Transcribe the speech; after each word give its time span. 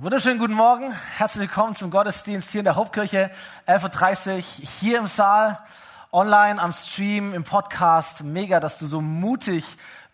Wunderschönen 0.00 0.40
guten 0.40 0.54
Morgen. 0.54 0.92
Herzlich 1.18 1.42
willkommen 1.42 1.76
zum 1.76 1.92
Gottesdienst 1.92 2.50
hier 2.50 2.62
in 2.62 2.64
der 2.64 2.74
Hauptkirche, 2.74 3.30
11.30 3.68 4.34
Uhr, 4.34 4.42
hier 4.80 4.98
im 4.98 5.06
Saal, 5.06 5.60
online, 6.10 6.60
am 6.60 6.72
Stream, 6.72 7.32
im 7.32 7.44
Podcast. 7.44 8.24
Mega, 8.24 8.58
dass 8.58 8.80
du 8.80 8.86
so 8.86 9.00
mutig 9.00 9.64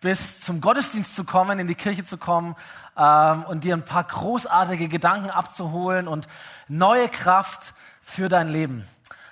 bist, 0.02 0.44
zum 0.44 0.60
Gottesdienst 0.60 1.16
zu 1.16 1.24
kommen, 1.24 1.58
in 1.58 1.66
die 1.66 1.74
Kirche 1.74 2.04
zu 2.04 2.18
kommen 2.18 2.56
ähm, 2.94 3.44
und 3.44 3.64
dir 3.64 3.74
ein 3.74 3.86
paar 3.86 4.04
großartige 4.04 4.88
Gedanken 4.88 5.30
abzuholen 5.30 6.08
und 6.08 6.28
neue 6.68 7.08
Kraft 7.08 7.72
für 8.02 8.28
dein 8.28 8.48
Leben. 8.48 8.86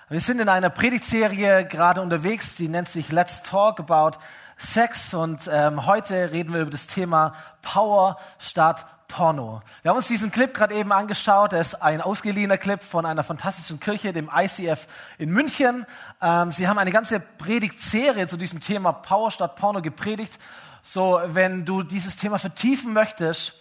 Wir 0.08 0.20
sind 0.20 0.40
in 0.40 0.48
einer 0.48 0.70
Predigtserie 0.70 1.66
gerade 1.66 2.00
unterwegs, 2.00 2.56
die 2.56 2.68
nennt 2.68 2.88
sich 2.88 3.12
Let's 3.12 3.42
Talk 3.42 3.80
About 3.80 4.18
Sex 4.60 5.14
und 5.14 5.48
ähm, 5.52 5.86
heute 5.86 6.32
reden 6.32 6.52
wir 6.52 6.62
über 6.62 6.70
das 6.72 6.88
Thema 6.88 7.32
Power 7.62 8.18
statt 8.40 8.86
Porno. 9.06 9.62
Wir 9.82 9.90
haben 9.90 9.96
uns 9.96 10.08
diesen 10.08 10.32
Clip 10.32 10.52
gerade 10.52 10.74
eben 10.74 10.90
angeschaut. 10.90 11.52
Er 11.52 11.60
ist 11.60 11.80
ein 11.80 12.00
ausgeliehener 12.00 12.58
Clip 12.58 12.82
von 12.82 13.06
einer 13.06 13.22
fantastischen 13.22 13.78
Kirche, 13.78 14.12
dem 14.12 14.28
ICF 14.34 14.88
in 15.16 15.30
München. 15.30 15.86
Ähm, 16.20 16.50
sie 16.50 16.66
haben 16.66 16.76
eine 16.76 16.90
ganze 16.90 17.20
Predigtserie 17.20 18.26
zu 18.26 18.36
diesem 18.36 18.60
Thema 18.60 18.90
Power 18.90 19.30
statt 19.30 19.54
Porno 19.54 19.80
gepredigt. 19.80 20.40
So, 20.82 21.20
wenn 21.24 21.64
du 21.64 21.84
dieses 21.84 22.16
Thema 22.16 22.40
vertiefen 22.40 22.92
möchtest, 22.92 23.54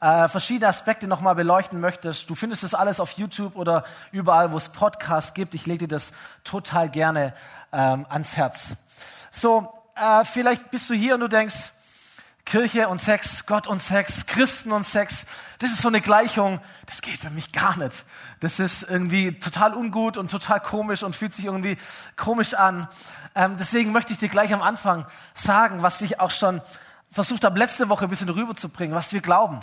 äh, 0.00 0.28
verschiedene 0.28 0.68
Aspekte 0.68 1.06
nochmal 1.06 1.34
beleuchten 1.34 1.80
möchtest, 1.80 2.28
du 2.28 2.34
findest 2.34 2.62
das 2.62 2.74
alles 2.74 3.00
auf 3.00 3.12
YouTube 3.12 3.56
oder 3.56 3.84
überall, 4.10 4.52
wo 4.52 4.58
es 4.58 4.68
Podcasts 4.68 5.32
gibt. 5.32 5.54
Ich 5.54 5.64
lege 5.64 5.88
dir 5.88 5.94
das 5.96 6.12
total 6.44 6.90
gerne 6.90 7.32
ähm, 7.72 8.04
ans 8.10 8.36
Herz. 8.36 8.76
So, 9.30 9.81
äh, 10.02 10.24
vielleicht 10.24 10.70
bist 10.70 10.90
du 10.90 10.94
hier 10.94 11.14
und 11.14 11.20
du 11.20 11.28
denkst, 11.28 11.72
Kirche 12.44 12.88
und 12.88 13.00
Sex, 13.00 13.46
Gott 13.46 13.68
und 13.68 13.80
Sex, 13.80 14.26
Christen 14.26 14.72
und 14.72 14.82
Sex, 14.84 15.26
das 15.60 15.70
ist 15.70 15.80
so 15.80 15.88
eine 15.88 16.00
Gleichung, 16.00 16.60
das 16.86 17.00
geht 17.00 17.20
für 17.20 17.30
mich 17.30 17.52
gar 17.52 17.76
nicht. 17.76 18.04
Das 18.40 18.58
ist 18.58 18.82
irgendwie 18.82 19.38
total 19.38 19.74
ungut 19.74 20.16
und 20.16 20.28
total 20.28 20.58
komisch 20.58 21.04
und 21.04 21.14
fühlt 21.14 21.34
sich 21.34 21.44
irgendwie 21.44 21.78
komisch 22.16 22.54
an. 22.54 22.88
Ähm, 23.36 23.56
deswegen 23.58 23.92
möchte 23.92 24.12
ich 24.12 24.18
dir 24.18 24.28
gleich 24.28 24.52
am 24.52 24.60
Anfang 24.60 25.06
sagen, 25.34 25.82
was 25.82 26.02
ich 26.02 26.18
auch 26.18 26.32
schon 26.32 26.60
versucht 27.12 27.44
habe, 27.44 27.56
letzte 27.56 27.88
Woche 27.88 28.04
ein 28.04 28.10
bisschen 28.10 28.28
rüberzubringen, 28.28 28.96
was 28.96 29.12
wir 29.12 29.20
glauben. 29.20 29.60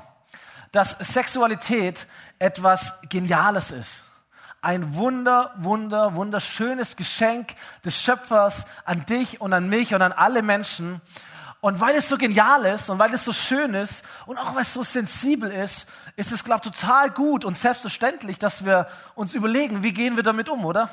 Dass 0.71 0.91
Sexualität 0.99 2.07
etwas 2.37 2.93
Geniales 3.09 3.71
ist. 3.71 4.03
Ein 4.61 4.95
wunder, 4.95 5.53
wunder, 5.57 6.15
wunderschönes 6.15 6.95
Geschenk 6.95 7.55
des 7.85 8.01
Schöpfers 8.01 8.65
an 8.83 9.05
dich 9.05 9.39
und 9.39 9.53
an 9.53 9.69
mich 9.69 9.93
und 9.93 10.01
an 10.01 10.11
alle 10.11 10.41
Menschen. 10.41 11.01
Und 11.61 11.81
weil 11.81 11.95
es 11.95 12.07
so 12.07 12.17
genial 12.17 12.65
ist 12.65 12.89
und 12.89 12.99
weil 12.99 13.13
es 13.13 13.25
so 13.25 13.33
schön 13.33 13.73
ist 13.73 14.03
und 14.25 14.37
auch 14.37 14.55
weil 14.55 14.61
es 14.61 14.73
so 14.73 14.83
sensibel 14.83 15.51
ist, 15.51 15.87
ist 16.15 16.31
es, 16.31 16.43
glaube 16.43 16.61
ich, 16.63 16.71
total 16.71 17.09
gut 17.09 17.43
und 17.43 17.57
selbstverständlich, 17.57 18.39
dass 18.39 18.65
wir 18.65 18.87
uns 19.15 19.33
überlegen, 19.33 19.83
wie 19.83 19.91
gehen 19.91 20.15
wir 20.15 20.23
damit 20.23 20.47
um, 20.47 20.65
oder? 20.65 20.89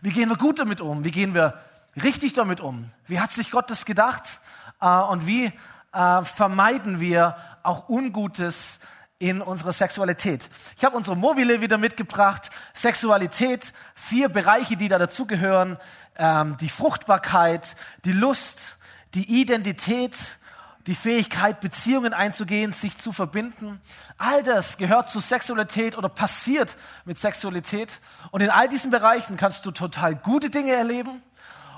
Wie 0.00 0.10
gehen 0.10 0.28
wir 0.28 0.36
gut 0.36 0.58
damit 0.58 0.80
um? 0.80 1.04
Wie 1.04 1.10
gehen 1.10 1.34
wir 1.34 1.60
richtig 2.00 2.32
damit 2.32 2.60
um? 2.60 2.90
Wie 3.06 3.20
hat 3.20 3.32
sich 3.32 3.50
Gott 3.50 3.70
das 3.70 3.84
gedacht? 3.84 4.40
Äh, 4.80 4.86
und 4.86 5.26
wie 5.26 5.52
äh, 5.92 6.22
vermeiden 6.22 7.00
wir 7.00 7.36
auch 7.62 7.88
Ungutes 7.88 8.78
in 9.20 9.40
unserer 9.40 9.72
Sexualität? 9.72 10.48
Ich 10.76 10.84
habe 10.84 10.96
unsere 10.96 11.16
Mobile 11.16 11.60
wieder 11.60 11.78
mitgebracht. 11.78 12.50
Sexualität, 12.74 13.72
vier 13.94 14.28
Bereiche, 14.28 14.76
die 14.76 14.88
da 14.88 14.98
dazugehören. 14.98 15.76
Ähm, 16.16 16.56
die 16.60 16.70
Fruchtbarkeit, 16.70 17.76
die 18.04 18.12
Lust, 18.12 18.78
die 19.14 19.40
Identität, 19.40 20.38
die 20.86 20.94
Fähigkeit, 20.94 21.60
Beziehungen 21.60 22.14
einzugehen, 22.14 22.72
sich 22.72 22.96
zu 22.96 23.12
verbinden. 23.12 23.80
All 24.16 24.42
das 24.42 24.78
gehört 24.78 25.08
zu 25.08 25.20
Sexualität 25.20 25.96
oder 25.96 26.08
passiert 26.08 26.76
mit 27.04 27.18
Sexualität. 27.18 28.00
Und 28.30 28.40
in 28.40 28.50
all 28.50 28.68
diesen 28.68 28.90
Bereichen 28.90 29.36
kannst 29.36 29.66
du 29.66 29.70
total 29.70 30.16
gute 30.16 30.48
Dinge 30.48 30.72
erleben 30.72 31.22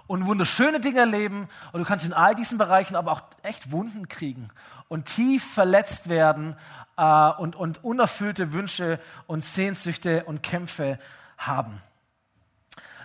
und 0.07 0.27
wunderschöne 0.27 0.79
Dinge 0.79 1.01
erleben. 1.01 1.49
Und 1.73 1.81
du 1.81 1.87
kannst 1.87 2.07
in 2.07 2.13
all 2.13 2.35
diesen 2.35 2.57
Bereichen 2.59 2.95
aber 2.95 3.13
auch 3.13 3.23
echt 3.43 3.73
Wunden 3.73 4.09
kriegen 4.09 4.51
und 4.89 5.07
tief 5.07 5.55
verletzt 5.55 6.09
werden 6.09 6.57
äh, 6.97 7.31
und, 7.39 7.57
und 7.57 7.85
unerfüllte 7.85 8.53
Wünsche 8.53 8.99
und 9.27 9.45
Sehnsüchte 9.45 10.25
und 10.25 10.43
Kämpfe 10.43 10.99
haben. 11.39 11.81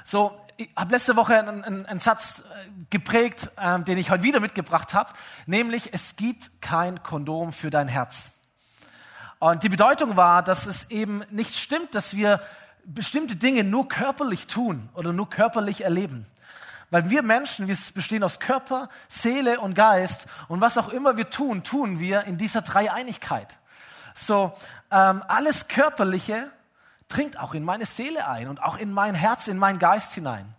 So, 0.04 0.40
ich 0.58 0.70
habe 0.76 0.94
letzte 0.94 1.16
Woche 1.16 1.38
einen, 1.38 1.64
einen, 1.64 1.86
einen 1.86 2.00
Satz 2.00 2.40
äh, 2.40 2.70
geprägt, 2.90 3.52
ähm, 3.58 3.86
den 3.86 3.98
ich 3.98 4.10
heute 4.10 4.24
wieder 4.24 4.40
mitgebracht 4.40 4.94
habe, 4.94 5.12
nämlich 5.46 5.94
es 5.94 6.16
gibt 6.16 6.62
kein 6.62 7.04
Kondom 7.04 7.54
für 7.54 7.70
dein 7.70 7.88
Herz. 7.88 8.32
Und 9.40 9.64
die 9.64 9.70
Bedeutung 9.70 10.18
war, 10.18 10.42
dass 10.42 10.66
es 10.66 10.90
eben 10.90 11.24
nicht 11.30 11.56
stimmt, 11.56 11.94
dass 11.94 12.16
wir 12.16 12.42
bestimmte 12.86 13.36
Dinge 13.36 13.64
nur 13.64 13.88
körperlich 13.88 14.48
tun 14.48 14.90
oder 14.96 15.14
nur 15.14 15.30
körperlich 15.30 15.84
erleben. 15.84 16.26
Weil 16.90 17.10
wir 17.10 17.22
Menschen, 17.22 17.68
wir 17.68 17.78
bestehen 17.94 18.24
aus 18.24 18.40
Körper, 18.40 18.90
Seele 19.10 19.60
und 19.60 19.74
Geist 19.74 20.26
und 20.48 20.62
was 20.62 20.78
auch 20.78 20.90
immer 20.90 21.18
wir 21.18 21.30
tun, 21.30 21.64
tun 21.64 22.00
wir 22.00 22.24
in 22.24 22.38
dieser 22.38 22.62
Dreieinigkeit. 22.62 23.58
So, 24.18 24.52
ähm, 24.90 25.24
alles 25.28 25.68
Körperliche 25.68 26.50
dringt 27.08 27.38
auch 27.38 27.54
in 27.54 27.64
meine 27.64 27.86
Seele 27.86 28.28
ein 28.28 28.48
und 28.48 28.62
auch 28.64 28.78
in 28.78 28.92
mein 28.92 29.14
Herz, 29.14 29.48
in 29.48 29.60
meinen 29.60 29.78
Geist 29.78 30.14
hinein. 30.14 30.56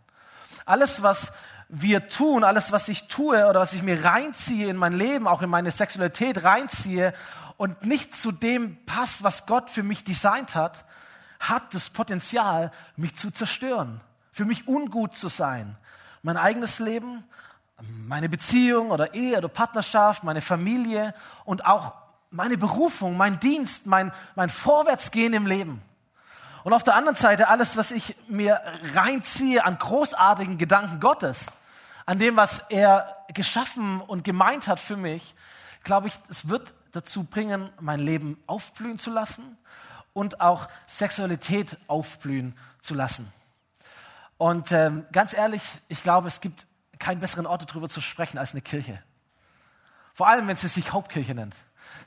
Alles, 0.64 1.02
was 1.02 1.32
wir 1.69 2.08
tun, 2.08 2.44
alles, 2.44 2.70
was 2.70 2.88
ich 2.88 3.08
tue 3.08 3.46
oder 3.48 3.58
was 3.58 3.72
ich 3.72 3.82
mir 3.82 4.04
reinziehe 4.04 4.69
in 4.69 4.76
mein 4.76 4.92
Leben, 4.92 5.26
auch 5.26 5.42
in 5.42 5.50
meine 5.50 5.72
Sexualität 5.72 6.44
reinziehe 6.44 7.12
und 7.56 7.82
nicht 7.82 8.14
zu 8.14 8.30
dem 8.30 8.84
passt, 8.86 9.24
was 9.24 9.44
Gott 9.44 9.70
für 9.70 9.82
mich 9.82 10.04
designt 10.04 10.54
hat, 10.54 10.84
hat 11.40 11.75
das 11.75 11.90
Potenzial, 11.90 12.70
mich 12.96 13.16
zu 13.16 13.32
zerstören, 13.32 14.00
für 14.30 14.44
mich 14.44 14.69
ungut 14.69 15.16
zu 15.16 15.28
sein. 15.28 15.76
Mein 16.22 16.36
eigenes 16.36 16.78
Leben, 16.78 17.25
meine 17.80 18.28
Beziehung 18.28 18.92
oder 18.92 19.14
Ehe 19.14 19.36
oder 19.36 19.48
Partnerschaft, 19.48 20.22
meine 20.22 20.42
Familie 20.42 21.12
und 21.44 21.66
auch 21.66 21.92
meine 22.31 22.59
Berufung, 22.59 23.16
mein 23.16 23.41
Dienst, 23.41 23.87
mein, 23.87 24.12
mein 24.34 24.49
Vorwärtsgehen 24.49 25.33
im 25.33 25.47
Leben. 25.47 25.83
Und 26.65 26.72
auf 26.72 26.83
der 26.83 26.94
anderen 26.94 27.16
Seite 27.16 27.49
alles, 27.49 27.77
was 27.77 27.91
ich 27.91 28.16
mir 28.28 28.61
reinziehe 28.94 29.65
an 29.65 29.78
großartigen 29.78 30.59
Gedanken 30.59 31.00
Gottes, 31.00 31.47
an 32.05 32.19
dem, 32.19 32.37
was 32.37 32.62
er 32.69 33.17
geschaffen 33.33 34.00
und 34.00 34.25
gemeint 34.25 34.69
hat 34.69 34.81
für 34.81 34.97
mich, 34.97 35.34
glaube 35.84 36.09
ich, 36.09 36.15
es 36.28 36.49
wird 36.49 36.75
dazu 36.93 37.25
bringen, 37.25 37.71
mein 37.81 38.00
Leben 38.00 38.43
aufblühen 38.47 38.99
zu 38.99 39.11
lassen 39.11 39.56
und 40.12 40.41
auch 40.41 40.69
Sexualität 40.87 41.78
aufblühen 41.87 42.56
zu 42.81 42.94
lassen. 42.94 43.33
Und 44.37 44.72
ähm, 44.72 45.06
ganz 45.12 45.33
ehrlich, 45.33 45.62
ich 45.88 46.03
glaube, 46.03 46.28
es 46.28 46.41
gibt 46.41 46.67
keinen 46.99 47.21
besseren 47.21 47.47
Ort, 47.47 47.71
darüber 47.71 47.88
zu 47.88 48.00
sprechen, 48.00 48.38
als 48.38 48.53
eine 48.53 48.62
Kirche. 48.62 49.03
Vor 50.15 50.28
allem, 50.28 50.49
wenn 50.49 50.56
sie 50.56 50.69
sich 50.69 50.93
Hauptkirche 50.93 51.34
nennt. 51.34 51.56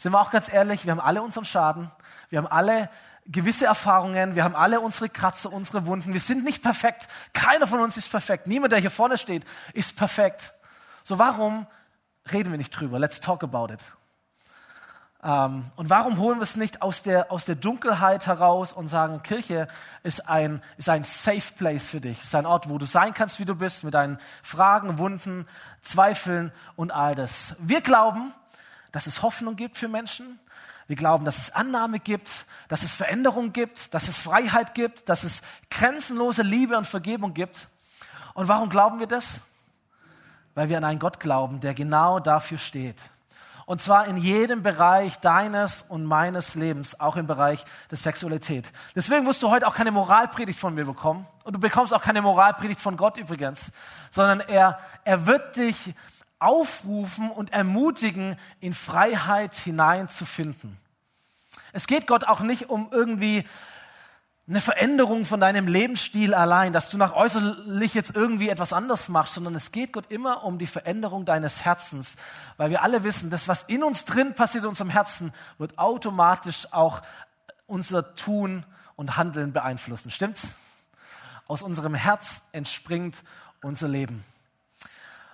Sind 0.02 0.14
wir 0.14 0.20
auch 0.20 0.32
ganz 0.32 0.52
ehrlich, 0.52 0.84
wir 0.84 0.94
haben 0.94 1.00
alle 1.00 1.22
unseren 1.22 1.46
Schaden, 1.46 1.92
wir 2.32 2.40
haben 2.40 2.48
alle 2.48 2.90
gewisse 3.28 3.68
Erfahrungen, 3.68 4.34
wir 4.34 4.44
haben 4.44 4.56
alle 4.56 4.80
unsere 4.80 5.10
Kratzer, 5.10 5.54
unsere 5.54 5.86
Wunden, 5.86 6.12
wir 6.12 6.20
sind 6.20 6.44
nicht 6.44 6.64
perfekt, 6.64 7.08
keiner 7.34 7.68
von 7.68 7.82
uns 7.82 7.98
ist 7.98 8.10
perfekt, 8.10 8.48
niemand, 8.48 8.72
der 8.72 8.80
hier 8.80 8.90
vorne 8.90 9.20
steht, 9.20 9.46
ist 9.76 9.96
perfekt. 9.96 10.56
So 11.04 11.20
warum 11.20 11.68
reden 12.34 12.50
wir 12.50 12.58
nicht 12.58 12.72
drüber? 12.72 12.98
Let's 12.98 13.22
talk 13.22 13.44
about 13.44 13.72
it. 13.72 13.80
Ähm, 15.24 15.70
und 15.76 15.92
warum 15.92 16.18
holen 16.18 16.40
wir 16.40 16.44
es 16.46 16.56
nicht 16.56 16.82
aus 16.82 17.04
der, 17.04 17.32
aus 17.32 17.46
der 17.46 17.54
Dunkelheit 17.54 18.26
heraus 18.26 18.74
und 18.74 18.88
sagen, 18.88 19.22
Kirche 19.22 19.68
ist 20.02 20.28
ein, 20.28 20.64
ist 20.78 20.90
ein 20.90 21.04
safe 21.04 21.54
place 21.56 21.88
für 21.88 22.02
dich, 22.02 22.24
ist 22.24 22.34
ein 22.34 22.48
Ort, 22.48 22.70
wo 22.70 22.80
du 22.80 22.88
sein 22.88 23.14
kannst, 23.14 23.40
wie 23.40 23.46
du 23.46 23.54
bist, 23.54 23.84
mit 23.84 23.94
deinen 23.94 24.18
Fragen, 24.42 24.98
Wunden, 24.98 25.48
Zweifeln 25.84 26.52
und 26.76 26.90
all 26.90 27.14
das. 27.14 27.56
Wir 27.60 27.82
glauben, 27.82 28.34
dass 28.92 29.08
es 29.08 29.22
Hoffnung 29.22 29.56
gibt 29.56 29.78
für 29.78 29.88
Menschen, 29.88 30.40
wir 30.92 30.98
glauben, 30.98 31.24
dass 31.24 31.38
es 31.38 31.52
Annahme 31.52 32.00
gibt, 32.00 32.46
dass 32.68 32.84
es 32.84 32.94
Veränderung 32.94 33.54
gibt, 33.54 33.94
dass 33.94 34.10
es 34.10 34.18
Freiheit 34.18 34.74
gibt, 34.76 35.08
dass 35.08 35.24
es 35.24 35.42
grenzenlose 35.70 36.42
Liebe 36.42 36.78
und 36.78 36.86
Vergebung 36.86 37.34
gibt. 37.34 37.70
Und 38.34 38.50
warum 38.50 38.70
glauben 38.70 39.00
wir 39.00 39.08
das? 39.08 39.40
Weil 40.54 40.68
wir 40.68 40.78
an 40.78 40.84
einen 40.84 41.00
Gott 41.00 41.22
glauben, 41.22 41.62
der 41.62 41.74
genau 41.74 42.20
dafür 42.20 42.58
steht. 42.58 42.98
Und 43.66 43.82
zwar 43.82 44.06
in 44.06 44.18
jedem 44.18 44.64
Bereich 44.64 45.18
deines 45.20 45.84
und 45.84 46.04
meines 46.04 46.56
Lebens, 46.56 47.00
auch 47.00 47.16
im 47.16 47.26
Bereich 47.26 47.64
der 47.90 47.98
Sexualität. 47.98 48.70
Deswegen 48.94 49.26
wirst 49.26 49.42
du 49.44 49.50
heute 49.50 49.68
auch 49.68 49.76
keine 49.76 49.92
Moralpredigt 49.92 50.60
von 50.60 50.76
mir 50.76 50.84
bekommen. 50.84 51.26
Und 51.46 51.54
du 51.54 51.60
bekommst 51.60 51.94
auch 51.94 52.02
keine 52.02 52.22
Moralpredigt 52.22 52.82
von 52.82 52.98
Gott 52.98 53.16
übrigens, 53.16 53.72
sondern 54.10 54.42
er, 54.42 54.78
er 55.06 55.26
wird 55.26 55.56
dich 55.56 55.94
aufrufen 56.42 57.30
und 57.32 57.54
ermutigen, 57.54 58.38
in 58.60 58.74
Freiheit 58.74 59.56
hineinzufinden. 59.56 60.78
Es 61.74 61.88
geht 61.88 62.08
Gott 62.08 62.24
auch 62.26 62.42
nicht 62.42 62.70
um 62.70 62.90
irgendwie 62.92 63.46
eine 64.48 64.60
Veränderung 64.60 65.24
von 65.26 65.40
deinem 65.40 65.68
Lebensstil 65.68 66.34
allein, 66.34 66.74
dass 66.74 66.90
du 66.90 66.98
nach 66.98 67.14
äußerlich 67.14 67.94
jetzt 67.94 68.16
irgendwie 68.16 68.50
etwas 68.50 68.74
anders 68.74 69.08
machst, 69.08 69.36
sondern 69.36 69.56
es 69.56 69.72
geht 69.72 69.94
Gott 69.94 70.12
immer 70.12 70.44
um 70.44 70.58
die 70.58 70.68
Veränderung 70.68 71.26
deines 71.26 71.64
Herzens, 71.64 72.16
weil 72.58 72.70
wir 72.70 72.82
alle 72.82 73.04
wissen, 73.04 73.30
das, 73.30 73.48
was 73.48 73.64
in 73.64 73.84
uns 73.84 74.04
drin 74.04 74.34
passiert, 74.34 74.64
in 74.64 74.70
unserem 74.70 74.90
Herzen, 74.90 75.32
wird 75.58 75.78
automatisch 75.78 76.68
auch 76.72 77.02
unser 77.66 78.16
Tun 78.16 78.66
und 78.96 79.16
Handeln 79.16 79.54
beeinflussen. 79.54 80.12
Stimmt's? 80.12 80.56
Aus 81.48 81.62
unserem 81.62 81.94
Herz 81.94 82.42
entspringt 82.52 83.24
unser 83.62 83.88
Leben. 83.88 84.26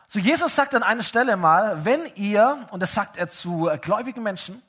So 0.10 0.20
Jesus 0.20 0.56
sagt 0.56 0.74
an 0.74 0.84
einer 0.84 1.04
Stelle 1.04 1.36
mal, 1.36 1.84
wenn 1.84 2.00
ihr, 2.16 2.66
und 2.72 2.80
das 2.80 2.94
sagt 2.94 3.18
er 3.18 3.28
zu 3.28 3.70
gläubigen 3.82 4.24
Menschen, 4.24 4.62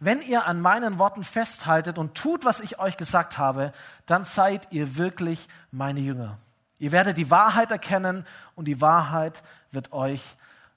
wenn 0.00 0.22
ihr 0.22 0.46
an 0.46 0.60
meinen 0.62 0.98
Worten 0.98 1.24
festhaltet 1.24 1.98
und 1.98 2.14
tut, 2.14 2.44
was 2.46 2.60
ich 2.60 2.78
euch 2.78 2.96
gesagt 2.96 3.36
habe, 3.36 3.72
dann 4.06 4.24
seid 4.24 4.68
ihr 4.70 4.96
wirklich 4.96 5.48
meine 5.70 6.00
Jünger. 6.00 6.38
Ihr 6.78 6.92
werdet 6.92 7.18
die 7.18 7.30
Wahrheit 7.30 7.70
erkennen 7.70 8.24
und 8.54 8.64
die 8.64 8.80
Wahrheit 8.80 9.42
wird 9.72 9.92
euch 9.92 10.22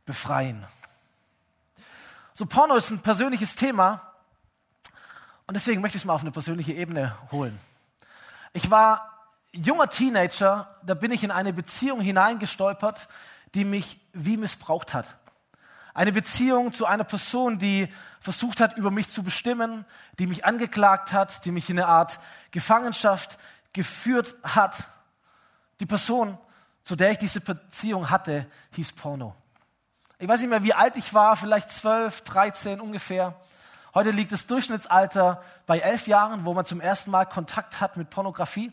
befreien. 0.06 0.66
So, 2.34 2.46
Porno 2.46 2.76
ist 2.76 2.90
ein 2.90 3.00
persönliches 3.00 3.56
Thema 3.56 4.02
und 5.48 5.54
deswegen 5.54 5.82
möchte 5.82 5.98
ich 5.98 6.02
es 6.02 6.06
mal 6.06 6.16
auf 6.16 6.22
eine 6.22 6.32
persönliche 6.32 6.74
Ebene 6.74 7.16
holen. 7.32 7.58
Ich 8.52 8.72
war 8.72 9.10
junger 9.54 9.90
Teenager, 9.90 10.76
da 10.84 10.96
bin 10.96 11.12
ich 11.12 11.24
in 11.24 11.32
eine 11.32 11.54
Beziehung 11.54 12.02
hineingestolpert, 12.02 13.08
die 13.56 13.66
mich 13.66 14.00
wie 14.14 14.38
missbraucht 14.38 14.94
hat. 14.94 15.16
Eine 15.94 16.14
Beziehung 16.14 16.72
zu 16.72 16.86
einer 16.86 17.04
Person, 17.04 17.58
die 17.60 17.90
versucht 18.22 18.62
hat, 18.62 18.78
über 18.78 18.92
mich 18.92 19.10
zu 19.10 19.24
bestimmen, 19.24 19.86
die 20.20 20.28
mich 20.28 20.46
angeklagt 20.46 21.12
hat, 21.12 21.44
die 21.44 21.52
mich 21.52 21.70
in 21.70 21.78
eine 21.78 21.88
Art 21.88 22.20
Gefangenschaft 22.52 23.38
geführt 23.74 24.36
hat. 24.44 24.88
Die 25.80 25.86
Person, 25.86 26.38
zu 26.84 26.96
der 26.96 27.12
ich 27.12 27.18
diese 27.18 27.42
Beziehung 27.42 28.10
hatte, 28.10 28.46
hieß 28.72 28.94
Porno. 28.94 29.36
Ich 30.18 30.28
weiß 30.28 30.40
nicht 30.40 30.50
mehr, 30.50 30.64
wie 30.64 30.74
alt 30.74 30.96
ich 30.96 31.14
war, 31.14 31.36
vielleicht 31.36 31.72
zwölf, 31.72 32.22
dreizehn 32.22 32.80
ungefähr. 32.80 33.36
Heute 33.94 34.12
liegt 34.12 34.32
das 34.32 34.48
Durchschnittsalter 34.48 35.44
bei 35.66 35.80
elf 35.80 36.08
Jahren, 36.08 36.46
wo 36.46 36.54
man 36.54 36.64
zum 36.64 36.80
ersten 36.80 37.12
Mal 37.12 37.26
Kontakt 37.26 37.82
hat 37.82 37.98
mit 37.98 38.10
Pornografie. 38.10 38.72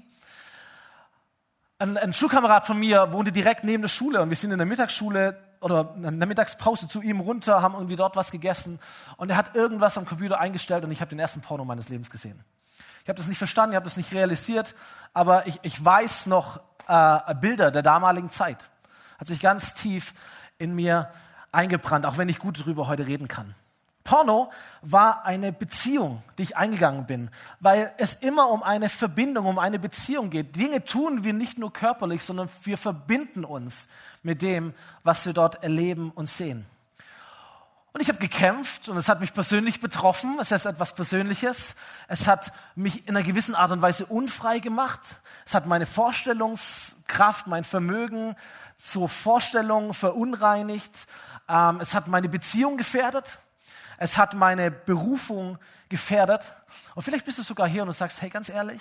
Ein, 1.81 1.97
ein 1.97 2.13
Schulkamerad 2.13 2.67
von 2.67 2.77
mir 2.77 3.13
wohnte 3.13 3.31
direkt 3.31 3.63
neben 3.63 3.83
der 3.83 3.89
Schule 3.89 4.21
und 4.21 4.31
wir 4.31 4.37
sind 4.37 4.51
in 4.51 4.59
der 4.59 4.67
Mittagsschule 4.67 5.39
oder 5.61 5.95
in 5.95 6.19
der 6.19 6.27
Mittagspause 6.27 6.89
zu 6.89 7.01
ihm 7.03 7.21
runter, 7.21 7.63
haben 7.63 7.75
irgendwie 7.75 7.95
dort 7.95 8.17
was 8.17 8.33
gegessen 8.33 8.81
und 9.17 9.31
er 9.31 9.37
hat 9.37 9.55
irgendwas 9.55 9.97
am 9.97 10.05
Computer 10.05 10.41
eingestellt 10.41 10.83
und 10.83 10.91
ich 10.91 11.01
habe 11.01 11.11
den 11.11 11.21
ersten 11.21 11.41
Porno 11.41 11.65
meines 11.65 11.89
Lebens 11.89 12.11
gesehen. 12.11 12.43
Ich 13.05 13.09
habe 13.09 13.17
das 13.17 13.29
nicht 13.29 13.39
verstanden, 13.39 13.73
ich 13.73 13.77
habe 13.77 13.85
das 13.85 13.97
nicht 13.97 14.13
realisiert, 14.13 14.75
aber 15.15 15.47
ich, 15.47 15.61
ich 15.63 15.85
weiß 15.85 16.27
noch 16.27 16.61
äh, 16.89 17.35
Bilder 17.37 17.71
der 17.71 17.83
damaligen 17.83 18.31
Zeit. 18.31 18.69
Hat 19.17 19.29
sich 19.29 19.39
ganz 19.39 19.75
tief 19.75 20.15
in 20.59 20.75
mir 20.75 21.11
eingebrannt, 21.53 22.07
auch 22.07 22.19
wenn 22.19 22.29
ich 22.29 22.41
gut 22.41 22.59
darüber 22.61 22.89
heute 22.89 23.07
reden 23.07 23.29
kann. 23.29 23.55
Porno 24.09 24.51
war 24.81 25.27
eine 25.27 25.53
Beziehung, 25.53 26.23
die 26.39 26.43
ich 26.43 26.57
eingegangen 26.57 27.05
bin, 27.05 27.29
weil 27.61 27.93
es 27.99 28.15
immer 28.15 28.49
um 28.49 28.63
eine 28.63 28.89
Verbindung, 28.89 29.45
um 29.45 29.59
eine 29.59 29.79
Beziehung 29.79 30.31
geht. 30.31 30.57
Dinge 30.57 30.83
tun 30.83 31.25
wir 31.25 31.35
nicht 31.35 31.59
nur 31.59 31.75
körperlich, 31.75 32.25
sondern 32.25 32.49
wir 32.63 32.79
verbinden 32.79 33.45
uns 33.45 33.87
mit 34.23 34.41
dem, 34.41 34.73
was 35.03 35.27
wir 35.27 35.35
dort 35.35 35.63
erleben 35.63 36.11
und 36.11 36.27
sehen. 36.27 36.65
Und 37.93 38.01
ich 38.01 38.09
habe 38.09 38.19
gekämpft 38.19 38.89
und 38.89 38.97
es 38.97 39.11
hat 39.11 39.21
mich 39.21 39.35
persönlich 39.35 39.79
betroffen. 39.79 40.39
Es 40.41 40.53
ist 40.53 40.65
etwas 40.65 40.95
Persönliches. 40.95 41.77
Es 42.07 42.27
hat 42.27 42.53
mich 42.77 43.07
in 43.07 43.15
einer 43.15 43.27
gewissen 43.27 43.55
Art 43.55 43.73
und 43.73 43.83
Weise 43.83 44.07
unfrei 44.07 44.59
gemacht. 44.59 45.01
Es 45.45 45.53
hat 45.53 45.67
meine 45.67 45.85
Vorstellungskraft, 45.85 47.47
mein 47.47 47.65
Vermögen 47.65 48.37
zur 48.79 49.11
Vorstellung 49.11 49.93
verunreinigt. 49.93 51.07
Ähm, 51.47 51.81
es 51.81 51.95
hat 51.95 52.09
meine 52.09 52.31
Beziehung 52.31 52.79
gefährdet. 52.79 53.39
Es 53.99 54.17
hat 54.17 54.35
meine 54.35 54.71
Berufung 54.71 55.59
gefährdet. 55.89 56.55
Und 56.95 57.03
vielleicht 57.03 57.27
bist 57.27 57.39
du 57.39 57.43
sogar 57.43 57.69
hier 57.69 57.83
und 57.83 57.89
du 57.89 57.93
sagst, 57.93 58.23
hey, 58.23 58.31
ganz 58.31 58.49
ehrlich, 58.49 58.81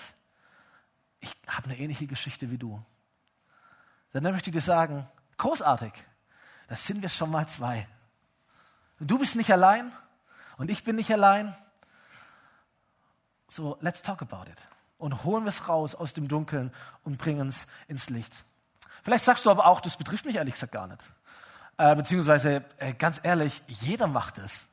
ich 1.19 1.35
habe 1.47 1.65
eine 1.65 1.77
ähnliche 1.77 2.05
Geschichte 2.05 2.49
wie 2.51 2.57
du. 2.57 2.81
Dann 4.13 4.23
möchte 4.23 4.49
ich 4.49 4.53
dir 4.53 4.61
sagen, 4.61 5.07
großartig, 5.37 5.91
das 6.67 6.85
sind 6.85 7.01
wir 7.01 7.09
schon 7.09 7.31
mal 7.31 7.47
zwei. 7.47 7.87
Du 8.99 9.17
bist 9.17 9.35
nicht 9.35 9.51
allein 9.51 9.91
und 10.57 10.71
ich 10.71 10.83
bin 10.83 10.95
nicht 10.95 11.11
allein. 11.11 11.55
So, 13.47 13.77
let's 13.81 14.01
talk 14.01 14.21
about 14.21 14.49
it. 14.49 14.61
Und 14.97 15.23
holen 15.23 15.43
wir 15.43 15.49
es 15.49 15.67
raus 15.67 15.95
aus 15.95 16.13
dem 16.13 16.27
Dunkeln 16.27 16.73
und 17.03 17.17
bringen 17.17 17.47
es 17.47 17.67
ins 17.87 18.09
Licht. 18.09 18.33
Vielleicht 19.03 19.25
sagst 19.25 19.45
du 19.45 19.51
aber 19.51 19.65
auch, 19.65 19.81
das 19.81 19.97
betrifft 19.97 20.25
mich 20.25 20.35
ehrlich 20.35 20.55
gesagt 20.55 20.73
gar 20.73 20.87
nicht. 20.87 21.01
Äh, 21.77 21.95
beziehungsweise, 21.95 22.65
äh, 22.77 22.93
ganz 22.93 23.19
ehrlich, 23.23 23.63
jeder 23.67 24.07
macht 24.07 24.37
es. 24.37 24.67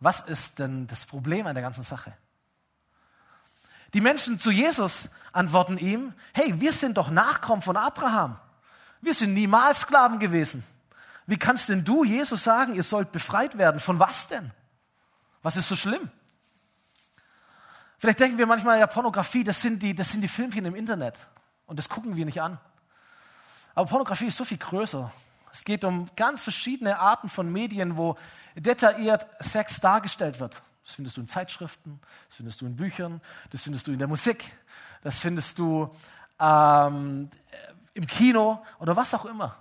Was 0.00 0.20
ist 0.20 0.58
denn 0.58 0.86
das 0.86 1.06
Problem 1.06 1.46
an 1.46 1.54
der 1.54 1.62
ganzen 1.62 1.82
Sache? 1.82 2.12
Die 3.94 4.00
Menschen 4.00 4.38
zu 4.38 4.50
Jesus 4.50 5.08
antworten 5.32 5.78
ihm, 5.78 6.12
hey, 6.34 6.60
wir 6.60 6.72
sind 6.72 6.98
doch 6.98 7.10
Nachkommen 7.10 7.62
von 7.62 7.76
Abraham. 7.76 8.38
Wir 9.00 9.14
sind 9.14 9.34
niemals 9.34 9.80
Sklaven 9.80 10.18
gewesen. 10.18 10.64
Wie 11.26 11.38
kannst 11.38 11.68
denn 11.68 11.84
du, 11.84 12.04
Jesus, 12.04 12.44
sagen, 12.44 12.74
ihr 12.74 12.82
sollt 12.82 13.12
befreit 13.12 13.58
werden? 13.58 13.80
Von 13.80 13.98
was 13.98 14.28
denn? 14.28 14.50
Was 15.42 15.56
ist 15.56 15.68
so 15.68 15.76
schlimm? 15.76 16.10
Vielleicht 17.98 18.20
denken 18.20 18.38
wir 18.38 18.46
manchmal, 18.46 18.78
ja, 18.78 18.86
Pornografie, 18.86 19.44
das 19.44 19.60
sind, 19.60 19.82
die, 19.82 19.94
das 19.94 20.12
sind 20.12 20.20
die 20.20 20.28
Filmchen 20.28 20.64
im 20.64 20.74
Internet. 20.74 21.26
Und 21.66 21.78
das 21.78 21.88
gucken 21.88 22.16
wir 22.16 22.24
nicht 22.24 22.40
an. 22.40 22.58
Aber 23.74 23.88
Pornografie 23.88 24.26
ist 24.26 24.36
so 24.36 24.44
viel 24.44 24.58
größer. 24.58 25.12
Es 25.52 25.64
geht 25.64 25.84
um 25.84 26.08
ganz 26.16 26.42
verschiedene 26.42 26.98
Arten 26.98 27.28
von 27.28 27.50
Medien, 27.50 27.96
wo 27.96 28.16
detailliert 28.54 29.26
Sex 29.40 29.80
dargestellt 29.80 30.40
wird. 30.40 30.62
Das 30.84 30.94
findest 30.94 31.16
du 31.16 31.20
in 31.20 31.28
Zeitschriften, 31.28 32.00
das 32.28 32.36
findest 32.36 32.60
du 32.60 32.66
in 32.66 32.76
Büchern, 32.76 33.20
das 33.50 33.62
findest 33.62 33.86
du 33.86 33.92
in 33.92 33.98
der 33.98 34.08
Musik, 34.08 34.44
das 35.02 35.20
findest 35.20 35.58
du 35.58 35.94
ähm, 36.40 37.30
im 37.94 38.06
Kino 38.06 38.62
oder 38.78 38.96
was 38.96 39.12
auch 39.14 39.24
immer. 39.24 39.56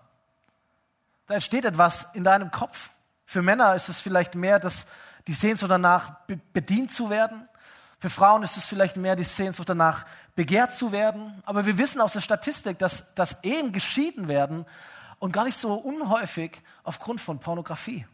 Da 1.28 1.34
entsteht 1.34 1.66
etwas 1.66 2.08
in 2.14 2.24
deinem 2.24 2.52
Kopf. 2.52 2.92
Für 3.26 3.42
Männer 3.42 3.76
ist 3.76 3.90
es 3.90 4.00
vielleicht 4.00 4.36
mehr 4.36 4.60
dass 4.60 4.86
die 5.28 5.34
Sehnsucht 5.34 5.70
danach, 5.70 6.22
bedient 6.54 6.92
zu 6.92 7.10
werden. 7.10 7.48
Für 8.00 8.10
Frauen 8.10 8.44
ist 8.44 8.56
es 8.58 8.66
vielleicht 8.66 8.96
mehr 8.96 9.16
die 9.16 9.24
Sehnsucht 9.24 9.68
danach, 9.68 10.06
begehrt 10.36 10.74
zu 10.74 10.92
werden. 10.92 11.42
Aber 11.46 11.66
wir 11.66 11.78
wissen 11.78 12.00
aus 12.00 12.14
der 12.14 12.22
Statistik, 12.22 12.80
dass, 12.80 13.14
dass 13.16 13.44
Ehen 13.44 13.74
geschieden 13.74 14.28
werden 14.28 14.66
und 15.20 15.32
gar 15.32 15.46
nicht 15.46 15.58
so 15.58 15.74
unhäufig 15.74 16.62
aufgrund 16.84 17.22
von 17.22 17.40
Pornografie. 17.40 18.06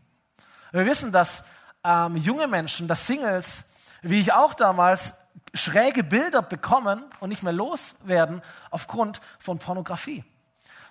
Wir 0.71 0.85
wissen, 0.85 1.11
dass 1.11 1.43
ähm, 1.83 2.15
junge 2.17 2.47
Menschen, 2.47 2.87
dass 2.87 3.07
Singles, 3.07 3.65
wie 4.01 4.19
ich 4.19 4.33
auch 4.33 4.53
damals, 4.53 5.13
schräge 5.53 6.03
Bilder 6.03 6.41
bekommen 6.41 7.03
und 7.19 7.29
nicht 7.29 7.43
mehr 7.43 7.53
loswerden 7.53 8.41
aufgrund 8.71 9.21
von 9.39 9.59
Pornografie. 9.59 10.23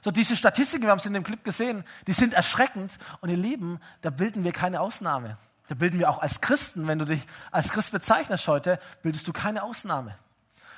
So 0.02 0.10
diese 0.10 0.36
Statistiken, 0.36 0.84
wir 0.84 0.90
haben 0.90 0.98
es 0.98 1.06
in 1.06 1.12
dem 1.12 1.22
Clip 1.22 1.42
gesehen, 1.44 1.84
die 2.06 2.12
sind 2.12 2.34
erschreckend 2.34 2.98
und 3.20 3.30
ihr 3.30 3.36
Lieben, 3.36 3.80
da 4.02 4.10
bilden 4.10 4.44
wir 4.44 4.52
keine 4.52 4.80
Ausnahme. 4.80 5.38
Da 5.68 5.76
bilden 5.76 5.98
wir 5.98 6.10
auch 6.10 6.18
als 6.18 6.40
Christen, 6.40 6.88
wenn 6.88 6.98
du 6.98 7.04
dich 7.04 7.26
als 7.50 7.70
Christ 7.70 7.92
bezeichnest 7.92 8.46
heute, 8.48 8.80
bildest 9.02 9.26
du 9.28 9.32
keine 9.32 9.62
Ausnahme. 9.62 10.18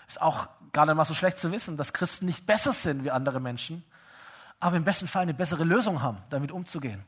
Ist 0.06 0.20
auch 0.20 0.48
gar 0.72 0.84
nicht 0.84 0.94
mal 0.94 1.06
so 1.06 1.14
schlecht 1.14 1.38
zu 1.38 1.50
wissen, 1.52 1.76
dass 1.76 1.94
Christen 1.94 2.26
nicht 2.26 2.46
besser 2.46 2.72
sind 2.72 3.02
wie 3.02 3.10
andere 3.10 3.40
Menschen, 3.40 3.82
aber 4.60 4.76
im 4.76 4.84
besten 4.84 5.08
Fall 5.08 5.22
eine 5.22 5.34
bessere 5.34 5.64
Lösung 5.64 6.02
haben, 6.02 6.18
damit 6.30 6.52
umzugehen. 6.52 7.04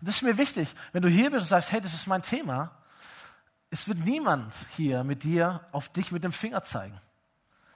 Und 0.00 0.08
das 0.08 0.16
ist 0.16 0.22
mir 0.22 0.38
wichtig, 0.38 0.74
wenn 0.92 1.02
du 1.02 1.08
hier 1.08 1.30
bist 1.30 1.42
und 1.42 1.48
sagst, 1.48 1.72
hey, 1.72 1.80
das 1.80 1.94
ist 1.94 2.06
mein 2.06 2.22
Thema, 2.22 2.70
es 3.70 3.88
wird 3.88 3.98
niemand 3.98 4.54
hier 4.76 5.04
mit 5.04 5.24
dir 5.24 5.60
auf 5.72 5.88
dich 5.88 6.12
mit 6.12 6.24
dem 6.24 6.32
Finger 6.32 6.62
zeigen. 6.62 7.00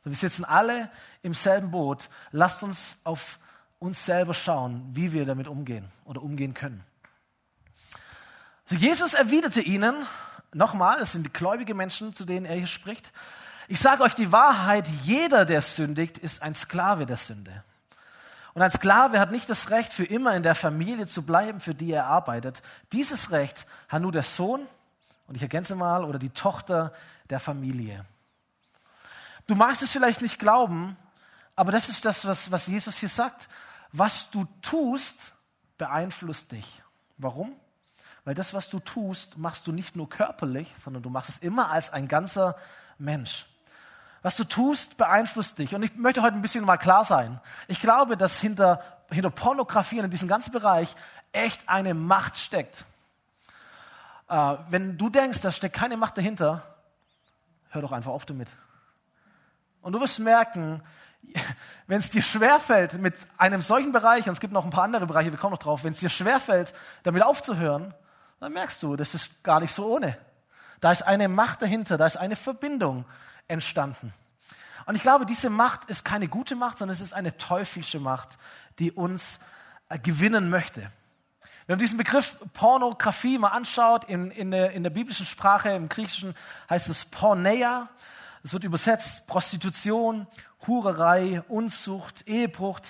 wir 0.04 0.14
sitzen 0.14 0.44
alle 0.44 0.90
im 1.22 1.34
selben 1.34 1.70
Boot. 1.70 2.08
Lasst 2.30 2.62
uns 2.62 2.96
auf 3.04 3.38
uns 3.78 4.04
selber 4.04 4.34
schauen, 4.34 4.88
wie 4.92 5.12
wir 5.12 5.24
damit 5.24 5.48
umgehen 5.48 5.90
oder 6.04 6.22
umgehen 6.22 6.54
können. 6.54 6.84
So 8.66 8.76
Jesus 8.76 9.14
erwiderte 9.14 9.60
ihnen, 9.60 10.06
nochmal, 10.52 11.00
es 11.00 11.12
sind 11.12 11.26
die 11.26 11.32
gläubigen 11.32 11.76
Menschen, 11.76 12.14
zu 12.14 12.24
denen 12.24 12.46
er 12.46 12.56
hier 12.56 12.66
spricht, 12.66 13.10
ich 13.68 13.80
sage 13.80 14.02
euch 14.02 14.14
die 14.14 14.32
Wahrheit, 14.32 14.88
jeder, 15.04 15.44
der 15.44 15.60
sündigt, 15.60 16.18
ist 16.18 16.42
ein 16.42 16.54
Sklave 16.54 17.06
der 17.06 17.16
Sünde. 17.16 17.62
Und 18.54 18.62
ein 18.62 18.70
Sklave 18.70 19.20
hat 19.20 19.30
nicht 19.30 19.48
das 19.48 19.70
Recht, 19.70 19.92
für 19.92 20.04
immer 20.04 20.34
in 20.34 20.42
der 20.42 20.54
Familie 20.54 21.06
zu 21.06 21.22
bleiben, 21.22 21.60
für 21.60 21.74
die 21.74 21.92
er 21.92 22.06
arbeitet. 22.06 22.62
Dieses 22.92 23.30
Recht 23.30 23.66
hat 23.88 24.02
nur 24.02 24.12
der 24.12 24.22
Sohn, 24.22 24.66
und 25.26 25.36
ich 25.36 25.42
ergänze 25.42 25.76
mal, 25.76 26.04
oder 26.04 26.18
die 26.18 26.30
Tochter 26.30 26.92
der 27.28 27.38
Familie. 27.38 28.04
Du 29.46 29.54
magst 29.54 29.82
es 29.82 29.92
vielleicht 29.92 30.22
nicht 30.22 30.38
glauben, 30.38 30.96
aber 31.56 31.72
das 31.72 31.88
ist 31.88 32.04
das, 32.04 32.24
was, 32.24 32.50
was 32.50 32.66
Jesus 32.66 32.98
hier 32.98 33.08
sagt. 33.08 33.48
Was 33.92 34.30
du 34.30 34.46
tust, 34.62 35.32
beeinflusst 35.78 36.52
dich. 36.52 36.82
Warum? 37.18 37.52
Weil 38.24 38.34
das, 38.34 38.54
was 38.54 38.68
du 38.68 38.78
tust, 38.78 39.38
machst 39.38 39.66
du 39.66 39.72
nicht 39.72 39.96
nur 39.96 40.08
körperlich, 40.08 40.72
sondern 40.82 41.02
du 41.02 41.10
machst 41.10 41.30
es 41.30 41.38
immer 41.38 41.70
als 41.70 41.90
ein 41.90 42.06
ganzer 42.06 42.56
Mensch. 42.98 43.46
Was 44.22 44.36
du 44.36 44.44
tust, 44.44 44.96
beeinflusst 44.96 45.58
dich. 45.58 45.74
Und 45.74 45.82
ich 45.82 45.94
möchte 45.96 46.22
heute 46.22 46.36
ein 46.36 46.42
bisschen 46.42 46.64
mal 46.64 46.76
klar 46.76 47.04
sein. 47.04 47.40
Ich 47.68 47.80
glaube, 47.80 48.16
dass 48.16 48.40
hinter, 48.40 48.82
hinter 49.10 49.30
Pornografie 49.30 49.98
und 49.98 50.06
in 50.06 50.10
diesem 50.10 50.28
ganzen 50.28 50.52
Bereich 50.52 50.94
echt 51.32 51.68
eine 51.68 51.94
Macht 51.94 52.36
steckt. 52.36 52.84
Äh, 54.28 54.56
wenn 54.68 54.98
du 54.98 55.08
denkst, 55.08 55.40
da 55.40 55.52
steckt 55.52 55.76
keine 55.76 55.96
Macht 55.96 56.18
dahinter, 56.18 56.62
hör 57.70 57.82
doch 57.82 57.92
einfach 57.92 58.12
auf 58.12 58.26
damit. 58.26 58.48
Und 59.80 59.92
du 59.92 60.00
wirst 60.00 60.18
merken, 60.18 60.82
wenn 61.86 62.00
es 62.00 62.10
dir 62.10 62.22
schwerfällt 62.22 62.94
mit 62.94 63.14
einem 63.38 63.62
solchen 63.62 63.92
Bereich, 63.92 64.26
und 64.26 64.32
es 64.32 64.40
gibt 64.40 64.52
noch 64.52 64.64
ein 64.64 64.70
paar 64.70 64.84
andere 64.84 65.06
Bereiche, 65.06 65.32
wir 65.32 65.38
kommen 65.38 65.52
noch 65.52 65.58
drauf, 65.58 65.82
wenn 65.84 65.94
es 65.94 66.00
dir 66.00 66.10
schwerfällt, 66.10 66.74
damit 67.04 67.22
aufzuhören, 67.22 67.94
dann 68.38 68.52
merkst 68.52 68.82
du, 68.82 68.96
das 68.96 69.14
ist 69.14 69.42
gar 69.42 69.60
nicht 69.60 69.72
so 69.72 69.86
ohne. 69.86 70.16
Da 70.80 70.92
ist 70.92 71.02
eine 71.02 71.28
Macht 71.28 71.62
dahinter, 71.62 71.96
da 71.96 72.06
ist 72.06 72.16
eine 72.16 72.36
Verbindung 72.36 73.04
entstanden. 73.50 74.14
Und 74.86 74.94
ich 74.96 75.02
glaube, 75.02 75.26
diese 75.26 75.50
Macht 75.50 75.84
ist 75.86 76.04
keine 76.04 76.28
gute 76.28 76.56
Macht, 76.56 76.78
sondern 76.78 76.94
es 76.94 77.00
ist 77.00 77.12
eine 77.12 77.36
teuflische 77.36 78.00
Macht, 78.00 78.38
die 78.78 78.92
uns 78.92 79.38
äh, 79.88 79.98
gewinnen 79.98 80.50
möchte. 80.50 80.80
Wenn 81.66 81.74
man 81.74 81.78
diesen 81.78 81.98
Begriff 81.98 82.36
Pornografie 82.54 83.38
mal 83.38 83.48
anschaut, 83.48 84.04
in, 84.04 84.30
in, 84.30 84.50
der, 84.50 84.72
in 84.72 84.82
der 84.82 84.90
biblischen 84.90 85.26
Sprache, 85.26 85.70
im 85.70 85.88
Griechischen 85.88 86.34
heißt 86.68 86.88
es 86.88 87.04
Porneia. 87.04 87.88
Es 88.42 88.52
wird 88.52 88.64
übersetzt 88.64 89.26
Prostitution, 89.26 90.26
Hurerei, 90.66 91.42
Unzucht, 91.46 92.26
Ehebruch, 92.26 92.80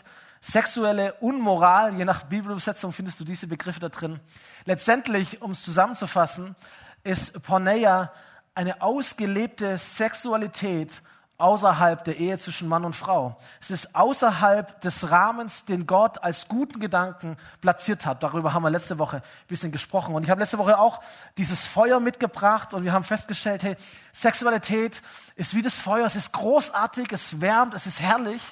sexuelle 0.41 1.15
Unmoral. 1.21 1.95
Je 1.99 2.05
nach 2.05 2.23
Bibelübersetzung 2.25 2.93
findest 2.93 3.21
du 3.21 3.25
diese 3.25 3.47
Begriffe 3.47 3.81
da 3.81 3.91
drin. 3.91 4.21
Letztendlich, 4.65 5.43
um 5.43 5.51
es 5.51 5.63
zusammenzufassen, 5.63 6.57
ist 7.03 7.43
Porneia 7.43 8.13
eine 8.61 8.83
ausgelebte 8.83 9.79
Sexualität 9.79 11.01
außerhalb 11.39 12.05
der 12.05 12.19
Ehe 12.19 12.37
zwischen 12.37 12.69
Mann 12.69 12.85
und 12.85 12.95
Frau. 12.95 13.39
Es 13.59 13.71
ist 13.71 13.95
außerhalb 13.97 14.83
des 14.83 15.11
Rahmens, 15.11 15.65
den 15.65 15.87
Gott 15.87 16.23
als 16.23 16.47
guten 16.47 16.79
Gedanken 16.79 17.39
platziert 17.63 18.05
hat. 18.05 18.23
Darüber 18.23 18.53
haben 18.53 18.63
wir 18.63 18.69
letzte 18.69 18.99
Woche 18.99 19.17
ein 19.17 19.49
bisschen 19.49 19.73
gesprochen. 19.73 20.15
Und 20.15 20.25
ich 20.25 20.31
habe 20.31 20.43
letzte 20.43 20.59
Woche 20.59 20.79
auch 20.79 21.01
dieses 21.39 21.67
Feuer 21.67 22.01
mitgebracht 22.01 22.75
und 22.75 22.85
wir 22.85 22.93
haben 22.93 23.05
festgestellt, 23.05 23.63
hey, 23.63 23.77
Sexualität 24.13 25.01
ist 25.37 25.55
wie 25.55 25.63
das 25.63 25.81
Feuer. 25.81 26.05
Es 26.05 26.17
ist 26.17 26.33
großartig, 26.33 27.11
es 27.13 27.41
wärmt, 27.41 27.73
es 27.73 27.87
ist 27.87 28.03
herrlich. 28.03 28.43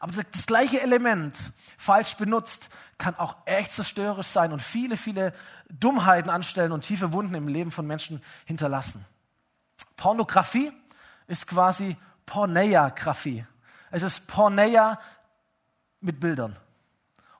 Aber 0.00 0.14
das 0.32 0.46
gleiche 0.46 0.80
Element, 0.80 1.36
falsch 1.76 2.16
benutzt, 2.16 2.70
kann 2.96 3.16
auch 3.16 3.36
echt 3.44 3.72
zerstörerisch 3.72 4.28
sein 4.28 4.50
und 4.50 4.62
viele, 4.62 4.96
viele 4.96 5.34
Dummheiten 5.68 6.30
anstellen 6.30 6.72
und 6.72 6.86
tiefe 6.86 7.12
Wunden 7.12 7.34
im 7.34 7.48
Leben 7.48 7.70
von 7.70 7.86
Menschen 7.86 8.22
hinterlassen. 8.46 9.04
Pornografie 9.98 10.72
ist 11.26 11.46
quasi 11.46 11.98
Porneia-Graphie. 12.24 13.44
Es 13.90 14.02
ist 14.02 14.26
Porneia 14.26 14.98
mit 16.00 16.20
Bildern. 16.20 16.56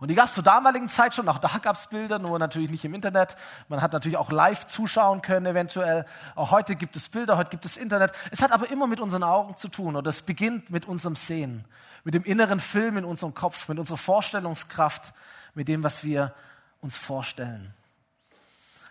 Und 0.01 0.09
die 0.09 0.15
gab 0.15 0.27
es 0.27 0.35
zur 0.35 0.45
damaligen 0.45 0.89
Zeit 0.89 1.15
schon, 1.15 1.29
auch 1.29 1.39
da 1.39 1.59
gab 1.59 1.75
es 1.75 1.89
Bilder, 1.89 2.21
nur 2.21 2.39
natürlich 2.39 2.71
nicht 2.71 2.85
im 2.85 2.95
Internet. 2.95 3.37
Man 3.69 3.83
hat 3.83 3.93
natürlich 3.93 4.17
auch 4.17 4.31
live 4.31 4.67
zuschauen 4.67 5.23
können, 5.23 5.47
eventuell. 5.47 6.05
Auch 6.37 6.53
heute 6.53 6.77
gibt 6.77 6.95
es 6.95 7.09
Bilder, 7.09 7.37
heute 7.37 7.51
gibt 7.51 7.65
es 7.65 7.77
Internet. 7.77 8.13
Es 8.31 8.41
hat 8.41 8.53
aber 8.53 8.71
immer 8.71 8.87
mit 8.87 9.01
unseren 9.01 9.25
Augen 9.25 9.57
zu 9.57 9.69
tun 9.69 9.97
und 9.97 10.07
es 10.07 10.23
beginnt 10.23 10.71
mit 10.71 10.87
unserem 10.87 11.17
Sehen, 11.17 11.65
mit 12.05 12.15
dem 12.15 12.23
inneren 12.23 12.61
Film 12.61 12.97
in 12.97 13.05
unserem 13.05 13.35
Kopf, 13.35 13.69
mit 13.69 13.79
unserer 13.79 13.97
Vorstellungskraft, 13.97 15.13
mit 15.55 15.67
dem, 15.67 15.83
was 15.83 16.05
wir 16.05 16.33
uns 16.81 16.97
vorstellen. 16.97 17.75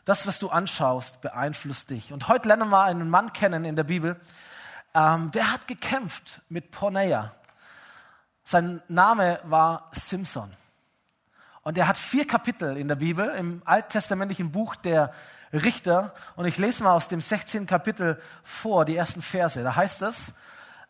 Das, 0.08 0.26
was 0.26 0.40
du 0.40 0.48
anschaust, 0.48 1.20
beeinflusst 1.20 1.90
dich. 1.90 2.14
Und 2.14 2.30
heute 2.30 2.48
lernen 2.48 2.70
wir 2.70 2.82
einen 2.82 3.10
Mann 3.10 3.34
kennen 3.34 3.66
in 3.66 3.76
der 3.76 3.84
Bibel, 3.84 4.18
ähm, 4.94 5.32
der 5.32 5.52
hat 5.52 5.68
gekämpft 5.68 6.42
mit 6.48 6.72
Porneia. 6.72 7.34
Sein 8.46 8.82
Name 8.88 9.42
war 9.44 9.92
Simson. 9.92 10.56
Und 11.62 11.78
er 11.78 11.90
hat 11.90 11.98
vier 11.98 12.26
Kapitel 12.26 12.78
in 12.78 12.88
der 12.88 12.96
Bibel, 12.96 13.28
im 13.32 13.62
alttestamentlichen 13.66 14.54
Buch 14.54 14.78
der 14.78 15.12
Richter. 15.52 16.14
Und 16.38 16.46
ich 16.46 16.58
lese 16.58 16.84
mal 16.84 16.94
aus 16.94 17.10
dem 17.10 17.20
16. 17.20 17.66
Kapitel 17.66 18.18
vor, 18.44 18.86
die 18.86 18.96
ersten 18.96 19.22
Verse. 19.22 19.62
Da 19.62 19.76
heißt 19.76 20.04
es, 20.04 20.32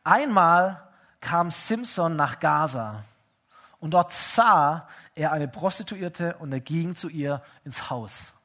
einmal 0.03 0.87
kam 1.21 1.49
Simson 1.49 2.15
nach 2.15 2.37
Gaza. 2.37 3.03
Und 3.79 3.95
dort 3.95 4.11
sah 4.13 4.87
er 5.15 5.31
eine 5.31 5.47
Prostituierte 5.47 6.35
und 6.35 6.53
er 6.53 6.59
ging 6.59 6.93
zu 6.93 7.09
ihr 7.09 7.41
ins 7.63 7.89
Haus. 7.89 8.36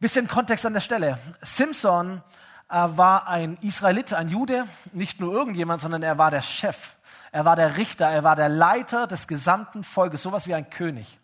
Bisschen 0.00 0.28
Kontext 0.28 0.64
an 0.64 0.74
der 0.74 0.80
Stelle. 0.80 1.18
Simson 1.42 2.22
er 2.68 2.98
war 2.98 3.26
ein 3.26 3.56
Israelit, 3.62 4.12
ein 4.12 4.28
Jude, 4.28 4.66
nicht 4.92 5.20
nur 5.20 5.32
irgendjemand, 5.32 5.80
sondern 5.80 6.02
er 6.02 6.18
war 6.18 6.30
der 6.30 6.42
Chef, 6.42 6.96
er 7.32 7.46
war 7.46 7.56
der 7.56 7.78
Richter, 7.78 8.06
er 8.06 8.24
war 8.24 8.36
der 8.36 8.50
Leiter 8.50 9.06
des 9.06 9.26
gesamten 9.26 9.82
Volkes, 9.82 10.22
sowas 10.22 10.46
wie 10.46 10.54
ein 10.54 10.68
König. 10.68 11.18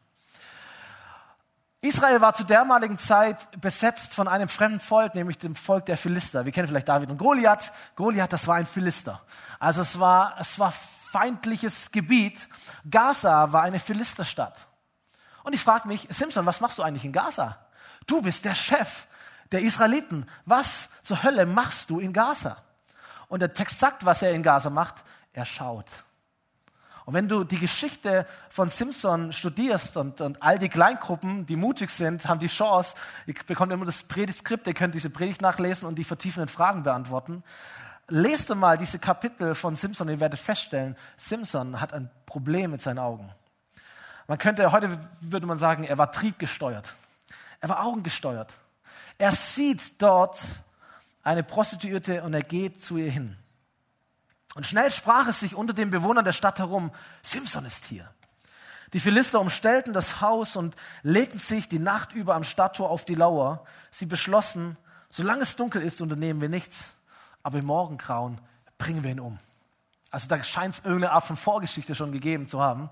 Israel 1.82 2.22
war 2.22 2.32
zu 2.32 2.44
damaligen 2.44 2.96
Zeit 2.96 3.60
besetzt 3.60 4.14
von 4.14 4.26
einem 4.26 4.48
fremden 4.48 4.80
Volk, 4.80 5.14
nämlich 5.14 5.36
dem 5.36 5.54
Volk 5.54 5.84
der 5.84 5.98
Philister. 5.98 6.46
Wir 6.46 6.52
kennen 6.52 6.66
vielleicht 6.66 6.88
David 6.88 7.10
und 7.10 7.18
Goliath. 7.18 7.72
Goliath, 7.94 8.32
das 8.32 8.48
war 8.48 8.54
ein 8.54 8.64
Philister. 8.64 9.20
Also 9.58 9.82
es 9.82 10.00
war, 10.00 10.36
es 10.40 10.58
war 10.58 10.72
feindliches 10.72 11.90
Gebiet. 11.90 12.48
Gaza 12.90 13.52
war 13.52 13.64
eine 13.64 13.80
Philisterstadt. 13.80 14.66
Und 15.42 15.54
ich 15.54 15.60
frage 15.60 15.86
mich, 15.86 16.08
Simpson, 16.08 16.46
was 16.46 16.62
machst 16.62 16.78
du 16.78 16.82
eigentlich 16.82 17.04
in 17.04 17.12
Gaza? 17.12 17.58
Du 18.06 18.22
bist 18.22 18.44
der 18.44 18.54
Chef 18.54 19.06
der 19.52 19.62
Israeliten, 19.62 20.26
was 20.46 20.88
zur 21.02 21.22
Hölle 21.22 21.46
machst 21.46 21.90
du 21.90 22.00
in 22.00 22.12
Gaza? 22.12 22.56
Und 23.28 23.40
der 23.40 23.54
Text 23.54 23.78
sagt, 23.78 24.04
was 24.04 24.22
er 24.22 24.32
in 24.32 24.42
Gaza 24.42 24.70
macht. 24.70 25.04
Er 25.32 25.44
schaut. 25.44 25.86
Und 27.04 27.12
wenn 27.14 27.28
du 27.28 27.44
die 27.44 27.58
Geschichte 27.58 28.26
von 28.48 28.68
Simpson 28.68 29.32
studierst 29.32 29.96
und, 29.96 30.20
und 30.20 30.42
all 30.42 30.58
die 30.58 30.68
Kleingruppen, 30.68 31.44
die 31.44 31.56
mutig 31.56 31.90
sind, 31.90 32.26
haben 32.26 32.38
die 32.38 32.46
Chance, 32.46 32.96
ihr 33.26 33.34
bekommt 33.46 33.72
immer 33.72 33.84
das 33.84 34.04
Predigtskript, 34.04 34.66
ihr 34.66 34.74
könnt 34.74 34.94
diese 34.94 35.10
Predigt 35.10 35.42
nachlesen 35.42 35.86
und 35.86 35.96
die 35.96 36.04
vertiefenden 36.04 36.48
Fragen 36.48 36.82
beantworten. 36.82 37.42
Lest 38.08 38.54
mal 38.54 38.78
diese 38.78 38.98
Kapitel 38.98 39.54
von 39.54 39.76
Simpson, 39.76 40.08
ihr 40.08 40.20
werdet 40.20 40.38
feststellen, 40.38 40.96
Simpson 41.16 41.80
hat 41.80 41.92
ein 41.92 42.10
Problem 42.26 42.70
mit 42.70 42.80
seinen 42.80 42.98
Augen. 42.98 43.30
Man 44.26 44.38
könnte, 44.38 44.72
heute 44.72 44.98
würde 45.20 45.46
man 45.46 45.58
sagen, 45.58 45.84
er 45.84 45.98
war 45.98 46.10
triebgesteuert. 46.10 46.94
Er 47.60 47.68
war 47.68 47.84
augengesteuert. 47.84 48.52
Er 49.18 49.32
sieht 49.32 50.00
dort 50.02 50.40
eine 51.22 51.42
Prostituierte 51.42 52.22
und 52.22 52.34
er 52.34 52.42
geht 52.42 52.82
zu 52.82 52.96
ihr 52.96 53.10
hin. 53.10 53.36
Und 54.54 54.66
schnell 54.66 54.90
sprach 54.90 55.26
es 55.26 55.40
sich 55.40 55.54
unter 55.54 55.74
den 55.74 55.90
Bewohnern 55.90 56.24
der 56.24 56.32
Stadt 56.32 56.58
herum, 56.58 56.92
Simson 57.22 57.64
ist 57.64 57.84
hier. 57.86 58.08
Die 58.92 59.00
Philister 59.00 59.40
umstellten 59.40 59.92
das 59.92 60.20
Haus 60.20 60.54
und 60.54 60.76
legten 61.02 61.40
sich 61.40 61.68
die 61.68 61.80
Nacht 61.80 62.12
über 62.12 62.36
am 62.36 62.44
Stadttor 62.44 62.90
auf 62.90 63.04
die 63.04 63.14
Lauer. 63.14 63.64
Sie 63.90 64.06
beschlossen, 64.06 64.76
solange 65.10 65.42
es 65.42 65.56
dunkel 65.56 65.82
ist, 65.82 66.00
unternehmen 66.00 66.40
wir 66.40 66.48
nichts, 66.48 66.94
aber 67.42 67.58
im 67.58 67.66
Morgengrauen 67.66 68.40
bringen 68.78 69.02
wir 69.02 69.10
ihn 69.10 69.18
um. 69.20 69.38
Also 70.12 70.28
da 70.28 70.44
scheint 70.44 70.74
es 70.74 70.80
irgendeine 70.84 71.10
Art 71.10 71.24
von 71.24 71.36
Vorgeschichte 71.36 71.96
schon 71.96 72.12
gegeben 72.12 72.46
zu 72.46 72.62
haben. 72.62 72.88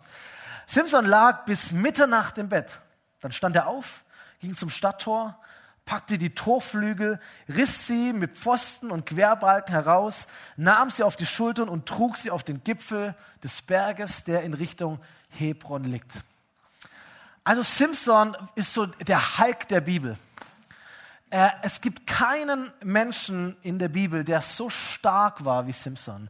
Simson 0.67 1.07
lag 1.07 1.45
bis 1.45 1.71
Mitternacht 1.71 2.37
im 2.39 2.49
Bett. 2.49 2.81
Dann 3.21 3.31
stand 3.31 3.55
er 3.55 3.69
auf, 3.69 4.03
ging 4.43 4.57
zum 4.57 4.71
Stadttor, 4.71 5.39
packte 5.85 6.19
die 6.19 6.35
Torflügel, 6.35 7.21
riss 7.49 7.87
sie 7.87 8.13
mit 8.13 8.37
Pfosten 8.37 8.91
und 8.91 9.07
Querbalken 9.07 9.73
heraus, 9.73 10.27
nahm 10.57 10.91
sie 10.91 11.05
auf 11.05 11.15
die 11.17 11.27
Schultern 11.27 11.69
und 11.69 11.87
trug 11.87 12.17
sie 12.17 12.31
auf 12.31 12.43
den 12.43 12.63
Gipfel 12.65 13.15
des 13.43 13.63
Berges, 13.63 14.25
der 14.25 14.43
in 14.43 14.55
Richtung 14.55 15.01
Hebron 15.29 15.85
liegt. 15.85 16.25
Also 17.45 17.63
Simson 17.63 18.37
ist 18.57 18.75
so 18.75 18.87
der 18.87 19.39
Hulk 19.39 19.69
der 19.69 19.81
Bibel. 19.81 20.17
Es 21.63 21.81
gibt 21.81 22.07
keinen 22.07 22.71
Menschen 22.83 23.57
in 23.63 23.79
der 23.79 23.89
Bibel, 23.89 24.25
der 24.25 24.43
so 24.43 24.71
stark 24.71 25.45
war 25.45 25.67
wie 25.69 25.73
Simson. 25.73 26.29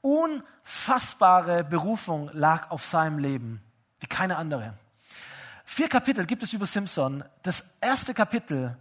Unfassbare 0.00 1.64
Berufung 1.64 2.30
lag 2.32 2.70
auf 2.70 2.86
seinem 2.86 3.18
Leben, 3.18 3.60
wie 3.98 4.06
keine 4.06 4.36
andere. 4.36 4.74
Vier 5.70 5.90
Kapitel 5.90 6.24
gibt 6.24 6.42
es 6.42 6.54
über 6.54 6.64
Simson. 6.64 7.22
Das 7.42 7.62
erste 7.82 8.14
Kapitel 8.14 8.74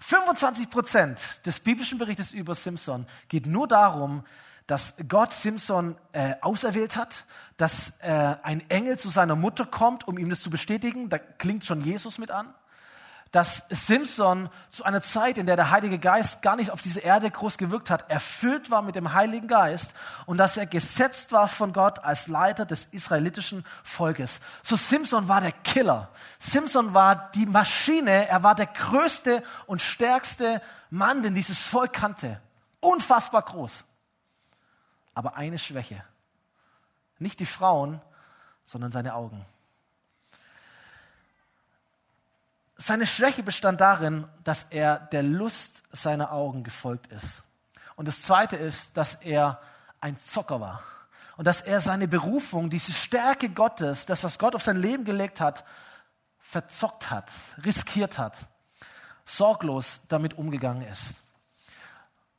25 0.00 0.68
Prozent 0.68 1.46
des 1.46 1.60
biblischen 1.60 1.96
Berichtes 1.96 2.32
über 2.32 2.56
Simson 2.56 3.06
geht 3.28 3.46
nur 3.46 3.68
darum, 3.68 4.24
dass 4.66 4.96
Gott 5.08 5.32
Simson 5.32 5.94
äh, 6.10 6.34
auserwählt 6.40 6.96
hat, 6.96 7.24
dass 7.56 7.92
äh, 8.00 8.34
ein 8.42 8.68
Engel 8.68 8.98
zu 8.98 9.10
seiner 9.10 9.36
Mutter 9.36 9.64
kommt, 9.64 10.08
um 10.08 10.18
ihm 10.18 10.28
das 10.28 10.42
zu 10.42 10.50
bestätigen. 10.50 11.08
Da 11.08 11.18
klingt 11.18 11.64
schon 11.64 11.82
Jesus 11.82 12.18
mit 12.18 12.32
an 12.32 12.52
dass 13.30 13.64
Simson 13.68 14.48
zu 14.70 14.84
einer 14.84 15.02
Zeit, 15.02 15.36
in 15.36 15.46
der 15.46 15.56
der 15.56 15.70
Heilige 15.70 15.98
Geist 15.98 16.40
gar 16.40 16.56
nicht 16.56 16.70
auf 16.70 16.80
diese 16.80 17.00
Erde 17.00 17.30
groß 17.30 17.58
gewirkt 17.58 17.90
hat, 17.90 18.10
erfüllt 18.10 18.70
war 18.70 18.82
mit 18.82 18.94
dem 18.94 19.12
Heiligen 19.12 19.48
Geist 19.48 19.94
und 20.26 20.38
dass 20.38 20.56
er 20.56 20.66
gesetzt 20.66 21.32
war 21.32 21.48
von 21.48 21.72
Gott 21.72 21.98
als 21.98 22.28
Leiter 22.28 22.64
des 22.64 22.86
israelitischen 22.86 23.64
Volkes. 23.82 24.40
So 24.62 24.76
Simson 24.76 25.28
war 25.28 25.40
der 25.40 25.52
Killer. 25.52 26.08
Simson 26.38 26.94
war 26.94 27.30
die 27.32 27.46
Maschine. 27.46 28.28
Er 28.28 28.42
war 28.42 28.54
der 28.54 28.66
größte 28.66 29.42
und 29.66 29.82
stärkste 29.82 30.62
Mann, 30.90 31.22
den 31.22 31.34
dieses 31.34 31.58
Volk 31.58 31.92
kannte. 31.92 32.40
Unfassbar 32.80 33.42
groß. 33.42 33.84
Aber 35.14 35.36
eine 35.36 35.58
Schwäche. 35.58 36.02
Nicht 37.18 37.40
die 37.40 37.46
Frauen, 37.46 38.00
sondern 38.64 38.92
seine 38.92 39.14
Augen. 39.14 39.44
Seine 42.80 43.08
Schwäche 43.08 43.42
bestand 43.42 43.80
darin, 43.80 44.28
dass 44.44 44.64
er 44.70 44.98
der 44.98 45.24
Lust 45.24 45.82
seiner 45.90 46.30
Augen 46.32 46.62
gefolgt 46.62 47.08
ist. 47.08 47.42
Und 47.96 48.06
das 48.06 48.22
Zweite 48.22 48.56
ist, 48.56 48.96
dass 48.96 49.16
er 49.16 49.60
ein 50.00 50.16
Zocker 50.18 50.60
war. 50.60 50.82
Und 51.36 51.46
dass 51.46 51.60
er 51.60 51.80
seine 51.80 52.06
Berufung, 52.06 52.70
diese 52.70 52.92
Stärke 52.92 53.48
Gottes, 53.48 54.06
das, 54.06 54.22
was 54.22 54.38
Gott 54.38 54.54
auf 54.54 54.62
sein 54.62 54.76
Leben 54.76 55.04
gelegt 55.04 55.40
hat, 55.40 55.64
verzockt 56.38 57.10
hat, 57.10 57.32
riskiert 57.64 58.16
hat, 58.16 58.46
sorglos 59.24 60.00
damit 60.08 60.38
umgegangen 60.38 60.86
ist. 60.88 61.16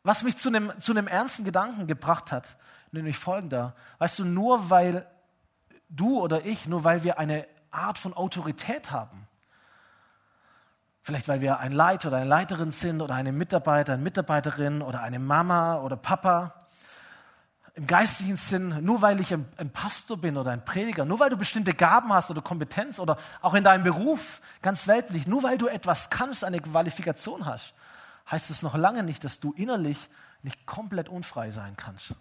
Was 0.03 0.23
mich 0.23 0.37
zu 0.37 0.49
einem, 0.49 0.71
zu 0.79 0.95
ernsten 0.95 1.43
Gedanken 1.43 1.85
gebracht 1.85 2.31
hat, 2.31 2.55
nämlich 2.91 3.17
folgender. 3.17 3.75
Weißt 3.97 4.19
du, 4.19 4.25
nur 4.25 4.69
weil 4.69 5.05
du 5.89 6.19
oder 6.19 6.45
ich, 6.45 6.65
nur 6.65 6.85
weil 6.85 7.03
wir 7.03 7.19
eine 7.19 7.45
Art 7.71 7.97
von 7.97 8.13
Autorität 8.13 8.91
haben, 8.91 9.27
vielleicht 11.09 11.27
weil 11.27 11.41
wir 11.41 11.57
ein 11.57 11.71
Leiter 11.71 12.09
oder 12.09 12.17
eine 12.17 12.29
Leiterin 12.29 12.69
sind 12.69 13.01
oder 13.01 13.15
eine 13.15 13.31
Mitarbeiter, 13.31 13.93
eine 13.93 14.03
Mitarbeiterin 14.03 14.83
oder 14.83 15.01
eine 15.01 15.17
Mama 15.17 15.79
oder 15.79 15.97
Papa, 15.97 16.53
im 17.73 17.87
geistlichen 17.87 18.37
Sinn, 18.37 18.83
nur 18.85 19.01
weil 19.01 19.19
ich 19.19 19.33
ein, 19.33 19.71
Pastor 19.73 20.17
bin 20.17 20.37
oder 20.37 20.51
ein 20.51 20.63
Prediger, 20.63 21.05
nur 21.05 21.19
weil 21.19 21.31
du 21.31 21.37
bestimmte 21.37 21.73
Gaben 21.73 22.13
hast 22.13 22.29
oder 22.29 22.43
Kompetenz 22.43 22.99
oder 22.99 23.17
auch 23.41 23.55
in 23.55 23.63
deinem 23.63 23.83
Beruf, 23.83 24.39
ganz 24.61 24.87
weltlich, 24.87 25.25
nur 25.25 25.41
weil 25.41 25.57
du 25.57 25.65
etwas 25.65 26.11
kannst, 26.11 26.43
eine 26.43 26.59
Qualifikation 26.59 27.47
hast, 27.47 27.73
heißt 28.29 28.51
es 28.51 28.61
noch 28.61 28.75
lange 28.75 29.01
nicht, 29.01 29.23
dass 29.23 29.39
du 29.39 29.53
innerlich 29.53 29.97
nicht 30.43 30.67
komplett 30.67 31.09
unfrei 31.09 31.49
sein 31.49 31.75
kannst. 31.75 32.13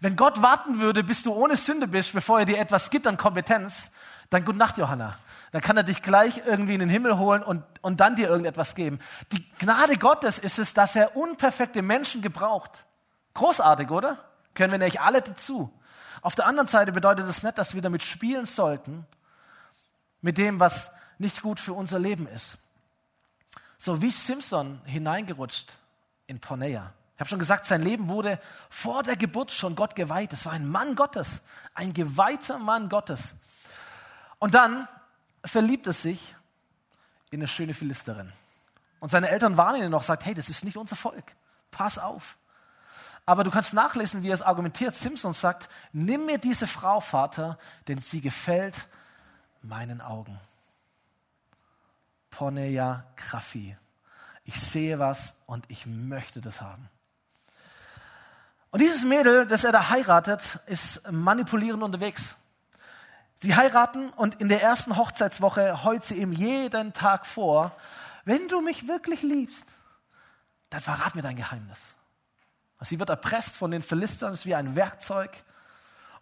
Wenn 0.00 0.14
Gott 0.14 0.42
warten 0.42 0.78
würde, 0.78 1.02
bis 1.04 1.22
du 1.22 1.32
ohne 1.32 1.56
Sünde 1.56 1.88
bist, 1.88 2.12
bevor 2.12 2.40
er 2.40 2.44
dir 2.44 2.58
etwas 2.58 2.90
gibt 2.90 3.06
an 3.06 3.16
Kompetenz, 3.16 3.90
dann 4.28 4.44
gute 4.44 4.58
Nacht, 4.58 4.76
Johanna. 4.76 5.16
Dann 5.52 5.62
kann 5.62 5.76
er 5.76 5.82
dich 5.82 6.02
gleich 6.02 6.42
irgendwie 6.46 6.74
in 6.74 6.80
den 6.80 6.88
Himmel 6.88 7.18
holen 7.18 7.42
und, 7.42 7.64
und 7.80 8.00
dann 8.00 8.16
dir 8.16 8.28
irgendetwas 8.28 8.74
geben. 8.74 8.98
Die 9.32 9.48
Gnade 9.58 9.96
Gottes 9.96 10.38
ist 10.38 10.58
es, 10.58 10.74
dass 10.74 10.94
er 10.94 11.16
unperfekte 11.16 11.80
Menschen 11.80 12.20
gebraucht. 12.20 12.84
Großartig, 13.34 13.90
oder? 13.90 14.18
Können 14.54 14.72
wir 14.72 14.78
nämlich 14.78 15.00
alle 15.00 15.22
dazu. 15.22 15.72
Auf 16.20 16.34
der 16.34 16.46
anderen 16.46 16.68
Seite 16.68 16.92
bedeutet 16.92 17.28
das 17.28 17.42
nicht, 17.42 17.56
dass 17.56 17.74
wir 17.74 17.82
damit 17.82 18.02
spielen 18.02 18.44
sollten, 18.44 19.06
mit 20.20 20.36
dem, 20.36 20.60
was 20.60 20.90
nicht 21.18 21.42
gut 21.42 21.60
für 21.60 21.72
unser 21.72 21.98
Leben 21.98 22.26
ist. 22.26 22.58
So 23.78 24.02
wie 24.02 24.10
Simpson 24.10 24.80
hineingerutscht 24.84 25.72
in 26.26 26.40
Pornea. 26.40 26.92
Ich 27.14 27.20
habe 27.20 27.30
schon 27.30 27.38
gesagt, 27.38 27.66
sein 27.66 27.82
Leben 27.82 28.08
wurde 28.08 28.38
vor 28.68 29.02
der 29.02 29.16
Geburt 29.16 29.50
schon 29.50 29.74
Gott 29.76 29.96
geweiht. 29.96 30.32
Es 30.32 30.44
war 30.46 30.52
ein 30.52 30.68
Mann 30.68 30.94
Gottes, 30.94 31.42
ein 31.74 31.94
geweihter 31.94 32.58
Mann 32.58 32.88
Gottes. 32.88 33.34
Und 34.38 34.54
dann 34.54 34.88
verliebt 35.48 35.86
er 35.86 35.92
sich 35.92 36.34
in 37.30 37.40
eine 37.40 37.48
schöne 37.48 37.74
Philisterin. 37.74 38.32
Und 39.00 39.10
seine 39.10 39.28
Eltern 39.28 39.56
warnen 39.56 39.82
ihn 39.82 39.90
noch, 39.90 40.02
sagt, 40.02 40.24
hey, 40.24 40.34
das 40.34 40.48
ist 40.48 40.64
nicht 40.64 40.76
unser 40.76 40.96
Volk. 40.96 41.34
Pass 41.70 41.98
auf. 41.98 42.36
Aber 43.26 43.44
du 43.44 43.50
kannst 43.50 43.74
nachlesen, 43.74 44.22
wie 44.22 44.30
er 44.30 44.34
es 44.34 44.42
argumentiert. 44.42 44.94
Simpson 44.94 45.34
sagt, 45.34 45.68
nimm 45.92 46.26
mir 46.26 46.38
diese 46.38 46.66
Frau, 46.66 47.00
Vater, 47.00 47.58
denn 47.86 48.00
sie 48.00 48.20
gefällt 48.20 48.88
meinen 49.62 50.00
Augen. 50.00 50.40
Pornografie. 52.30 53.76
Ich 54.44 54.58
sehe 54.60 54.98
was 54.98 55.34
und 55.46 55.64
ich 55.68 55.84
möchte 55.84 56.40
das 56.40 56.60
haben. 56.60 56.88
Und 58.70 58.80
dieses 58.80 59.04
Mädel, 59.04 59.46
das 59.46 59.64
er 59.64 59.72
da 59.72 59.90
heiratet, 59.90 60.60
ist 60.66 61.10
manipulierend 61.10 61.82
unterwegs. 61.82 62.36
Sie 63.40 63.54
heiraten 63.54 64.10
und 64.10 64.40
in 64.40 64.48
der 64.48 64.62
ersten 64.62 64.96
Hochzeitswoche 64.96 65.84
heult 65.84 66.04
sie 66.04 66.16
ihm 66.16 66.32
jeden 66.32 66.92
Tag 66.92 67.24
vor, 67.24 67.76
wenn 68.24 68.48
du 68.48 68.60
mich 68.60 68.88
wirklich 68.88 69.22
liebst, 69.22 69.64
dann 70.70 70.80
verrat 70.80 71.14
mir 71.14 71.22
dein 71.22 71.36
Geheimnis. 71.36 71.80
Sie 72.80 72.98
wird 72.98 73.10
erpresst 73.10 73.56
von 73.56 73.70
den 73.70 73.82
Philistern, 73.82 74.32
ist 74.32 74.46
wie 74.46 74.54
ein 74.54 74.76
Werkzeug. 74.76 75.44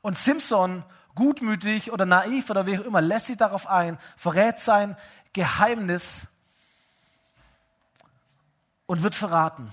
Und 0.03 0.17
Simpson, 0.17 0.85
gutmütig 1.15 1.91
oder 1.91 2.07
naiv 2.07 2.49
oder 2.51 2.67
wie 2.67 2.79
auch 2.79 2.85
immer, 2.85 3.01
lässt 3.01 3.27
sich 3.27 3.37
darauf 3.37 3.67
ein, 3.67 3.99
verrät 4.17 4.61
sein 4.61 4.97
Geheimnis 5.33 6.27
und 8.87 9.03
wird 9.03 9.15
verraten. 9.15 9.73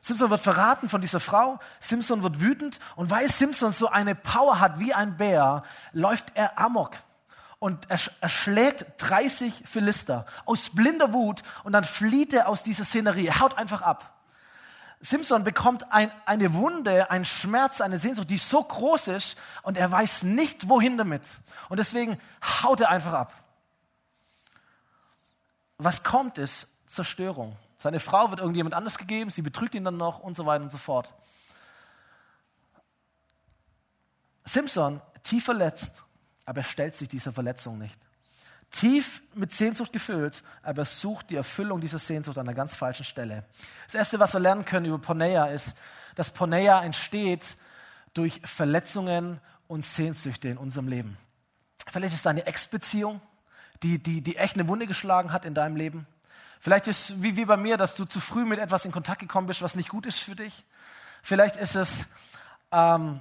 Simpson 0.00 0.30
wird 0.30 0.40
verraten 0.40 0.88
von 0.88 1.00
dieser 1.00 1.20
Frau. 1.20 1.58
Simpson 1.78 2.22
wird 2.22 2.40
wütend 2.40 2.80
und 2.96 3.10
weil 3.10 3.28
Simpson 3.30 3.72
so 3.72 3.88
eine 3.88 4.14
Power 4.14 4.60
hat 4.60 4.80
wie 4.80 4.94
ein 4.94 5.16
Bär, 5.16 5.62
läuft 5.92 6.32
er 6.34 6.58
amok 6.58 6.96
und 7.58 7.90
er, 7.90 8.28
schlägt 8.28 8.86
30 8.98 9.62
Philister 9.66 10.24
aus 10.46 10.70
blinder 10.70 11.12
Wut 11.12 11.42
und 11.62 11.72
dann 11.72 11.84
flieht 11.84 12.32
er 12.32 12.48
aus 12.48 12.62
dieser 12.62 12.84
Szenerie. 12.84 13.26
Er 13.26 13.40
haut 13.40 13.56
einfach 13.58 13.82
ab. 13.82 14.16
Simpson 15.02 15.44
bekommt 15.44 15.90
ein, 15.92 16.10
eine 16.26 16.52
Wunde, 16.54 17.10
einen 17.10 17.24
Schmerz, 17.24 17.80
eine 17.80 17.98
Sehnsucht, 17.98 18.28
die 18.28 18.36
so 18.38 18.62
groß 18.62 19.08
ist 19.08 19.36
und 19.62 19.76
er 19.76 19.90
weiß 19.90 20.24
nicht, 20.24 20.68
wohin 20.68 20.98
damit. 20.98 21.22
Und 21.68 21.78
deswegen 21.78 22.18
haut 22.62 22.80
er 22.80 22.90
einfach 22.90 23.12
ab. 23.12 23.32
Was 25.78 26.02
kommt, 26.02 26.36
ist 26.36 26.66
Zerstörung. 26.86 27.56
Seine 27.80 27.98
Frau 27.98 28.30
wird 28.30 28.38
irgendjemand 28.38 28.74
anders 28.74 28.98
gegeben, 28.98 29.30
sie 29.30 29.42
betrügt 29.42 29.74
ihn 29.74 29.84
dann 29.84 29.96
noch 29.96 30.20
und 30.20 30.36
so 30.36 30.46
weiter 30.46 30.62
und 30.62 30.70
so 30.70 30.78
fort. 30.78 31.12
Simpson, 34.44 35.00
tief 35.22 35.44
verletzt, 35.44 36.04
aber 36.44 36.60
er 36.60 36.64
stellt 36.64 36.94
sich 36.94 37.08
dieser 37.08 37.32
Verletzung 37.32 37.78
nicht 37.78 37.98
tief 38.70 39.22
mit 39.34 39.52
Sehnsucht 39.52 39.92
gefüllt, 39.92 40.42
aber 40.62 40.84
sucht 40.84 41.30
die 41.30 41.36
Erfüllung 41.36 41.80
dieser 41.80 41.98
Sehnsucht 41.98 42.38
an 42.38 42.46
einer 42.46 42.54
ganz 42.54 42.74
falschen 42.74 43.04
Stelle. 43.04 43.44
Das 43.86 43.94
Erste, 43.94 44.18
was 44.18 44.32
wir 44.32 44.40
lernen 44.40 44.64
können 44.64 44.86
über 44.86 44.98
Porneia, 44.98 45.46
ist, 45.46 45.74
dass 46.14 46.30
Porneia 46.30 46.82
entsteht 46.82 47.56
durch 48.14 48.40
Verletzungen 48.44 49.40
und 49.66 49.84
Sehnsüchte 49.84 50.48
in 50.48 50.56
unserem 50.56 50.88
Leben. 50.88 51.16
Vielleicht 51.88 52.14
ist 52.14 52.20
es 52.20 52.26
eine 52.26 52.46
Ex-Beziehung, 52.46 53.20
die, 53.82 54.00
die, 54.00 54.20
die 54.20 54.36
echt 54.36 54.54
eine 54.54 54.68
Wunde 54.68 54.86
geschlagen 54.86 55.32
hat 55.32 55.44
in 55.44 55.54
deinem 55.54 55.76
Leben. 55.76 56.06
Vielleicht 56.60 56.86
ist 56.86 57.10
es 57.10 57.22
wie, 57.22 57.36
wie 57.36 57.46
bei 57.46 57.56
mir, 57.56 57.76
dass 57.78 57.96
du 57.96 58.04
zu 58.04 58.20
früh 58.20 58.44
mit 58.44 58.58
etwas 58.58 58.84
in 58.84 58.92
Kontakt 58.92 59.20
gekommen 59.20 59.46
bist, 59.46 59.62
was 59.62 59.74
nicht 59.74 59.88
gut 59.88 60.04
ist 60.04 60.18
für 60.18 60.36
dich. 60.36 60.64
Vielleicht 61.22 61.56
ist 61.56 61.74
es 61.74 62.06
ähm, 62.70 63.20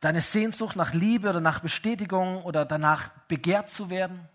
deine 0.00 0.20
Sehnsucht 0.20 0.74
nach 0.74 0.92
Liebe 0.92 1.30
oder 1.30 1.40
nach 1.40 1.60
Bestätigung 1.60 2.42
oder 2.42 2.64
danach 2.64 3.08
begehrt 3.28 3.70
zu 3.70 3.90
werden. 3.90 4.28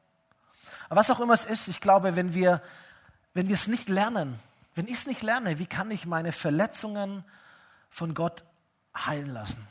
Aber 0.87 1.01
was 1.01 1.11
auch 1.11 1.19
immer 1.19 1.33
es 1.33 1.45
ist, 1.45 1.67
ich 1.67 1.81
glaube, 1.81 2.15
wenn 2.15 2.33
wir, 2.33 2.61
wenn 3.33 3.47
wir 3.47 3.55
es 3.55 3.67
nicht 3.67 3.89
lernen, 3.89 4.39
wenn 4.75 4.87
ich 4.87 4.99
es 4.99 5.07
nicht 5.07 5.21
lerne, 5.21 5.59
wie 5.59 5.65
kann 5.65 5.91
ich 5.91 6.05
meine 6.05 6.31
Verletzungen 6.31 7.25
von 7.89 8.13
Gott 8.13 8.45
heilen 8.95 9.33
lassen? 9.33 9.67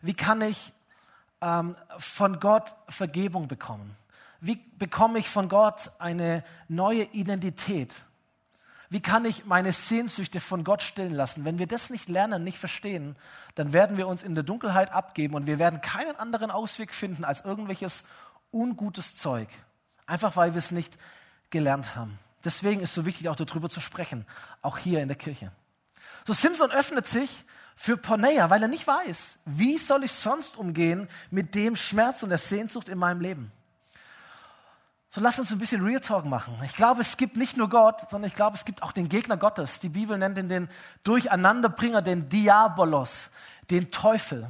Wie 0.00 0.14
kann 0.14 0.40
ich 0.40 0.72
ähm, 1.42 1.76
von 1.98 2.40
Gott 2.40 2.74
Vergebung 2.88 3.48
bekommen? 3.48 3.96
Wie 4.40 4.56
bekomme 4.78 5.18
ich 5.18 5.28
von 5.28 5.48
Gott 5.48 5.90
eine 5.98 6.44
neue 6.68 7.04
Identität? 7.04 7.94
Wie 8.88 9.00
kann 9.00 9.24
ich 9.24 9.46
meine 9.46 9.72
Sehnsüchte 9.72 10.40
von 10.40 10.62
Gott 10.62 10.82
stillen 10.82 11.14
lassen? 11.14 11.44
Wenn 11.44 11.58
wir 11.58 11.66
das 11.66 11.90
nicht 11.90 12.08
lernen, 12.08 12.44
nicht 12.44 12.58
verstehen, 12.58 13.16
dann 13.56 13.72
werden 13.72 13.96
wir 13.96 14.06
uns 14.06 14.22
in 14.22 14.34
der 14.34 14.44
Dunkelheit 14.44 14.92
abgeben 14.92 15.34
und 15.34 15.46
wir 15.46 15.58
werden 15.58 15.80
keinen 15.80 16.16
anderen 16.16 16.50
Ausweg 16.50 16.94
finden 16.94 17.24
als 17.24 17.44
irgendwelches 17.44 18.04
ungutes 18.52 19.16
Zeug. 19.16 19.48
Einfach 20.06 20.36
weil 20.36 20.54
wir 20.54 20.60
es 20.60 20.70
nicht 20.70 20.96
gelernt 21.50 21.96
haben. 21.96 22.18
Deswegen 22.44 22.80
ist 22.80 22.90
es 22.90 22.94
so 22.94 23.06
wichtig, 23.06 23.28
auch 23.28 23.36
darüber 23.36 23.68
zu 23.68 23.80
sprechen, 23.80 24.24
auch 24.62 24.78
hier 24.78 25.02
in 25.02 25.08
der 25.08 25.16
Kirche. 25.16 25.50
So 26.24 26.32
Simpson 26.32 26.70
öffnet 26.70 27.06
sich 27.06 27.44
für 27.74 27.96
Porneia, 27.96 28.50
weil 28.50 28.62
er 28.62 28.68
nicht 28.68 28.86
weiß, 28.86 29.38
wie 29.44 29.78
soll 29.78 30.04
ich 30.04 30.12
sonst 30.12 30.56
umgehen 30.56 31.08
mit 31.30 31.56
dem 31.56 31.74
Schmerz 31.74 32.22
und 32.22 32.28
der 32.28 32.38
Sehnsucht 32.38 32.88
in 32.88 32.98
meinem 32.98 33.20
Leben. 33.20 33.52
So 35.16 35.22
lass 35.22 35.38
uns 35.38 35.50
ein 35.50 35.58
bisschen 35.58 35.82
Real 35.82 36.00
Talk 36.00 36.26
machen. 36.26 36.52
Ich 36.62 36.74
glaube, 36.74 37.00
es 37.00 37.16
gibt 37.16 37.38
nicht 37.38 37.56
nur 37.56 37.70
Gott, 37.70 38.10
sondern 38.10 38.28
ich 38.28 38.34
glaube, 38.34 38.54
es 38.54 38.66
gibt 38.66 38.82
auch 38.82 38.92
den 38.92 39.08
Gegner 39.08 39.38
Gottes. 39.38 39.80
Die 39.80 39.88
Bibel 39.88 40.18
nennt 40.18 40.36
ihn 40.36 40.50
den 40.50 40.68
Durcheinanderbringer, 41.04 42.02
den 42.02 42.28
Diabolos, 42.28 43.30
den 43.70 43.90
Teufel. 43.90 44.46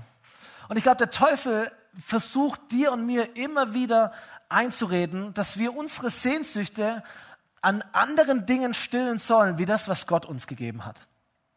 Und 0.69 0.77
ich 0.77 0.83
glaube, 0.83 0.97
der 0.97 1.13
Teufel 1.13 1.71
versucht 2.05 2.59
dir 2.73 2.91
und 2.91 3.07
mir 3.07 3.37
immer 3.37 3.75
wieder 3.75 4.11
einzureden, 4.49 5.33
dass 5.35 5.57
wir 5.57 5.73
unsere 5.73 6.11
Sehnsüchte 6.11 7.05
an 7.63 7.85
anderen 7.93 8.45
Dingen 8.45 8.75
stillen 8.75 9.19
sollen, 9.19 9.59
wie 9.59 9.67
das, 9.67 9.89
was 9.89 10.09
Gott 10.09 10.27
uns 10.27 10.49
gegeben 10.49 10.85
hat. 10.85 11.07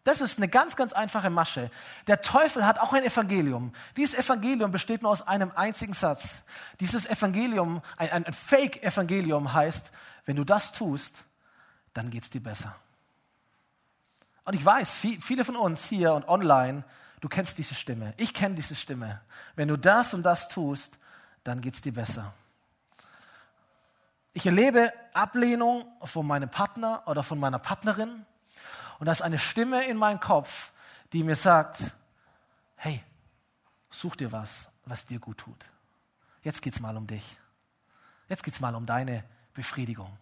Das 0.03 0.21
ist 0.21 0.37
eine 0.37 0.47
ganz, 0.47 0.75
ganz 0.75 0.93
einfache 0.93 1.29
Masche. 1.29 1.69
Der 2.07 2.21
Teufel 2.21 2.65
hat 2.65 2.79
auch 2.79 2.93
ein 2.93 3.03
Evangelium. 3.03 3.73
Dieses 3.97 4.17
Evangelium 4.17 4.71
besteht 4.71 5.01
nur 5.01 5.11
aus 5.11 5.21
einem 5.21 5.51
einzigen 5.55 5.93
Satz. 5.93 6.43
Dieses 6.79 7.05
Evangelium, 7.05 7.81
ein, 7.97 8.25
ein 8.25 8.33
Fake-Evangelium 8.33 9.53
heißt, 9.53 9.91
wenn 10.25 10.37
du 10.37 10.43
das 10.45 10.71
tust, 10.71 11.23
dann 11.93 12.09
geht 12.09 12.23
es 12.23 12.29
dir 12.29 12.41
besser. 12.41 12.75
Und 14.45 14.53
ich 14.53 14.65
weiß, 14.65 14.93
viele 14.93 15.45
von 15.45 15.55
uns 15.55 15.85
hier 15.85 16.13
und 16.13 16.27
online, 16.27 16.83
du 17.19 17.27
kennst 17.27 17.57
diese 17.57 17.75
Stimme. 17.75 18.13
Ich 18.17 18.33
kenne 18.33 18.55
diese 18.55 18.75
Stimme. 18.75 19.21
Wenn 19.55 19.67
du 19.67 19.77
das 19.77 20.13
und 20.13 20.23
das 20.23 20.47
tust, 20.47 20.97
dann 21.43 21.61
geht 21.61 21.75
es 21.75 21.81
dir 21.81 21.93
besser. 21.93 22.33
Ich 24.33 24.45
erlebe 24.45 24.93
Ablehnung 25.13 25.85
von 26.03 26.25
meinem 26.25 26.49
Partner 26.49 27.03
oder 27.05 27.23
von 27.23 27.39
meiner 27.39 27.59
Partnerin 27.59 28.25
Und 28.99 29.05
da 29.05 29.11
ist 29.11 29.21
eine 29.21 29.39
Stimme 29.39 29.85
in 29.85 29.97
meinem 29.97 30.19
Kopf, 30.19 30.71
die 31.13 31.23
mir 31.23 31.35
sagt, 31.35 31.91
hey, 32.75 33.03
such 33.89 34.17
dir 34.17 34.31
was, 34.31 34.69
was 34.85 35.05
dir 35.05 35.19
gut 35.19 35.39
tut. 35.39 35.65
Jetzt 36.43 36.61
geht's 36.61 36.79
mal 36.79 36.95
um 36.95 37.07
dich. 37.07 37.37
Jetzt 38.27 38.43
geht's 38.43 38.59
mal 38.59 38.75
um 38.75 38.85
deine 38.85 39.23
Befriedigung. 39.53 40.15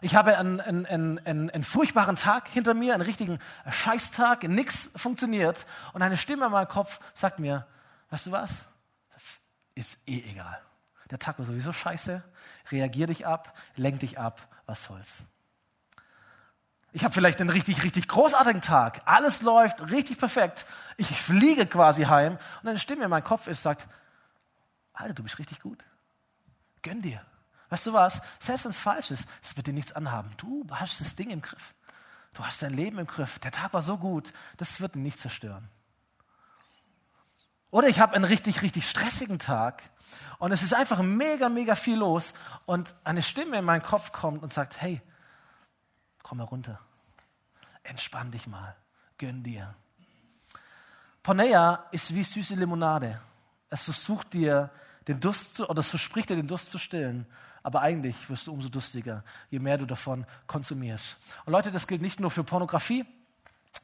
Ich 0.00 0.14
habe 0.14 0.36
einen, 0.36 0.60
einen, 0.60 1.18
einen, 1.18 1.50
einen, 1.50 1.64
furchtbaren 1.64 2.16
Tag 2.16 2.48
hinter 2.48 2.74
mir, 2.74 2.94
einen 2.94 3.02
richtigen 3.02 3.38
Scheißtag, 3.68 4.42
nichts 4.44 4.90
funktioniert. 4.96 5.66
Und 5.92 6.02
eine 6.02 6.16
Stimme 6.16 6.46
in 6.46 6.52
meinem 6.52 6.68
Kopf 6.68 7.00
sagt 7.14 7.38
mir, 7.38 7.66
weißt 8.10 8.26
du 8.26 8.32
was? 8.32 8.66
Ist 9.74 9.98
eh 10.06 10.20
egal. 10.30 10.60
Der 11.10 11.18
Tag 11.18 11.38
war 11.38 11.44
sowieso 11.44 11.72
scheiße. 11.72 12.22
Reagier 12.70 13.06
dich 13.06 13.26
ab, 13.26 13.56
lenk 13.76 14.00
dich 14.00 14.18
ab, 14.18 14.46
was 14.66 14.84
soll's. 14.84 15.24
Ich 16.94 17.02
habe 17.02 17.12
vielleicht 17.12 17.40
einen 17.40 17.50
richtig, 17.50 17.82
richtig 17.82 18.06
großartigen 18.06 18.60
Tag. 18.62 19.02
Alles 19.04 19.42
läuft 19.42 19.90
richtig 19.90 20.16
perfekt. 20.16 20.64
Ich 20.96 21.08
fliege 21.08 21.66
quasi 21.66 22.04
heim 22.04 22.38
und 22.62 22.68
eine 22.68 22.78
Stimme 22.78 23.02
in 23.02 23.10
meinem 23.10 23.24
Kopf 23.24 23.48
ist, 23.48 23.64
sagt, 23.64 23.88
Alter, 24.92 25.12
du 25.12 25.24
bist 25.24 25.40
richtig 25.40 25.58
gut. 25.58 25.84
Gönn 26.82 27.02
dir. 27.02 27.20
Weißt 27.68 27.84
du 27.86 27.92
was? 27.92 28.22
Selbst 28.38 28.64
wenn 28.64 28.70
es 28.70 28.78
falsch 28.78 29.10
ist, 29.10 29.26
es 29.42 29.56
wird 29.56 29.66
dir 29.66 29.72
nichts 29.72 29.92
anhaben. 29.92 30.30
Du 30.36 30.64
hast 30.70 31.00
das 31.00 31.16
Ding 31.16 31.30
im 31.30 31.42
Griff. 31.42 31.74
Du 32.32 32.44
hast 32.46 32.62
dein 32.62 32.72
Leben 32.72 33.00
im 33.00 33.08
Griff. 33.08 33.40
Der 33.40 33.50
Tag 33.50 33.72
war 33.72 33.82
so 33.82 33.98
gut, 33.98 34.32
das 34.56 34.80
wird 34.80 34.94
ihn 34.94 35.02
nicht 35.02 35.18
zerstören. 35.18 35.68
Oder 37.72 37.88
ich 37.88 37.98
habe 37.98 38.14
einen 38.14 38.24
richtig, 38.24 38.62
richtig 38.62 38.88
stressigen 38.88 39.40
Tag 39.40 39.82
und 40.38 40.52
es 40.52 40.62
ist 40.62 40.72
einfach 40.72 41.02
mega, 41.02 41.48
mega 41.48 41.74
viel 41.74 41.96
los 41.96 42.34
und 42.66 42.94
eine 43.02 43.24
Stimme 43.24 43.58
in 43.58 43.64
meinen 43.64 43.82
Kopf 43.82 44.12
kommt 44.12 44.44
und 44.44 44.52
sagt, 44.52 44.80
hey, 44.80 45.02
komm 46.24 46.38
mal 46.38 46.44
runter. 46.44 46.80
Entspann 47.84 48.32
dich 48.32 48.48
mal. 48.48 48.74
Gönn 49.18 49.44
dir. 49.44 49.72
Porneia 51.22 51.86
ist 51.92 52.12
wie 52.14 52.24
süße 52.24 52.56
Limonade. 52.56 53.20
Es 53.70 53.84
versucht 53.84 54.32
dir 54.32 54.70
den 55.06 55.20
Durst 55.20 55.56
zu, 55.56 55.68
oder 55.68 55.78
es 55.80 55.90
verspricht 55.90 56.30
dir 56.30 56.36
den 56.36 56.48
Durst 56.48 56.70
zu 56.70 56.78
stillen. 56.78 57.26
Aber 57.62 57.82
eigentlich 57.82 58.28
wirst 58.28 58.46
du 58.46 58.52
umso 58.52 58.68
durstiger, 58.68 59.22
je 59.50 59.58
mehr 59.58 59.78
du 59.78 59.86
davon 59.86 60.26
konsumierst. 60.46 61.16
Und 61.44 61.52
Leute, 61.52 61.70
das 61.70 61.86
gilt 61.86 62.02
nicht 62.02 62.20
nur 62.20 62.30
für 62.30 62.44
Pornografie, 62.44 63.06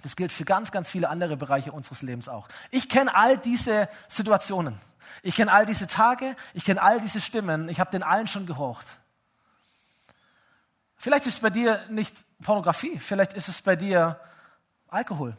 das 0.02 0.16
gilt 0.16 0.32
für 0.32 0.44
ganz, 0.44 0.70
ganz 0.70 0.88
viele 0.90 1.08
andere 1.08 1.36
Bereiche 1.36 1.72
unseres 1.72 2.02
Lebens 2.02 2.28
auch. 2.28 2.48
Ich 2.70 2.88
kenne 2.88 3.14
all 3.14 3.38
diese 3.38 3.88
Situationen. 4.08 4.78
Ich 5.22 5.34
kenne 5.34 5.52
all 5.52 5.66
diese 5.66 5.86
Tage. 5.86 6.36
Ich 6.54 6.64
kenne 6.64 6.82
all 6.82 7.00
diese 7.00 7.20
Stimmen. 7.20 7.68
Ich 7.68 7.80
habe 7.80 7.90
den 7.90 8.02
allen 8.02 8.26
schon 8.26 8.46
gehorcht. 8.46 8.86
Vielleicht 11.00 11.24
ist 11.24 11.36
es 11.36 11.40
bei 11.40 11.48
dir 11.48 11.80
nicht 11.88 12.14
Pornografie, 12.42 12.98
vielleicht 12.98 13.32
ist 13.32 13.48
es 13.48 13.62
bei 13.62 13.74
dir 13.74 14.20
Alkohol. 14.88 15.34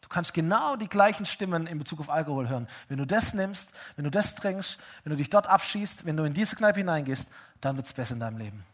Du 0.00 0.08
kannst 0.08 0.34
genau 0.34 0.74
die 0.74 0.88
gleichen 0.88 1.24
Stimmen 1.24 1.68
in 1.68 1.78
Bezug 1.78 2.00
auf 2.00 2.10
Alkohol 2.10 2.48
hören. 2.48 2.66
Wenn 2.88 2.98
du 2.98 3.06
das 3.06 3.32
nimmst, 3.32 3.70
wenn 3.94 4.04
du 4.04 4.10
das 4.10 4.34
trinkst, 4.34 4.76
wenn 5.04 5.10
du 5.12 5.16
dich 5.16 5.30
dort 5.30 5.46
abschießt, 5.46 6.04
wenn 6.04 6.16
du 6.16 6.24
in 6.24 6.34
diese 6.34 6.56
Kneipe 6.56 6.80
hineingehst, 6.80 7.30
dann 7.60 7.76
wird 7.76 7.86
es 7.86 7.92
besser 7.92 8.14
in 8.14 8.20
deinem 8.20 8.38
Leben. 8.38 8.66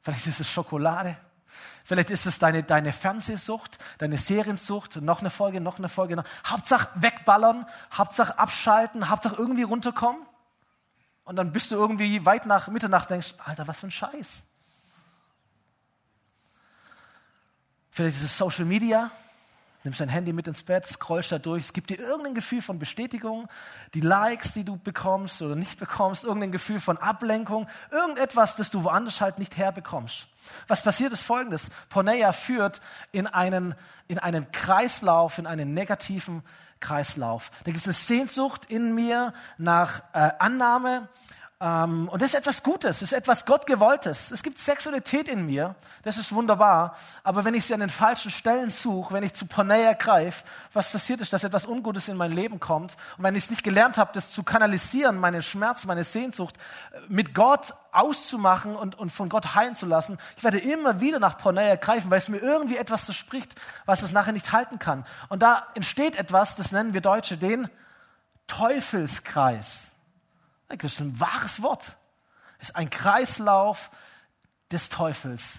Vielleicht 0.00 0.26
ist 0.26 0.40
es 0.40 0.50
Schokolade, 0.50 1.16
vielleicht 1.84 2.10
ist 2.10 2.26
es 2.26 2.40
deine, 2.40 2.64
deine 2.64 2.92
Fernsehsucht, 2.92 3.78
deine 3.98 4.18
Seriensucht, 4.18 4.96
noch 4.96 5.20
eine 5.20 5.30
Folge, 5.30 5.60
noch 5.60 5.78
eine 5.78 5.88
Folge. 5.88 6.16
Noch. 6.16 6.24
Hauptsache 6.44 6.88
wegballern, 6.96 7.66
Hauptsache 7.92 8.36
abschalten, 8.36 9.10
Hauptsache 9.10 9.36
irgendwie 9.38 9.62
runterkommen. 9.62 10.26
Und 11.22 11.36
dann 11.36 11.52
bist 11.52 11.70
du 11.70 11.76
irgendwie 11.76 12.26
weit 12.26 12.46
nach 12.46 12.66
Mitternacht 12.66 13.10
denkst, 13.10 13.34
Alter, 13.44 13.68
was 13.68 13.78
für 13.78 13.86
ein 13.86 13.92
Scheiß. 13.92 14.42
Vielleicht 17.94 18.16
ist 18.16 18.24
es 18.24 18.38
Social 18.38 18.64
Media. 18.64 19.10
Nimmst 19.84 20.00
dein 20.00 20.08
Handy 20.08 20.32
mit 20.32 20.46
ins 20.46 20.62
Bett, 20.62 20.86
scrollst 20.86 21.30
da 21.30 21.38
durch. 21.38 21.64
Es 21.64 21.72
gibt 21.74 21.90
dir 21.90 21.98
irgendein 21.98 22.34
Gefühl 22.34 22.62
von 22.62 22.78
Bestätigung, 22.78 23.48
die 23.92 24.00
Likes, 24.00 24.54
die 24.54 24.64
du 24.64 24.78
bekommst 24.78 25.42
oder 25.42 25.56
nicht 25.56 25.78
bekommst, 25.78 26.24
irgendein 26.24 26.52
Gefühl 26.52 26.80
von 26.80 26.96
Ablenkung, 26.96 27.68
irgendetwas, 27.90 28.56
das 28.56 28.70
du 28.70 28.84
woanders 28.84 29.20
halt 29.20 29.38
nicht 29.38 29.58
herbekommst. 29.58 30.26
Was 30.68 30.82
passiert 30.82 31.12
ist 31.12 31.22
folgendes. 31.22 31.70
Porneia 31.90 32.32
führt 32.32 32.80
in 33.10 33.26
einen, 33.26 33.74
in 34.08 34.18
einen 34.18 34.50
Kreislauf, 34.52 35.36
in 35.36 35.46
einen 35.46 35.74
negativen 35.74 36.42
Kreislauf. 36.80 37.50
Da 37.64 37.72
gibt 37.72 37.78
es 37.78 37.86
eine 37.86 37.92
Sehnsucht 37.92 38.64
in 38.70 38.94
mir 38.94 39.34
nach 39.58 40.02
äh, 40.14 40.30
Annahme, 40.38 41.08
ähm, 41.62 42.08
und 42.08 42.20
das 42.20 42.30
ist 42.30 42.34
etwas 42.34 42.64
Gutes, 42.64 42.98
das 42.98 43.02
ist 43.02 43.12
etwas 43.12 43.46
Gottgewolltes. 43.46 44.32
Es 44.32 44.42
gibt 44.42 44.58
Sexualität 44.58 45.28
in 45.28 45.46
mir, 45.46 45.76
das 46.02 46.16
ist 46.16 46.34
wunderbar. 46.34 46.96
Aber 47.22 47.44
wenn 47.44 47.54
ich 47.54 47.64
sie 47.64 47.72
an 47.72 47.78
den 47.78 47.88
falschen 47.88 48.32
Stellen 48.32 48.70
suche, 48.70 49.14
wenn 49.14 49.22
ich 49.22 49.34
zu 49.34 49.46
Porneia 49.46 49.92
greife, 49.92 50.42
was 50.72 50.90
passiert 50.90 51.20
ist, 51.20 51.32
dass 51.32 51.44
etwas 51.44 51.64
Ungutes 51.64 52.08
in 52.08 52.16
mein 52.16 52.32
Leben 52.32 52.58
kommt. 52.58 52.96
Und 53.16 53.22
wenn 53.22 53.36
ich 53.36 53.44
es 53.44 53.50
nicht 53.50 53.62
gelernt 53.62 53.96
habe, 53.96 54.10
das 54.12 54.32
zu 54.32 54.42
kanalisieren, 54.42 55.18
meinen 55.18 55.40
Schmerz, 55.40 55.86
meine 55.86 56.02
Sehnsucht, 56.02 56.56
äh, 56.90 56.98
mit 57.08 57.32
Gott 57.32 57.74
auszumachen 57.92 58.74
und, 58.74 58.98
und 58.98 59.10
von 59.10 59.28
Gott 59.28 59.54
heilen 59.54 59.76
zu 59.76 59.86
lassen, 59.86 60.18
ich 60.36 60.42
werde 60.42 60.58
immer 60.58 61.00
wieder 61.00 61.20
nach 61.20 61.38
Porneia 61.38 61.76
greifen, 61.76 62.10
weil 62.10 62.18
es 62.18 62.28
mir 62.28 62.38
irgendwie 62.38 62.76
etwas 62.76 63.04
verspricht, 63.04 63.54
was 63.86 64.02
es 64.02 64.10
nachher 64.10 64.32
nicht 64.32 64.50
halten 64.50 64.80
kann. 64.80 65.06
Und 65.28 65.44
da 65.44 65.68
entsteht 65.76 66.16
etwas, 66.16 66.56
das 66.56 66.72
nennen 66.72 66.92
wir 66.92 67.02
Deutsche 67.02 67.36
den 67.36 67.68
Teufelskreis. 68.48 69.91
Das 70.78 70.94
ist 70.94 71.00
ein 71.00 71.18
wahres 71.20 71.62
Wort. 71.62 71.96
Es 72.58 72.70
ist 72.70 72.76
ein 72.76 72.90
Kreislauf 72.90 73.90
des 74.70 74.88
Teufels, 74.88 75.58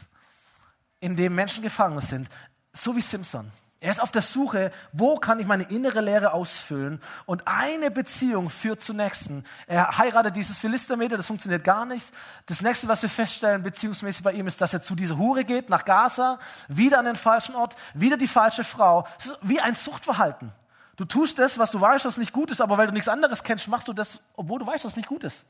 in 1.00 1.16
dem 1.16 1.36
Menschen 1.36 1.62
gefangen 1.62 2.00
sind, 2.02 2.30
so 2.72 2.96
wie 2.96 3.02
Simpson. 3.02 3.52
Er 3.84 3.92
ist 3.92 4.02
auf 4.02 4.12
der 4.12 4.22
Suche, 4.22 4.72
wo 4.94 5.18
kann 5.18 5.40
ich 5.40 5.46
meine 5.46 5.64
innere 5.64 6.00
Lehre 6.00 6.32
ausfüllen? 6.32 7.02
Und 7.26 7.46
eine 7.50 7.92
Beziehung 7.92 8.50
führt 8.50 8.82
zur 8.82 8.96
nächsten. 8.96 9.44
Er 9.68 9.98
heiratet 9.98 10.38
dieses 10.38 10.58
Philistermädel, 10.58 11.18
das 11.18 11.28
funktioniert 11.28 11.66
gar 11.66 11.86
nicht. 11.86 12.08
Das 12.46 12.62
nächste, 12.62 12.88
was 12.88 13.02
wir 13.02 13.10
feststellen, 13.10 13.62
beziehungsmäßig 13.62 14.24
bei 14.24 14.32
ihm, 14.32 14.48
ist, 14.48 14.62
dass 14.62 14.74
er 14.74 14.82
zu 14.82 14.96
dieser 14.96 15.18
Hure 15.18 15.44
geht, 15.44 15.70
nach 15.70 15.84
Gaza, 15.84 16.40
wieder 16.70 16.98
an 16.98 17.04
den 17.04 17.18
falschen 17.18 17.56
Ort, 17.56 17.76
wieder 17.94 18.16
die 18.16 18.30
falsche 18.30 18.64
Frau. 18.64 19.06
Es 19.20 19.26
ist 19.26 19.38
wie 19.42 19.60
ein 19.60 19.76
Suchtverhalten. 19.76 20.54
Du 20.96 21.06
tust 21.06 21.40
das, 21.40 21.58
was 21.58 21.72
du 21.72 21.82
weißt, 21.82 22.06
was 22.06 22.18
nicht 22.18 22.34
gut 22.34 22.52
ist, 22.52 22.62
aber 22.62 22.78
weil 22.78 22.88
du 22.88 22.94
nichts 22.94 23.08
anderes 23.08 23.44
kennst, 23.44 23.68
machst 23.68 23.88
du 23.88 23.94
das, 23.94 24.20
obwohl 24.36 24.60
du 24.60 24.68
weißt, 24.68 24.86
was 24.86 24.96
nicht 24.96 25.08
gut 25.08 25.24
ist. 25.24 25.46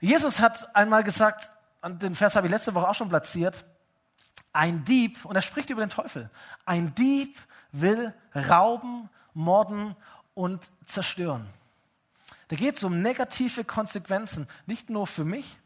Jesus 0.00 0.40
hat 0.40 0.74
einmal 0.74 1.04
gesagt, 1.04 1.50
und 1.82 2.02
den 2.02 2.14
Vers 2.14 2.36
habe 2.36 2.46
ich 2.46 2.50
letzte 2.50 2.74
Woche 2.74 2.88
auch 2.88 2.94
schon 2.94 3.08
platziert, 3.08 3.64
ein 4.52 4.84
Dieb, 4.84 5.24
und 5.24 5.36
er 5.36 5.42
spricht 5.42 5.70
über 5.70 5.84
den 5.84 5.90
Teufel, 5.90 6.28
ein 6.66 6.94
Dieb 6.94 7.38
will 7.72 8.12
rauben, 8.34 9.08
morden 9.32 9.96
und 10.34 10.70
zerstören. 10.86 11.46
Da 12.48 12.56
geht 12.56 12.76
es 12.76 12.84
um 12.84 13.00
negative 13.00 13.64
Konsequenzen, 13.64 14.48
nicht 14.66 14.90
nur 14.90 15.06
für 15.06 15.24
mich, 15.24 15.58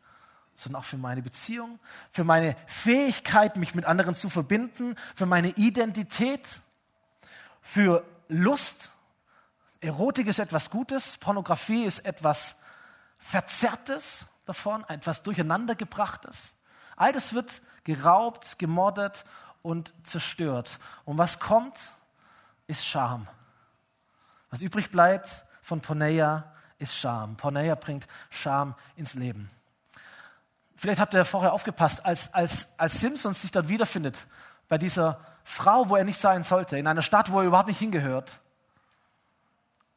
sondern 0.52 0.82
auch 0.82 0.84
für 0.84 0.98
meine 0.98 1.22
Beziehung, 1.22 1.80
für 2.10 2.24
meine 2.24 2.56
Fähigkeit, 2.66 3.56
mich 3.56 3.74
mit 3.74 3.84
anderen 3.86 4.14
zu 4.14 4.28
verbinden, 4.28 4.94
für 5.14 5.26
meine 5.26 5.48
Identität 5.50 6.60
für 7.64 8.04
Lust. 8.28 8.90
Erotik 9.80 10.28
ist 10.28 10.38
etwas 10.38 10.70
Gutes, 10.70 11.16
Pornografie 11.16 11.84
ist 11.84 12.04
etwas 12.04 12.56
Verzerrtes 13.18 14.26
davon, 14.44 14.84
etwas 14.88 15.22
Durcheinandergebrachtes. 15.22 16.54
All 16.94 17.12
das 17.12 17.32
wird 17.32 17.62
geraubt, 17.82 18.58
gemordet 18.58 19.24
und 19.62 19.94
zerstört. 20.04 20.78
Und 21.06 21.18
was 21.18 21.40
kommt, 21.40 21.78
ist 22.66 22.84
Scham. 22.84 23.26
Was 24.50 24.60
übrig 24.60 24.90
bleibt 24.90 25.44
von 25.62 25.80
Porneia 25.80 26.52
ist 26.78 26.94
Scham. 26.94 27.36
Porneia 27.36 27.74
bringt 27.74 28.06
Scham 28.28 28.74
ins 28.94 29.14
Leben. 29.14 29.50
Vielleicht 30.76 31.00
habt 31.00 31.14
ihr 31.14 31.24
vorher 31.24 31.54
aufgepasst, 31.54 32.04
als, 32.04 32.32
als, 32.34 32.68
als 32.76 33.00
Simpson 33.00 33.32
sich 33.32 33.50
dort 33.50 33.68
wiederfindet, 33.68 34.18
bei 34.68 34.76
dieser 34.76 35.18
Frau, 35.44 35.90
wo 35.90 35.96
er 35.96 36.04
nicht 36.04 36.18
sein 36.18 36.42
sollte, 36.42 36.78
in 36.78 36.86
einer 36.86 37.02
Stadt, 37.02 37.30
wo 37.30 37.40
er 37.40 37.46
überhaupt 37.46 37.68
nicht 37.68 37.78
hingehört. 37.78 38.40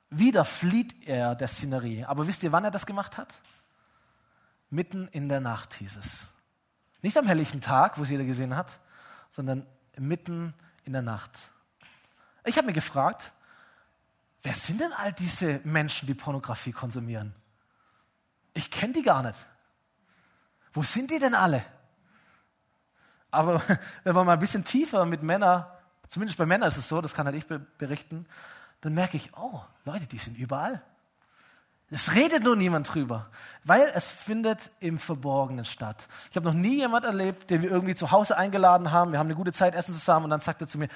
Wieder 0.10 0.46
flieht 0.46 1.08
er 1.08 1.36
der 1.36 1.48
Szenerie. 1.48 2.06
Aber 2.06 2.28
wisst 2.28 2.44
ihr, 2.44 2.52
wann 2.52 2.66
er 2.66 2.72
das 2.72 2.86
gemacht 2.86 3.18
hat? 3.18 3.36
Mitten 4.70 5.08
in 5.08 5.30
der 5.30 5.40
Nacht 5.40 5.74
hieß 5.76 5.96
es. 5.96 6.28
Nicht 7.02 7.18
am 7.18 7.26
helllichen 7.26 7.62
Tag, 7.62 7.98
wo 7.98 8.04
es 8.04 8.10
jeder 8.10 8.26
gesehen 8.26 8.56
hat, 8.56 8.80
sondern 9.30 9.66
mitten 9.98 10.54
in 10.84 10.94
der 10.94 11.02
Nacht. 11.02 11.32
Ich 12.44 12.58
habe 12.58 12.68
mir 12.68 12.74
gefragt, 12.74 13.32
wer 14.44 14.54
sind 14.54 14.82
denn 14.82 14.94
all 14.94 15.14
diese 15.14 15.62
Menschen, 15.64 16.08
die 16.08 16.14
Pornografie 16.14 16.72
konsumieren? 16.72 17.34
Ich 18.54 18.72
kenne 18.72 18.94
die 18.94 19.04
gar 19.04 19.24
nicht. 19.24 19.46
Wo 20.74 20.84
sind 20.84 21.12
die 21.12 21.20
denn 21.20 21.36
alle? 21.36 21.66
Aber 23.32 23.62
wenn 24.04 24.16
man 24.16 24.26
mal 24.26 24.34
ein 24.34 24.40
bisschen 24.40 24.66
tiefer 24.66 25.06
mit 25.06 25.24
Männern, 25.24 25.66
zumindest 26.08 26.38
bei 26.38 26.46
Männern 26.46 26.70
ist 26.70 26.78
es 26.78 26.88
so, 26.88 27.02
das 27.02 27.13
kann 27.13 27.26
halt 27.26 27.36
ich 27.36 27.46
berichten, 27.46 28.26
dann 28.82 28.94
merke 28.94 29.18
ich, 29.18 29.32
oh, 29.36 29.62
Leute, 29.86 30.06
die 30.06 30.18
sind 30.18 30.38
überall. 30.38 30.82
Es 31.90 32.13
redet 32.16 32.44
nur 32.44 32.58
niemand 32.58 32.94
drüber, 32.94 33.28
weil 33.63 33.90
es 33.96 34.10
findet 34.10 34.72
im 34.82 34.98
Verborgenen 34.98 35.63
statt. 35.63 36.08
Ich 36.30 36.36
habe 36.36 36.46
noch 36.46 36.54
nie 36.54 36.76
jemand 36.76 37.06
erlebt, 37.06 37.50
den 37.50 37.62
wir 37.62 37.72
irgendwie 37.72 37.96
zu 37.96 38.12
Hause 38.12 38.38
eingeladen 38.38 38.92
haben. 38.92 39.13
Wir 39.13 39.20
haben 39.20 39.28
eine 39.28 39.36
gute 39.36 39.54
Zeit 39.54 39.74
essen 39.74 39.94
zusammen 39.94 40.26
und 40.26 40.32
dann 40.32 40.42
sagt 40.42 40.62
er 40.62 40.68
zu 40.68 40.78
mir, 40.78 40.90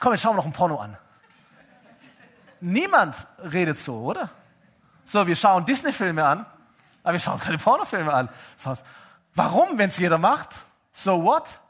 komm, 0.00 0.12
jetzt 0.12 0.22
schauen 0.22 0.32
wir 0.32 0.38
noch 0.38 0.46
ein 0.46 0.52
Porno 0.52 0.76
an. 0.76 0.96
Niemand 2.60 3.14
redet 3.42 3.78
so, 3.78 3.96
oder? 3.98 4.30
So, 5.04 5.26
wir 5.26 5.36
schauen 5.36 5.66
Disney-Filme 5.66 6.24
an, 6.24 6.46
aber 7.02 7.12
wir 7.12 7.20
schauen 7.20 7.38
keine 7.38 7.58
Pornofilme 7.58 8.12
an. 8.12 8.28
Warum, 9.34 9.76
wenn 9.76 9.90
es 9.90 9.98
jeder 9.98 10.16
macht? 10.16 10.48
So 10.92 11.22
what? 11.24 11.60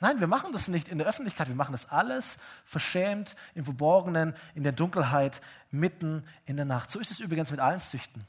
Nein, 0.00 0.20
wir 0.20 0.26
machen 0.26 0.52
das 0.52 0.68
nicht 0.68 0.88
in 0.88 0.98
der 0.98 1.06
Öffentlichkeit, 1.06 1.48
wir 1.48 1.54
machen 1.54 1.72
das 1.72 1.90
alles 1.90 2.36
verschämt, 2.64 3.34
im 3.54 3.64
Verborgenen, 3.64 4.34
in 4.54 4.62
der 4.62 4.72
Dunkelheit, 4.72 5.40
mitten 5.70 6.24
in 6.44 6.56
der 6.56 6.66
Nacht. 6.66 6.90
So 6.90 6.98
ist 6.98 7.10
es 7.10 7.20
übrigens 7.20 7.50
mit 7.50 7.60
allen 7.60 7.78
Süchten. 7.78 8.26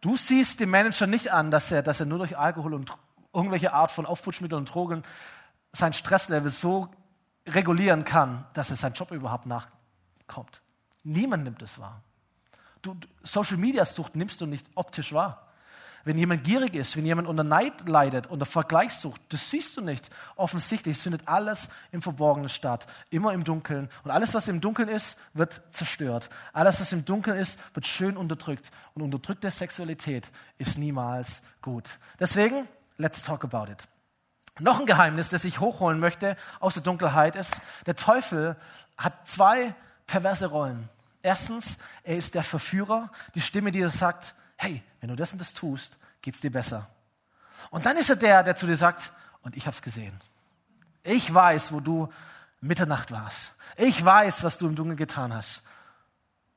Du 0.00 0.16
siehst 0.16 0.60
dem 0.60 0.70
Manager 0.70 1.06
nicht 1.06 1.32
an, 1.32 1.50
dass 1.50 1.70
er, 1.70 1.82
dass 1.82 2.00
er 2.00 2.06
nur 2.06 2.18
durch 2.18 2.36
Alkohol 2.36 2.74
und 2.74 2.90
irgendwelche 3.32 3.72
Art 3.72 3.92
von 3.92 4.04
Aufputschmitteln 4.04 4.58
und 4.58 4.74
Drogen 4.74 5.04
sein 5.72 5.92
Stresslevel 5.92 6.50
so 6.50 6.88
regulieren 7.46 8.04
kann, 8.04 8.44
dass 8.54 8.70
er 8.70 8.76
seinen 8.76 8.94
Job 8.94 9.12
überhaupt 9.12 9.46
nachkommt. 9.46 10.60
Niemand 11.04 11.44
nimmt 11.44 11.62
es 11.62 11.78
wahr. 11.78 12.02
Du, 12.82 12.96
Social 13.22 13.56
Media 13.56 13.84
Sucht 13.84 14.16
nimmst 14.16 14.40
du 14.40 14.46
nicht 14.46 14.66
optisch 14.74 15.12
wahr. 15.12 15.45
Wenn 16.06 16.18
jemand 16.18 16.44
gierig 16.44 16.76
ist, 16.76 16.96
wenn 16.96 17.04
jemand 17.04 17.26
unter 17.26 17.42
Neid 17.42 17.88
leidet, 17.88 18.28
unter 18.28 18.46
Vergleichssucht, 18.46 19.20
das 19.30 19.50
siehst 19.50 19.76
du 19.76 19.80
nicht. 19.80 20.08
Offensichtlich, 20.36 20.98
es 20.98 21.02
findet 21.02 21.26
alles 21.26 21.68
im 21.90 22.00
Verborgenen 22.00 22.48
statt, 22.48 22.86
immer 23.10 23.32
im 23.32 23.42
Dunkeln. 23.42 23.90
Und 24.04 24.12
alles, 24.12 24.32
was 24.32 24.46
im 24.46 24.60
Dunkeln 24.60 24.88
ist, 24.88 25.18
wird 25.34 25.60
zerstört. 25.72 26.30
Alles, 26.52 26.80
was 26.80 26.92
im 26.92 27.04
Dunkeln 27.04 27.36
ist, 27.36 27.58
wird 27.74 27.88
schön 27.88 28.16
unterdrückt. 28.16 28.70
Und 28.94 29.02
unterdrückte 29.02 29.50
Sexualität 29.50 30.30
ist 30.58 30.78
niemals 30.78 31.42
gut. 31.60 31.98
Deswegen, 32.20 32.68
let's 32.98 33.24
talk 33.24 33.42
about 33.42 33.72
it. 33.72 33.88
Noch 34.60 34.78
ein 34.78 34.86
Geheimnis, 34.86 35.30
das 35.30 35.44
ich 35.44 35.58
hochholen 35.58 35.98
möchte 35.98 36.36
aus 36.60 36.74
der 36.74 36.84
Dunkelheit 36.84 37.34
ist, 37.34 37.60
der 37.84 37.96
Teufel 37.96 38.54
hat 38.96 39.26
zwei 39.26 39.74
perverse 40.06 40.46
Rollen. 40.46 40.88
Erstens, 41.22 41.78
er 42.04 42.16
ist 42.16 42.36
der 42.36 42.44
Verführer, 42.44 43.10
die 43.34 43.40
Stimme, 43.40 43.72
die 43.72 43.80
dir 43.80 43.90
sagt, 43.90 44.36
hey, 44.56 44.82
wenn 45.00 45.08
du 45.08 45.16
das 45.16 45.32
und 45.32 45.38
das 45.38 45.54
tust, 45.54 45.96
geht 46.22 46.34
es 46.34 46.40
dir 46.40 46.50
besser. 46.50 46.88
Und 47.70 47.86
dann 47.86 47.96
ist 47.96 48.10
er 48.10 48.16
der, 48.16 48.42
der 48.42 48.56
zu 48.56 48.66
dir 48.66 48.76
sagt, 48.76 49.12
und 49.42 49.56
ich 49.56 49.66
habe 49.66 49.74
es 49.74 49.82
gesehen. 49.82 50.18
Ich 51.02 51.32
weiß, 51.32 51.72
wo 51.72 51.80
du 51.80 52.12
Mitternacht 52.60 53.12
warst. 53.12 53.52
Ich 53.76 54.04
weiß, 54.04 54.42
was 54.42 54.58
du 54.58 54.66
im 54.66 54.74
Dunkeln 54.74 54.96
getan 54.96 55.32
hast. 55.32 55.62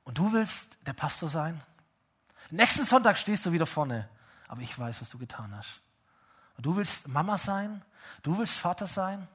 Und 0.03 0.17
du 0.17 0.33
willst 0.33 0.77
der 0.87 0.93
Pastor 0.93 1.29
sein? 1.29 1.61
Nächsten 2.49 2.83
Sonntag 2.83 3.17
stehst 3.17 3.45
du 3.45 3.51
wieder 3.51 3.67
vorne. 3.67 4.09
Aber 4.47 4.61
ich 4.61 4.77
weiß, 4.77 5.01
was 5.01 5.09
du 5.11 5.19
getan 5.19 5.55
hast. 5.55 5.81
Und 6.57 6.65
du 6.65 6.75
willst 6.75 7.07
Mama 7.07 7.37
sein? 7.37 7.83
Du 8.23 8.37
willst 8.39 8.57
Vater 8.57 8.87
sein? 8.87 9.27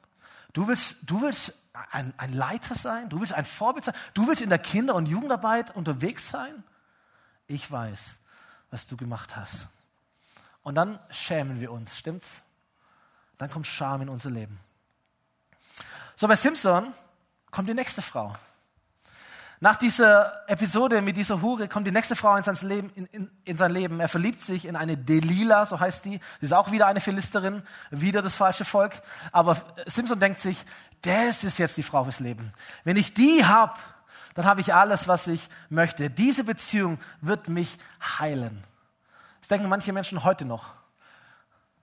Du 0.53 0.67
willst, 0.67 0.97
du 1.03 1.23
willst 1.23 1.57
ein, 1.93 2.13
ein 2.17 2.33
Leiter 2.33 2.75
sein? 2.75 3.09
Du 3.09 3.21
willst 3.21 3.33
ein 3.33 3.45
Vorbild 3.45 3.85
sein? 3.85 3.95
Du 4.15 4.27
willst 4.27 4.43
in 4.43 4.49
der 4.49 4.59
Kinder- 4.59 4.95
und 4.95 5.07
Jugendarbeit 5.07 5.75
unterwegs 5.77 6.29
sein? 6.29 6.65
Ich 7.47 7.71
weiß, 7.71 8.19
was 8.75 8.89
du 8.89 8.97
gemacht 8.97 9.37
hast. 9.37 9.69
Und 10.65 10.75
dann 10.75 10.99
schämen 11.09 11.61
wir 11.61 11.71
uns, 11.71 11.97
stimmt's? 11.97 12.43
Dann 13.39 13.49
kommt 13.49 13.69
Scham 13.69 14.03
in 14.03 14.09
unser 14.09 14.33
Leben. 14.33 14.59
So, 16.17 16.27
bei 16.27 16.35
Simpson 16.35 16.93
kommt 17.53 17.69
die 17.69 17.75
nächste 17.75 18.03
Frau. 18.03 18.35
Nach 19.61 19.77
dieser 19.77 20.43
Episode 20.49 21.01
mit 21.03 21.17
dieser 21.17 21.41
Hure 21.41 21.69
kommt 21.69 21.87
die 21.87 21.93
nächste 21.93 22.17
Frau 22.17 22.35
in 22.35 22.43
sein, 22.43 22.57
Leben, 22.69 22.91
in, 22.97 23.07
in, 23.07 23.31
in 23.45 23.57
sein 23.57 23.71
Leben. 23.71 24.01
Er 24.01 24.09
verliebt 24.09 24.41
sich 24.41 24.65
in 24.65 24.75
eine 24.75 24.97
Delila, 24.97 25.67
so 25.67 25.79
heißt 25.79 26.05
die. 26.05 26.19
Sie 26.41 26.47
ist 26.47 26.53
auch 26.53 26.73
wieder 26.73 26.89
eine 26.89 27.01
Philisterin, 27.01 27.63
wieder 27.93 28.23
das 28.23 28.35
falsche 28.35 28.65
Volk. 28.65 29.01
Aber 29.31 29.57
Simpson 29.87 30.19
denkt 30.19 30.41
sich, 30.41 30.65
das 31.03 31.45
ist 31.45 31.59
jetzt 31.59 31.77
die 31.77 31.85
Frau 31.85 32.03
fürs 32.03 32.19
Leben. 32.19 32.53
Wenn 32.83 32.97
ich 32.97 33.15
die 33.15 33.45
habe, 33.45 33.79
dann 34.35 34.45
habe 34.45 34.61
ich 34.61 34.75
alles, 34.75 35.09
was 35.09 35.27
ich 35.29 35.49
möchte. 35.71 36.11
Diese 36.11 36.45
Beziehung 36.45 36.99
wird 37.21 37.49
mich 37.49 37.79
heilen. 38.19 38.63
Das 39.41 39.49
denken 39.49 39.69
manche 39.69 39.93
Menschen 39.93 40.25
heute 40.25 40.45
noch. 40.45 40.75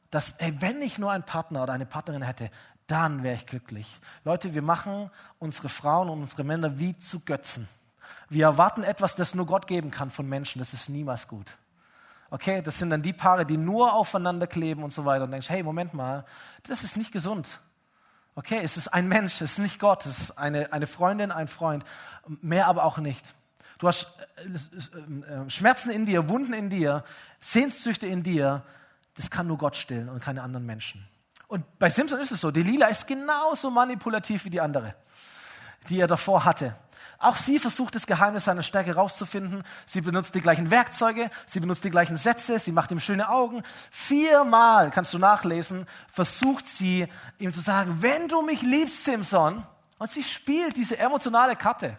Dass, 0.10 0.32
ey, 0.40 0.60
wenn 0.60 0.82
ich 0.82 0.98
nur 0.98 1.12
einen 1.12 1.24
Partner 1.24 1.64
oder 1.64 1.74
eine 1.74 1.86
Partnerin 1.86 2.22
hätte, 2.22 2.52
dann 2.88 3.24
wäre 3.24 3.36
ich 3.36 3.46
glücklich. 3.46 4.00
Leute, 4.26 4.54
wir 4.54 4.62
machen 4.62 5.10
unsere 5.40 5.70
Frauen 5.70 6.10
und 6.10 6.20
unsere 6.20 6.44
Männer 6.44 6.78
wie 6.80 6.98
zu 7.00 7.22
Götzen. 7.22 7.70
Wir 8.28 8.46
erwarten 8.46 8.84
etwas, 8.84 9.16
das 9.16 9.34
nur 9.34 9.46
Gott 9.46 9.68
geben 9.68 9.92
kann 9.92 10.10
von 10.10 10.28
Menschen. 10.28 10.60
Das 10.60 10.74
ist 10.74 10.90
niemals 10.90 11.28
gut. 11.28 11.58
Okay, 12.30 12.62
das 12.62 12.80
sind 12.80 12.90
dann 12.90 13.02
die 13.02 13.14
Paare, 13.14 13.46
die 13.46 13.58
nur 13.58 13.94
aufeinander 13.94 14.48
kleben 14.48 14.84
und 14.84 14.92
so 14.92 15.06
weiter. 15.06 15.24
Und 15.26 15.32
denkst, 15.32 15.50
hey, 15.50 15.64
Moment 15.64 15.94
mal, 15.94 16.26
das 16.64 16.84
ist 16.84 16.98
nicht 16.98 17.12
gesund. 17.12 17.60
Okay, 18.36 18.60
es 18.64 18.78
ist 18.78 18.88
ein 18.88 19.08
Mensch, 19.08 19.36
es 19.42 19.54
ist 19.54 19.60
nicht 19.60 19.80
Gott, 19.80 20.06
es 20.06 20.20
ist 20.20 20.38
eine, 20.38 20.72
eine 20.72 20.88
Freundin, 20.88 21.32
ein 21.32 21.48
Freund, 21.48 21.84
mehr 22.42 22.68
aber 22.68 22.86
auch 22.86 22.98
nicht. 22.98 23.34
Du 23.78 23.88
hast 23.88 24.08
äh, 24.38 24.44
äh, 24.44 25.50
Schmerzen 25.50 25.90
in 25.90 26.06
dir, 26.06 26.30
Wunden 26.30 26.54
in 26.54 26.70
dir, 26.70 27.04
Sehnsüchte 27.40 28.08
in 28.08 28.24
dir, 28.24 28.64
das 29.16 29.30
kann 29.30 29.48
nur 29.48 29.58
Gott 29.58 29.76
stillen 29.76 30.08
und 30.08 30.22
keine 30.22 30.44
anderen 30.44 30.66
Menschen. 30.66 31.06
Und 31.48 31.66
bei 31.80 31.90
Simpson 31.90 32.20
ist 32.20 32.32
es 32.32 32.40
so, 32.40 32.52
die 32.52 32.64
Lila 32.64 32.88
ist 32.88 33.06
genauso 33.08 33.70
manipulativ 33.70 34.46
wie 34.46 34.50
die 34.50 34.62
andere, 34.62 34.96
die 35.90 36.00
er 36.00 36.08
davor 36.08 36.46
hatte. 36.46 36.76
Auch 37.22 37.36
sie 37.36 37.60
versucht 37.60 37.94
das 37.94 38.08
Geheimnis 38.08 38.46
seiner 38.46 38.64
Stärke 38.64 38.90
herauszufinden. 38.90 39.64
Sie 39.86 40.02
benutzt 40.02 40.34
die 40.34 40.42
gleichen 40.42 40.72
Werkzeuge, 40.72 41.30
sie 41.46 41.60
benutzt 41.60 41.84
die 41.84 41.92
gleichen 41.92 42.18
Sätze, 42.18 42.58
sie 42.58 42.72
macht 42.72 42.90
ihm 42.90 43.00
schöne 43.00 43.30
Augen. 43.30 43.62
Viermal, 43.92 44.90
kannst 44.90 45.14
du 45.14 45.20
nachlesen, 45.20 45.86
versucht 46.12 46.66
sie 46.66 47.08
ihm 47.38 47.54
zu 47.54 47.60
sagen, 47.60 47.98
wenn 48.02 48.28
du 48.28 48.42
mich 48.42 48.64
liebst, 48.64 49.06
Simpson, 49.06 49.64
und 50.00 50.10
sie 50.10 50.24
spielt 50.24 50.78
diese 50.78 50.98
emotionale 50.98 51.56
Karte. 51.56 51.96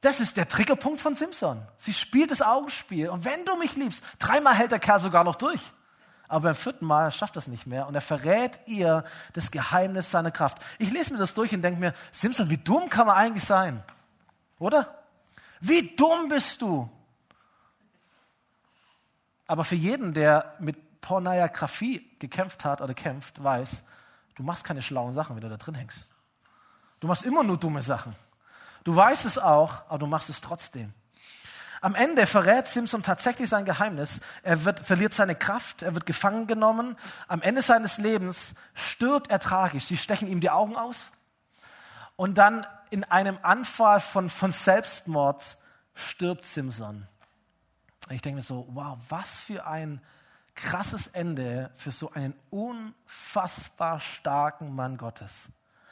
Das 0.00 0.20
ist 0.20 0.36
der 0.36 0.46
Triggerpunkt 0.46 1.00
von 1.00 1.16
Simpson. 1.16 1.60
Sie 1.76 1.92
spielt 1.92 2.30
das 2.30 2.40
Augenspiel. 2.40 3.08
Und 3.08 3.24
wenn 3.24 3.44
du 3.44 3.56
mich 3.56 3.74
liebst, 3.74 4.00
dreimal 4.20 4.54
hält 4.54 4.70
der 4.70 4.78
Kerl 4.78 5.00
sogar 5.00 5.24
noch 5.24 5.34
durch. 5.34 5.60
Aber 6.28 6.50
beim 6.50 6.54
vierten 6.54 6.84
Mal 6.84 7.10
schafft 7.10 7.36
das 7.36 7.48
nicht 7.48 7.66
mehr 7.66 7.86
und 7.86 7.94
er 7.94 8.02
verrät 8.02 8.60
ihr 8.66 9.04
das 9.32 9.50
Geheimnis 9.50 10.10
seiner 10.10 10.30
Kraft. 10.30 10.58
Ich 10.78 10.92
lese 10.92 11.12
mir 11.12 11.18
das 11.18 11.34
durch 11.34 11.54
und 11.54 11.62
denke 11.62 11.80
mir, 11.80 11.94
Simpson, 12.12 12.50
wie 12.50 12.58
dumm 12.58 12.90
kann 12.90 13.06
man 13.06 13.16
eigentlich 13.16 13.44
sein? 13.44 13.82
Oder? 14.58 14.94
Wie 15.60 15.96
dumm 15.96 16.28
bist 16.28 16.60
du? 16.60 16.90
Aber 19.46 19.64
für 19.64 19.74
jeden, 19.74 20.12
der 20.12 20.54
mit 20.58 21.00
Pornografie 21.00 22.06
gekämpft 22.18 22.64
hat 22.66 22.82
oder 22.82 22.92
kämpft, 22.92 23.42
weiß, 23.42 23.82
du 24.34 24.42
machst 24.42 24.64
keine 24.64 24.82
schlauen 24.82 25.14
Sachen, 25.14 25.34
wenn 25.34 25.42
du 25.42 25.48
da 25.48 25.56
drin 25.56 25.74
hängst. 25.74 26.06
Du 27.00 27.08
machst 27.08 27.22
immer 27.22 27.42
nur 27.42 27.56
dumme 27.56 27.80
Sachen. 27.80 28.14
Du 28.84 28.94
weißt 28.94 29.24
es 29.24 29.38
auch, 29.38 29.82
aber 29.88 29.98
du 29.98 30.06
machst 30.06 30.28
es 30.28 30.42
trotzdem. 30.42 30.92
Am 31.80 31.94
Ende 31.94 32.26
verrät 32.26 32.66
Simpson 32.66 33.02
tatsächlich 33.02 33.48
sein 33.48 33.64
Geheimnis. 33.64 34.20
Er 34.42 34.64
wird, 34.64 34.80
verliert 34.80 35.14
seine 35.14 35.34
Kraft, 35.34 35.82
er 35.82 35.94
wird 35.94 36.06
gefangen 36.06 36.46
genommen. 36.46 36.96
Am 37.28 37.42
Ende 37.42 37.62
seines 37.62 37.98
Lebens 37.98 38.54
stirbt 38.74 39.30
er 39.30 39.38
tragisch. 39.38 39.86
Sie 39.86 39.96
stechen 39.96 40.28
ihm 40.28 40.40
die 40.40 40.50
Augen 40.50 40.76
aus. 40.76 41.10
Und 42.16 42.38
dann 42.38 42.66
in 42.90 43.04
einem 43.04 43.38
Anfall 43.42 44.00
von, 44.00 44.28
von 44.28 44.52
Selbstmord 44.52 45.56
stirbt 45.94 46.44
Simpson. 46.44 47.06
Ich 48.10 48.22
denke 48.22 48.36
mir 48.36 48.42
so, 48.42 48.66
wow, 48.70 48.98
was 49.08 49.40
für 49.40 49.66
ein 49.66 50.00
krasses 50.54 51.06
Ende 51.08 51.70
für 51.76 51.92
so 51.92 52.10
einen 52.12 52.34
unfassbar 52.50 54.00
starken 54.00 54.74
Mann 54.74 54.96
Gottes. 54.96 55.48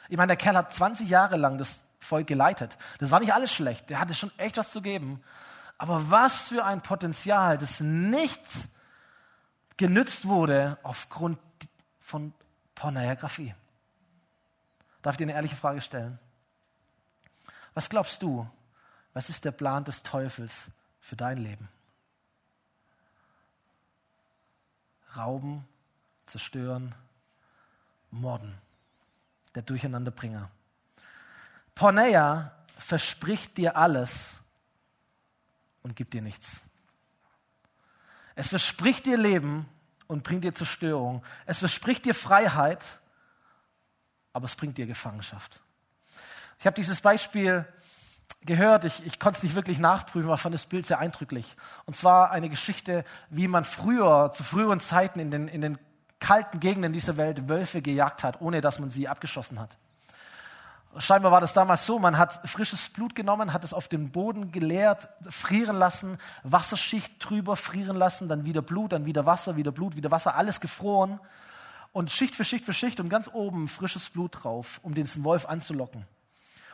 Ich 0.09 0.17
meine, 0.17 0.27
der 0.27 0.37
Kerl 0.37 0.57
hat 0.57 0.73
20 0.73 1.07
Jahre 1.07 1.37
lang 1.37 1.57
das 1.57 1.79
Volk 1.99 2.27
geleitet. 2.27 2.77
Das 2.99 3.11
war 3.11 3.19
nicht 3.19 3.33
alles 3.33 3.53
schlecht. 3.53 3.89
Der 3.89 3.99
hatte 3.99 4.13
schon 4.13 4.31
echt 4.37 4.57
was 4.57 4.71
zu 4.71 4.81
geben. 4.81 5.23
Aber 5.77 6.09
was 6.09 6.47
für 6.47 6.65
ein 6.65 6.81
Potenzial, 6.81 7.57
das 7.57 7.79
nichts 7.79 8.67
genützt 9.77 10.27
wurde 10.27 10.77
aufgrund 10.83 11.39
von 11.99 12.33
Pornografie. 12.73 13.53
Darf 15.01 15.13
ich 15.13 15.17
dir 15.17 15.25
eine 15.25 15.33
ehrliche 15.33 15.55
Frage 15.55 15.81
stellen? 15.81 16.19
Was 17.73 17.89
glaubst 17.89 18.23
du, 18.23 18.49
was 19.13 19.29
ist 19.29 19.45
der 19.45 19.51
Plan 19.51 19.83
des 19.83 20.03
Teufels 20.03 20.65
für 20.99 21.15
dein 21.15 21.37
Leben? 21.37 21.69
Rauben, 25.15 25.67
zerstören, 26.25 26.93
morden, 28.11 28.57
der 29.55 29.63
Durcheinanderbringer. 29.63 30.49
Porneia 31.75 32.51
verspricht 32.77 33.57
dir 33.57 33.77
alles, 33.77 34.39
und 35.87 35.95
gibt 35.95 36.13
dir 36.13 36.21
nichts. 36.21 36.61
Es 38.35 38.49
verspricht 38.49 39.05
dir 39.05 39.17
Leben 39.17 39.67
und 40.07 40.23
bringt 40.23 40.43
dir 40.43 40.53
Zerstörung. 40.53 41.23
Es 41.45 41.59
verspricht 41.59 42.05
dir 42.05 42.13
Freiheit, 42.13 42.99
aber 44.33 44.45
es 44.45 44.55
bringt 44.55 44.77
dir 44.77 44.85
Gefangenschaft. 44.85 45.61
Ich 46.59 46.65
habe 46.65 46.75
dieses 46.75 47.01
Beispiel 47.01 47.65
gehört, 48.41 48.83
ich, 48.83 49.05
ich 49.05 49.19
konnte 49.19 49.37
es 49.37 49.43
nicht 49.43 49.55
wirklich 49.55 49.79
nachprüfen, 49.79 50.29
aber 50.29 50.37
fand 50.37 50.53
das 50.53 50.65
Bild 50.65 50.85
sehr 50.85 50.99
eindrücklich. 50.99 51.55
Und 51.85 51.95
zwar 51.95 52.31
eine 52.31 52.49
Geschichte, 52.49 53.03
wie 53.29 53.47
man 53.47 53.63
früher, 53.63 54.31
zu 54.33 54.43
früheren 54.43 54.79
Zeiten 54.79 55.19
in 55.19 55.31
den, 55.31 55.47
in 55.47 55.61
den 55.61 55.77
kalten 56.19 56.59
Gegenden 56.59 56.93
dieser 56.93 57.17
Welt 57.17 57.47
Wölfe 57.47 57.81
gejagt 57.81 58.23
hat, 58.23 58.41
ohne 58.41 58.61
dass 58.61 58.79
man 58.79 58.89
sie 58.89 59.07
abgeschossen 59.07 59.59
hat. 59.59 59.77
Scheinbar 60.99 61.31
war 61.31 61.41
das 61.41 61.53
damals 61.53 61.85
so, 61.85 61.99
man 61.99 62.17
hat 62.17 62.39
frisches 62.47 62.89
Blut 62.89 63.13
genommen, 63.13 63.53
hat 63.53 63.63
es 63.63 63.73
auf 63.73 63.87
den 63.87 64.11
Boden 64.11 64.51
geleert, 64.51 65.09
frieren 65.29 65.77
lassen, 65.77 66.17
Wasserschicht 66.43 67.13
drüber 67.19 67.55
frieren 67.55 67.97
lassen, 67.97 68.27
dann 68.27 68.45
wieder 68.45 68.61
Blut, 68.61 68.93
dann 68.93 69.05
wieder 69.05 69.25
Wasser, 69.25 69.55
wieder 69.55 69.71
Blut, 69.71 69.95
wieder 69.95 70.11
Wasser, 70.11 70.35
alles 70.35 70.59
gefroren 70.59 71.19
und 71.91 72.11
Schicht 72.11 72.35
für 72.35 72.45
Schicht 72.45 72.65
für 72.65 72.73
Schicht 72.73 72.99
und 72.99 73.09
ganz 73.09 73.29
oben 73.31 73.67
frisches 73.67 74.09
Blut 74.09 74.43
drauf, 74.43 74.79
um 74.83 74.93
den 74.93 75.07
Wolf 75.23 75.45
anzulocken. 75.45 76.05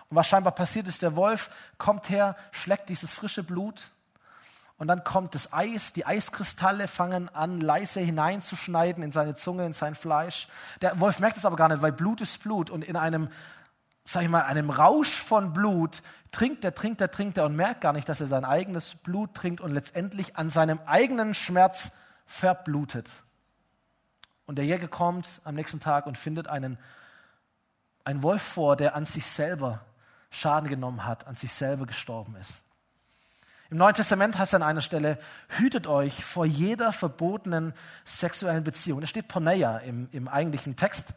Und 0.10 0.18
was 0.18 0.28
scheinbar 0.28 0.54
passiert 0.54 0.88
ist, 0.88 1.02
der 1.02 1.16
Wolf 1.16 1.50
kommt 1.78 2.10
her, 2.10 2.36
schlägt 2.52 2.90
dieses 2.90 3.14
frische 3.14 3.44
Blut 3.44 3.90
und 4.78 4.88
dann 4.88 5.04
kommt 5.04 5.36
das 5.36 5.54
Eis, 5.54 5.94
die 5.94 6.06
Eiskristalle 6.06 6.88
fangen 6.88 7.30
an, 7.30 7.60
leise 7.60 8.00
hineinzuschneiden 8.00 9.04
in 9.04 9.12
seine 9.12 9.36
Zunge, 9.36 9.66
in 9.66 9.74
sein 9.74 9.96
Fleisch. 9.96 10.48
Der 10.82 11.00
Wolf 11.00 11.20
merkt 11.20 11.38
es 11.38 11.46
aber 11.46 11.56
gar 11.56 11.70
nicht, 11.70 11.82
weil 11.82 11.92
Blut 11.92 12.22
ist 12.22 12.44
Blut 12.44 12.70
und 12.70 12.84
in 12.84 12.96
einem, 12.96 13.30
sag 14.04 14.24
ich 14.24 14.30
mal, 14.30 14.44
einem 14.44 14.70
Rausch 14.70 15.14
von 15.14 15.54
Blut 15.54 16.02
trinkt 16.32 16.66
er, 16.66 16.76
trinkt 16.76 17.00
er, 17.00 17.12
trinkt 17.12 17.38
er 17.38 17.46
und 17.46 17.56
merkt 17.56 17.82
gar 17.82 17.94
nicht, 17.94 18.10
dass 18.10 18.22
er 18.22 18.28
sein 18.28 18.46
eigenes 18.46 18.96
Blut 18.96 19.34
trinkt 19.34 19.62
und 19.62 19.72
letztendlich 19.72 20.36
an 20.36 20.50
seinem 20.50 20.80
eigenen 20.86 21.34
Schmerz 21.34 21.92
verblutet. 22.26 23.10
Und 24.46 24.58
der 24.58 24.66
Jäger 24.66 24.88
kommt 24.88 25.42
am 25.46 25.56
nächsten 25.56 25.80
Tag 25.80 26.06
und 26.06 26.18
findet 26.18 26.48
einen, 26.48 26.78
einen 28.04 28.24
Wolf 28.24 28.42
vor, 28.42 28.76
der 28.76 28.96
an 28.96 29.06
sich 29.06 29.26
selber 29.26 29.82
Schaden 30.32 30.68
genommen 30.68 31.06
hat, 31.06 31.28
an 31.28 31.36
sich 31.36 31.54
selber 31.54 31.86
gestorben 31.86 32.36
ist. 32.36 32.58
Im 33.70 33.78
Neuen 33.78 33.96
Testament 33.96 34.38
heißt 34.38 34.54
an 34.56 34.64
einer 34.64 34.82
Stelle, 34.82 35.18
hütet 35.48 35.88
euch 35.88 36.24
vor 36.26 36.46
jeder 36.46 36.92
verbotenen 36.92 37.74
sexuellen 38.04 38.64
Beziehung. 38.64 39.02
Da 39.02 39.08
steht 39.08 39.28
Porneia 39.28 39.78
im, 39.78 40.10
im 40.12 40.28
eigentlichen 40.28 40.76
Text. 40.76 41.14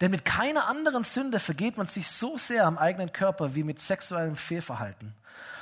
Denn 0.00 0.10
mit 0.10 0.24
keiner 0.24 0.68
anderen 0.68 1.04
Sünde 1.04 1.38
vergeht 1.38 1.76
man 1.76 1.86
sich 1.86 2.10
so 2.10 2.36
sehr 2.36 2.66
am 2.66 2.78
eigenen 2.78 3.12
Körper 3.12 3.54
wie 3.54 3.62
mit 3.62 3.80
sexuellem 3.80 4.36
Fehlverhalten. 4.36 5.14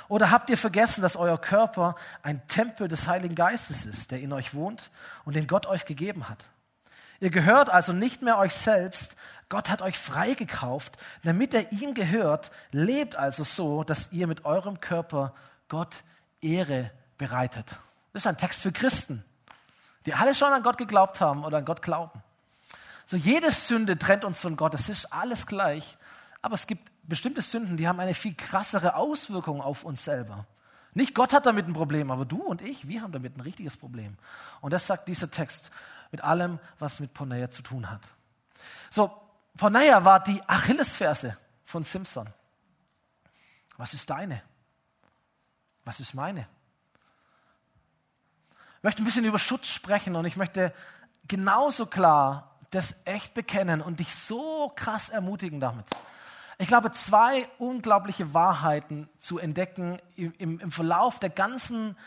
Oder 0.07 0.31
habt 0.31 0.49
ihr 0.49 0.57
vergessen, 0.57 1.01
dass 1.01 1.15
euer 1.15 1.39
Körper 1.39 1.95
ein 2.21 2.45
Tempel 2.47 2.87
des 2.87 3.07
Heiligen 3.07 3.35
Geistes 3.35 3.85
ist, 3.85 4.11
der 4.11 4.19
in 4.19 4.33
euch 4.33 4.53
wohnt 4.53 4.91
und 5.23 5.35
den 5.35 5.47
Gott 5.47 5.67
euch 5.67 5.85
gegeben 5.85 6.27
hat? 6.27 6.43
Ihr 7.21 7.29
gehört 7.29 7.69
also 7.69 7.93
nicht 7.93 8.21
mehr 8.21 8.37
euch 8.37 8.53
selbst, 8.53 9.15
Gott 9.47 9.69
hat 9.69 9.81
euch 9.81 9.99
freigekauft, 9.99 10.97
damit 11.23 11.53
er 11.53 11.71
ihm 11.71 11.93
gehört. 11.93 12.51
Lebt 12.71 13.15
also 13.15 13.43
so, 13.43 13.83
dass 13.83 14.11
ihr 14.11 14.25
mit 14.25 14.45
eurem 14.45 14.79
Körper 14.79 15.33
Gott 15.67 16.03
Ehre 16.41 16.89
bereitet. 17.17 17.67
Das 18.13 18.23
ist 18.23 18.27
ein 18.27 18.37
Text 18.37 18.61
für 18.61 18.71
Christen, 18.71 19.23
die 20.05 20.13
alle 20.13 20.33
schon 20.33 20.51
an 20.51 20.63
Gott 20.63 20.77
geglaubt 20.77 21.21
haben 21.21 21.43
oder 21.43 21.57
an 21.59 21.65
Gott 21.65 21.81
glauben. 21.81 22.23
So 23.05 23.17
jede 23.17 23.51
Sünde 23.51 23.97
trennt 23.97 24.23
uns 24.23 24.41
von 24.41 24.55
Gott, 24.55 24.73
es 24.73 24.89
ist 24.89 25.11
alles 25.11 25.47
gleich, 25.47 25.97
aber 26.41 26.55
es 26.55 26.67
gibt 26.67 26.91
bestimmte 27.03 27.41
Sünden, 27.41 27.77
die 27.77 27.87
haben 27.87 27.99
eine 27.99 28.13
viel 28.13 28.35
krassere 28.35 28.95
Auswirkung 28.95 29.61
auf 29.61 29.83
uns 29.83 30.03
selber. 30.03 30.45
Nicht 30.93 31.15
Gott 31.15 31.33
hat 31.33 31.45
damit 31.45 31.67
ein 31.67 31.73
Problem, 31.73 32.11
aber 32.11 32.25
du 32.25 32.41
und 32.41 32.61
ich, 32.61 32.87
wir 32.87 33.01
haben 33.01 33.11
damit 33.11 33.37
ein 33.37 33.41
richtiges 33.41 33.77
Problem. 33.77 34.17
Und 34.59 34.73
das 34.73 34.87
sagt 34.87 35.07
dieser 35.07 35.31
Text 35.31 35.71
mit 36.11 36.21
allem, 36.21 36.59
was 36.79 36.99
mit 36.99 37.13
Porneia 37.13 37.49
zu 37.49 37.61
tun 37.61 37.89
hat. 37.89 38.01
So, 38.89 39.11
Porneia 39.57 40.03
war 40.03 40.21
die 40.21 40.41
Achillesferse 40.47 41.37
von 41.63 41.83
Simpson. 41.83 42.29
Was 43.77 43.93
ist 43.93 44.09
deine? 44.09 44.41
Was 45.85 45.99
ist 45.99 46.13
meine? 46.13 46.47
Ich 48.77 48.83
möchte 48.83 49.01
ein 49.01 49.05
bisschen 49.05 49.25
über 49.25 49.39
Schutz 49.39 49.67
sprechen 49.67 50.15
und 50.15 50.25
ich 50.25 50.35
möchte 50.35 50.73
genauso 51.27 51.85
klar 51.85 52.50
das 52.71 52.95
echt 53.05 53.33
bekennen 53.33 53.81
und 53.81 53.99
dich 53.99 54.15
so 54.15 54.71
krass 54.75 55.09
ermutigen 55.09 55.59
damit. 55.59 55.85
Ich 56.57 56.67
glaube, 56.67 56.91
zwei 56.91 57.47
unglaubliche 57.57 58.33
Wahrheiten 58.33 59.09
zu 59.19 59.39
entdecken 59.39 59.99
im, 60.15 60.33
im, 60.37 60.59
im 60.59 60.71
Verlauf 60.71 61.19
der 61.19 61.29
ganzen 61.29 61.97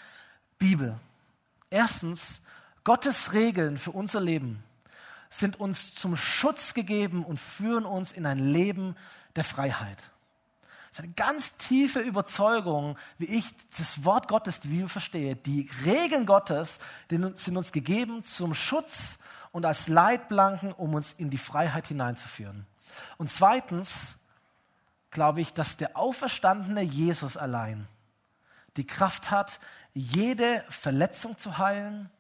Bibel. 0.59 0.99
Erstens, 1.71 2.41
Gottes 2.85 3.33
Regeln 3.33 3.79
für 3.79 3.91
unser 3.91 4.21
Leben 4.21 4.63
sind 5.29 5.59
uns 5.59 5.95
zum 5.95 6.17
Schutz 6.17 6.75
gegeben 6.75 7.25
und 7.25 7.41
führen 7.41 7.85
uns 7.85 8.13
in 8.13 8.27
ein 8.27 8.39
Leben 8.39 8.95
der 9.35 9.43
Freiheit. 9.43 9.99
Das 10.91 11.01
ist 11.01 11.05
eine 11.05 11.15
ganz 11.15 11.57
tiefe 11.57 11.99
Überzeugung, 11.99 12.97
wie 13.19 13.25
ich 13.25 13.45
das 13.77 14.05
Wort 14.05 14.29
Gottes, 14.29 14.61
die 14.61 14.69
Bibel 14.69 14.89
verstehe. 14.89 15.35
Die 15.35 15.69
Regeln 15.85 16.25
Gottes 16.25 16.79
sind 17.09 17.57
uns 17.57 17.73
gegeben 17.73 18.23
zum 18.23 18.55
Schutz 18.55 19.19
und 19.55 19.65
als 19.65 19.87
Leitplanken, 19.87 20.73
um 20.73 20.95
uns 20.95 21.13
in 21.13 21.31
die 21.31 21.39
Freiheit 21.39 21.87
hineinzuführen. 21.87 22.67
Und 23.19 23.31
zweitens 23.31 24.17
glaube 25.13 25.43
ich, 25.43 25.53
dass 25.53 25.77
der 25.77 25.97
auferstandene 25.97 26.83
Jesus 26.83 27.37
allein 27.37 27.87
die 28.77 28.85
Kraft 28.85 29.31
hat, 29.31 29.61
jede 29.93 30.65
Verletzung 30.71 31.39
zu 31.39 31.57
heilen, 31.59 32.11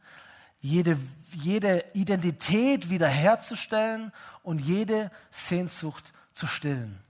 jede, 0.60 0.96
jede 1.32 1.84
Identität 1.94 2.88
wiederherzustellen 2.88 4.12
und 4.44 4.60
jede 4.60 5.10
Sehnsucht 5.32 6.12
zu 6.32 6.46
stillen. 6.46 7.00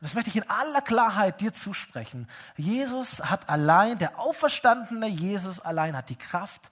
Das 0.00 0.14
möchte 0.14 0.30
ich 0.30 0.36
in 0.36 0.48
aller 0.48 0.82
Klarheit 0.82 1.40
dir 1.40 1.52
zusprechen. 1.52 2.28
Jesus 2.56 3.24
hat 3.24 3.48
allein, 3.48 3.98
der 3.98 4.20
auferstandene 4.20 5.08
Jesus 5.08 5.58
allein 5.58 5.96
hat 5.96 6.10
die 6.10 6.16
Kraft, 6.16 6.70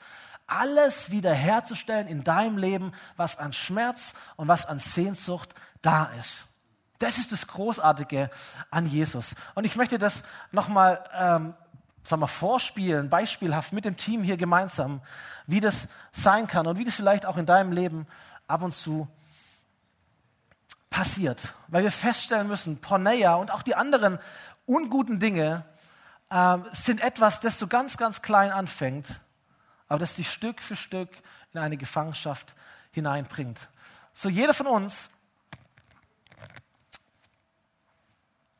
alles 0.51 1.11
wiederherzustellen 1.11 2.09
in 2.09 2.25
deinem 2.25 2.59
Leben, 2.59 2.93
was 3.17 3.39
an 3.39 3.53
Schmerz 3.53 4.15
und 4.37 4.49
was 4.49 4.67
an 4.67 4.79
Sehnsucht 4.79 5.55
da 5.83 6.11
ist. 6.19 6.47
Das 6.99 7.19
ist 7.19 7.33
das 7.33 7.47
Großartige 7.47 8.31
an 8.71 8.87
Jesus. 8.87 9.35
Und 9.55 9.65
ich 9.65 9.77
möchte 9.77 9.99
das 9.99 10.23
nochmal 10.53 11.03
ähm, 11.15 11.55
sagen 12.03 12.23
wir, 12.23 12.29
vorspielen, 12.29 13.11
beispielhaft 13.11 13.73
mit 13.73 13.85
dem 13.85 13.97
Team 13.97 14.23
hier 14.23 14.37
gemeinsam, 14.37 15.01
wie 15.47 15.61
das 15.61 15.89
sein 16.13 16.47
kann 16.47 16.67
und 16.67 16.79
wie 16.79 16.85
das 16.85 16.95
vielleicht 16.95 17.27
auch 17.27 17.37
in 17.37 17.47
deinem 17.47 17.73
Leben 17.73 18.07
ab 18.47 18.63
und 18.63 18.75
zu 18.75 19.09
passiert. 20.89 21.55
Weil 21.69 21.85
wir 21.85 21.93
feststellen 21.93 22.49
müssen, 22.49 22.81
Porneia 22.81 23.35
und 23.35 23.51
auch 23.51 23.63
die 23.63 23.75
anderen 23.75 24.19
unguten 24.67 25.21
Dinge 25.21 25.65
äh, 26.31 26.59
sind 26.73 27.01
etwas, 27.01 27.41
das 27.41 27.59
so 27.59 27.67
ganz, 27.67 27.97
ganz 27.97 28.23
klein 28.23 28.51
anfängt, 28.51 29.21
aber 29.91 29.99
das 29.99 30.15
dich 30.15 30.31
Stück 30.31 30.63
für 30.63 30.77
Stück 30.77 31.11
in 31.53 31.61
eine 31.61 31.77
Gefangenschaft 31.77 32.55
hineinbringt. 32.93 33.69
So 34.15 34.29
jeder 34.29 34.55
von 34.55 34.69
uns 34.69 35.11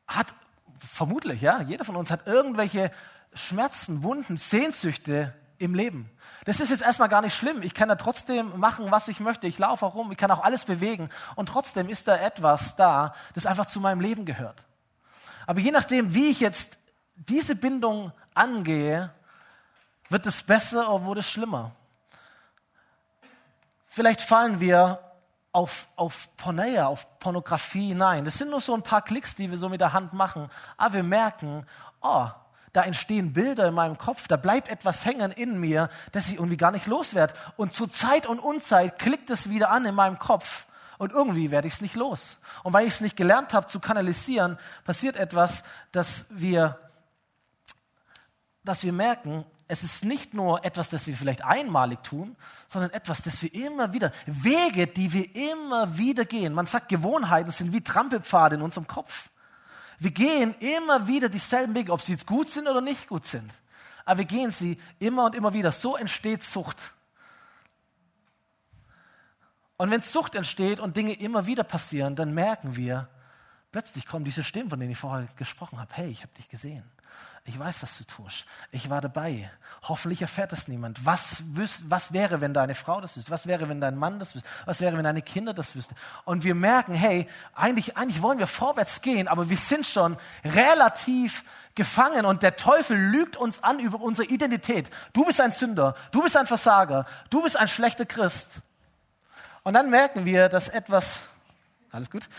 hat 0.05 0.35
vermutlich, 0.77 1.41
ja, 1.41 1.61
jeder 1.61 1.85
von 1.85 1.95
uns 1.95 2.11
hat 2.11 2.27
irgendwelche 2.27 2.91
Schmerzen, 3.33 4.03
Wunden, 4.03 4.35
Sehnsüchte 4.35 5.33
im 5.57 5.73
Leben. 5.73 6.11
Das 6.43 6.59
ist 6.59 6.69
jetzt 6.69 6.81
erstmal 6.81 7.07
gar 7.07 7.21
nicht 7.21 7.35
schlimm. 7.35 7.61
Ich 7.61 7.73
kann 7.73 7.87
da 7.87 7.95
trotzdem 7.95 8.59
machen, 8.59 8.91
was 8.91 9.07
ich 9.07 9.21
möchte. 9.21 9.47
Ich 9.47 9.57
laufe 9.57 9.85
auch 9.85 9.95
rum, 9.95 10.11
ich 10.11 10.17
kann 10.17 10.31
auch 10.31 10.43
alles 10.43 10.65
bewegen. 10.65 11.09
Und 11.35 11.45
trotzdem 11.45 11.87
ist 11.87 12.09
da 12.09 12.17
etwas 12.17 12.75
da, 12.75 13.15
das 13.35 13.45
einfach 13.45 13.67
zu 13.67 13.79
meinem 13.79 14.01
Leben 14.01 14.25
gehört. 14.25 14.65
Aber 15.47 15.61
je 15.61 15.71
nachdem, 15.71 16.13
wie 16.13 16.27
ich 16.27 16.41
jetzt 16.41 16.77
diese 17.15 17.55
Bindung 17.55 18.11
angehe, 18.33 19.13
wird 20.11 20.25
es 20.25 20.43
besser 20.43 20.93
oder 20.93 21.05
wurde 21.05 21.19
es 21.21 21.29
schlimmer. 21.29 21.71
Vielleicht 23.87 24.21
fallen 24.21 24.59
wir 24.59 24.99
auf, 25.51 25.87
auf 25.95 26.29
Porneia, 26.37 26.87
auf 26.87 27.19
Pornografie 27.19 27.89
hinein. 27.89 28.25
Das 28.25 28.37
sind 28.37 28.49
nur 28.49 28.61
so 28.61 28.73
ein 28.73 28.83
paar 28.83 29.01
Klicks, 29.01 29.35
die 29.35 29.49
wir 29.49 29.57
so 29.57 29.69
mit 29.69 29.81
der 29.81 29.93
Hand 29.93 30.13
machen. 30.13 30.49
Aber 30.77 30.95
wir 30.95 31.03
merken, 31.03 31.65
oh, 32.01 32.27
da 32.73 32.83
entstehen 32.83 33.33
Bilder 33.33 33.67
in 33.67 33.73
meinem 33.73 33.97
Kopf, 33.97 34.27
da 34.27 34.37
bleibt 34.37 34.69
etwas 34.69 35.05
hängen 35.05 35.31
in 35.31 35.59
mir, 35.59 35.89
das 36.13 36.29
ich 36.29 36.35
irgendwie 36.35 36.57
gar 36.57 36.71
nicht 36.71 36.87
loswerde. 36.87 37.33
Und 37.57 37.73
zu 37.73 37.87
Zeit 37.87 38.25
und 38.25 38.39
Unzeit 38.39 38.97
klickt 38.97 39.29
es 39.29 39.49
wieder 39.49 39.71
an 39.71 39.85
in 39.85 39.95
meinem 39.95 40.19
Kopf 40.19 40.65
und 40.97 41.11
irgendwie 41.11 41.51
werde 41.51 41.67
ich 41.67 41.73
es 41.73 41.81
nicht 41.81 41.95
los. 41.95 42.37
Und 42.63 42.73
weil 42.73 42.87
ich 42.87 42.93
es 42.93 43.01
nicht 43.01 43.17
gelernt 43.17 43.53
habe 43.53 43.67
zu 43.67 43.79
kanalisieren, 43.79 44.57
passiert 44.85 45.17
etwas, 45.17 45.63
dass 45.91 46.25
wir, 46.29 46.79
dass 48.63 48.83
wir 48.83 48.93
merken, 48.93 49.43
es 49.71 49.83
ist 49.83 50.03
nicht 50.03 50.33
nur 50.33 50.65
etwas, 50.65 50.89
das 50.89 51.07
wir 51.07 51.15
vielleicht 51.15 51.45
einmalig 51.45 52.03
tun, 52.03 52.35
sondern 52.67 52.91
etwas, 52.91 53.23
das 53.23 53.41
wir 53.41 53.53
immer 53.53 53.93
wieder, 53.93 54.11
Wege, 54.25 54.85
die 54.85 55.13
wir 55.13 55.33
immer 55.33 55.97
wieder 55.97 56.25
gehen. 56.25 56.53
Man 56.53 56.65
sagt, 56.65 56.89
Gewohnheiten 56.89 57.51
sind 57.51 57.71
wie 57.71 57.79
Trampelpfade 57.79 58.57
in 58.57 58.63
unserem 58.63 58.85
Kopf. 58.85 59.29
Wir 59.97 60.11
gehen 60.11 60.55
immer 60.59 61.07
wieder 61.07 61.29
dieselben 61.29 61.73
Wege, 61.73 61.93
ob 61.93 62.01
sie 62.01 62.11
jetzt 62.11 62.27
gut 62.27 62.49
sind 62.49 62.67
oder 62.67 62.81
nicht 62.81 63.07
gut 63.07 63.25
sind. 63.25 63.49
Aber 64.03 64.17
wir 64.17 64.25
gehen 64.25 64.51
sie 64.51 64.77
immer 64.99 65.23
und 65.23 65.35
immer 65.35 65.53
wieder. 65.53 65.71
So 65.71 65.95
entsteht 65.95 66.43
Sucht. 66.43 66.77
Und 69.77 69.89
wenn 69.89 70.01
Sucht 70.01 70.35
entsteht 70.35 70.81
und 70.81 70.97
Dinge 70.97 71.13
immer 71.13 71.45
wieder 71.45 71.63
passieren, 71.63 72.17
dann 72.17 72.33
merken 72.33 72.75
wir, 72.75 73.07
plötzlich 73.71 74.05
kommen 74.05 74.25
diese 74.25 74.43
Stimmen, 74.43 74.69
von 74.69 74.81
denen 74.81 74.91
ich 74.91 74.97
vorher 74.97 75.29
gesprochen 75.37 75.79
habe. 75.79 75.93
Hey, 75.93 76.09
ich 76.09 76.23
habe 76.23 76.33
dich 76.33 76.49
gesehen. 76.49 76.83
Ich 77.43 77.57
weiß, 77.57 77.81
was 77.81 77.97
du 77.97 78.03
tust. 78.03 78.45
Ich 78.71 78.91
war 78.91 79.01
dabei. 79.01 79.49
Hoffentlich 79.83 80.21
erfährt 80.21 80.51
das 80.51 80.67
niemand. 80.67 81.05
Was, 81.07 81.41
wüs, 81.55 81.81
was 81.87 82.13
wäre, 82.13 82.39
wenn 82.39 82.53
deine 82.53 82.75
Frau 82.75 83.01
das 83.01 83.17
wüsste? 83.17 83.31
Was 83.31 83.47
wäre, 83.47 83.67
wenn 83.67 83.81
dein 83.81 83.95
Mann 83.95 84.19
das 84.19 84.35
wüsste? 84.35 84.47
Was 84.65 84.79
wäre, 84.79 84.95
wenn 84.95 85.03
deine 85.03 85.23
Kinder 85.23 85.53
das 85.53 85.75
wüssten? 85.75 85.95
Und 86.23 86.43
wir 86.43 86.53
merken, 86.53 86.93
hey, 86.93 87.27
eigentlich, 87.55 87.97
eigentlich 87.97 88.21
wollen 88.21 88.37
wir 88.37 88.45
vorwärts 88.45 89.01
gehen, 89.01 89.27
aber 89.27 89.49
wir 89.49 89.57
sind 89.57 89.87
schon 89.87 90.17
relativ 90.45 91.43
gefangen 91.73 92.25
und 92.25 92.43
der 92.43 92.57
Teufel 92.57 92.95
lügt 92.95 93.37
uns 93.37 93.63
an 93.63 93.79
über 93.79 93.99
unsere 93.99 94.27
Identität. 94.27 94.91
Du 95.13 95.25
bist 95.25 95.41
ein 95.41 95.51
Sünder. 95.51 95.95
Du 96.11 96.21
bist 96.21 96.37
ein 96.37 96.45
Versager. 96.45 97.07
Du 97.31 97.41
bist 97.41 97.57
ein 97.57 97.67
schlechter 97.67 98.05
Christ. 98.05 98.61
Und 99.63 99.73
dann 99.73 99.89
merken 99.89 100.25
wir, 100.25 100.47
dass 100.47 100.69
etwas, 100.69 101.19
alles 101.91 102.11
gut, 102.11 102.29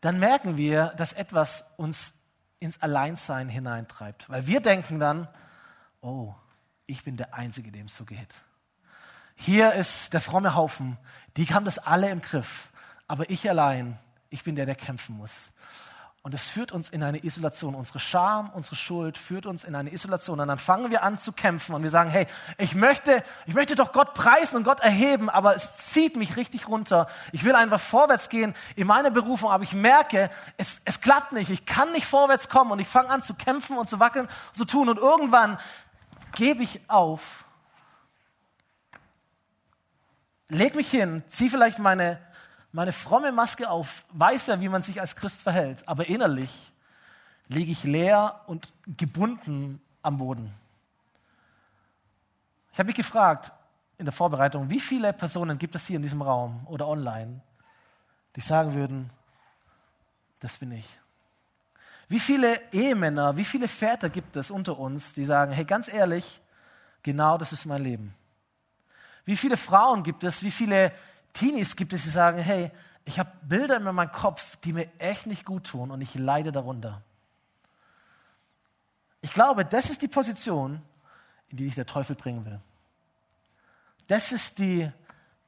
dann 0.00 0.18
merken 0.18 0.56
wir, 0.56 0.88
dass 0.96 1.12
etwas 1.12 1.64
uns 1.76 2.12
ins 2.58 2.80
Alleinsein 2.80 3.48
hineintreibt. 3.48 4.28
Weil 4.28 4.46
wir 4.46 4.60
denken 4.60 4.98
dann, 4.98 5.28
oh, 6.00 6.34
ich 6.86 7.04
bin 7.04 7.16
der 7.16 7.34
Einzige, 7.34 7.70
dem 7.72 7.86
es 7.86 7.96
so 7.96 8.04
geht. 8.04 8.34
Hier 9.34 9.74
ist 9.74 10.12
der 10.14 10.20
fromme 10.20 10.54
Haufen, 10.54 10.96
die 11.36 11.44
haben 11.46 11.64
das 11.64 11.78
alle 11.78 12.10
im 12.10 12.22
Griff. 12.22 12.70
Aber 13.06 13.28
ich 13.30 13.48
allein, 13.48 13.98
ich 14.30 14.44
bin 14.44 14.56
der, 14.56 14.66
der 14.66 14.74
kämpfen 14.74 15.16
muss. 15.16 15.50
Und 16.26 16.34
es 16.34 16.44
führt 16.44 16.72
uns 16.72 16.88
in 16.88 17.04
eine 17.04 17.24
Isolation. 17.24 17.76
Unsere 17.76 18.00
Scham, 18.00 18.50
unsere 18.50 18.74
Schuld 18.74 19.16
führt 19.16 19.46
uns 19.46 19.62
in 19.62 19.76
eine 19.76 19.92
Isolation. 19.92 20.40
Und 20.40 20.48
dann 20.48 20.58
fangen 20.58 20.90
wir 20.90 21.04
an 21.04 21.20
zu 21.20 21.30
kämpfen 21.30 21.72
und 21.72 21.84
wir 21.84 21.90
sagen, 21.90 22.10
hey, 22.10 22.26
ich 22.58 22.74
möchte, 22.74 23.22
ich 23.46 23.54
möchte 23.54 23.76
doch 23.76 23.92
Gott 23.92 24.12
preisen 24.12 24.56
und 24.56 24.64
Gott 24.64 24.80
erheben, 24.80 25.30
aber 25.30 25.54
es 25.54 25.76
zieht 25.76 26.16
mich 26.16 26.36
richtig 26.36 26.66
runter. 26.66 27.06
Ich 27.30 27.44
will 27.44 27.54
einfach 27.54 27.78
vorwärts 27.78 28.28
gehen 28.28 28.56
in 28.74 28.88
meiner 28.88 29.12
Berufung, 29.12 29.52
aber 29.52 29.62
ich 29.62 29.72
merke, 29.72 30.28
es, 30.56 30.80
es 30.84 31.00
klappt 31.00 31.30
nicht. 31.30 31.48
Ich 31.48 31.64
kann 31.64 31.92
nicht 31.92 32.06
vorwärts 32.06 32.48
kommen 32.48 32.72
und 32.72 32.80
ich 32.80 32.88
fange 32.88 33.10
an 33.10 33.22
zu 33.22 33.34
kämpfen 33.34 33.78
und 33.78 33.88
zu 33.88 34.00
wackeln 34.00 34.26
und 34.26 34.58
zu 34.58 34.64
tun. 34.64 34.88
Und 34.88 34.98
irgendwann 34.98 35.60
gebe 36.34 36.64
ich 36.64 36.80
auf, 36.88 37.44
leg 40.48 40.74
mich 40.74 40.90
hin, 40.90 41.22
zieh 41.28 41.48
vielleicht 41.48 41.78
meine 41.78 42.18
meine 42.76 42.92
fromme 42.92 43.32
Maske 43.32 43.70
auf, 43.70 44.04
weiß 44.10 44.48
ja, 44.48 44.60
wie 44.60 44.68
man 44.68 44.82
sich 44.82 45.00
als 45.00 45.16
Christ 45.16 45.40
verhält, 45.40 45.82
aber 45.88 46.08
innerlich 46.08 46.50
liege 47.48 47.72
ich 47.72 47.84
leer 47.84 48.42
und 48.48 48.70
gebunden 48.98 49.80
am 50.02 50.18
Boden. 50.18 50.52
Ich 52.70 52.78
habe 52.78 52.88
mich 52.88 52.96
gefragt 52.96 53.50
in 53.96 54.04
der 54.04 54.12
Vorbereitung, 54.12 54.68
wie 54.68 54.78
viele 54.78 55.14
Personen 55.14 55.56
gibt 55.56 55.74
es 55.74 55.86
hier 55.86 55.96
in 55.96 56.02
diesem 56.02 56.20
Raum 56.20 56.66
oder 56.66 56.86
online, 56.86 57.40
die 58.36 58.42
sagen 58.42 58.74
würden, 58.74 59.08
das 60.40 60.58
bin 60.58 60.70
ich. 60.72 60.98
Wie 62.08 62.20
viele 62.20 62.60
Ehemänner, 62.72 63.38
wie 63.38 63.44
viele 63.46 63.68
Väter 63.68 64.10
gibt 64.10 64.36
es 64.36 64.50
unter 64.50 64.78
uns, 64.78 65.14
die 65.14 65.24
sagen, 65.24 65.50
hey, 65.50 65.64
ganz 65.64 65.90
ehrlich, 65.90 66.42
genau 67.02 67.38
das 67.38 67.54
ist 67.54 67.64
mein 67.64 67.82
Leben. 67.82 68.14
Wie 69.24 69.34
viele 69.34 69.56
Frauen 69.56 70.02
gibt 70.02 70.24
es, 70.24 70.42
wie 70.42 70.50
viele 70.50 70.92
Teenies 71.38 71.76
gibt 71.76 71.92
es, 71.92 72.04
die 72.04 72.10
sagen, 72.10 72.38
hey, 72.38 72.70
ich 73.04 73.18
habe 73.18 73.30
Bilder 73.42 73.76
in 73.76 73.82
meinem 73.82 74.10
Kopf, 74.10 74.56
die 74.56 74.72
mir 74.72 74.88
echt 74.98 75.26
nicht 75.26 75.44
gut 75.44 75.64
tun 75.64 75.90
und 75.90 76.00
ich 76.00 76.14
leide 76.14 76.50
darunter. 76.50 77.02
Ich 79.20 79.32
glaube, 79.32 79.64
das 79.64 79.90
ist 79.90 80.02
die 80.02 80.08
Position, 80.08 80.82
in 81.48 81.56
die 81.56 81.64
dich 81.64 81.74
der 81.74 81.86
Teufel 81.86 82.16
bringen 82.16 82.44
will. 82.44 82.60
Das 84.06 84.32
ist 84.32 84.58
die 84.58 84.90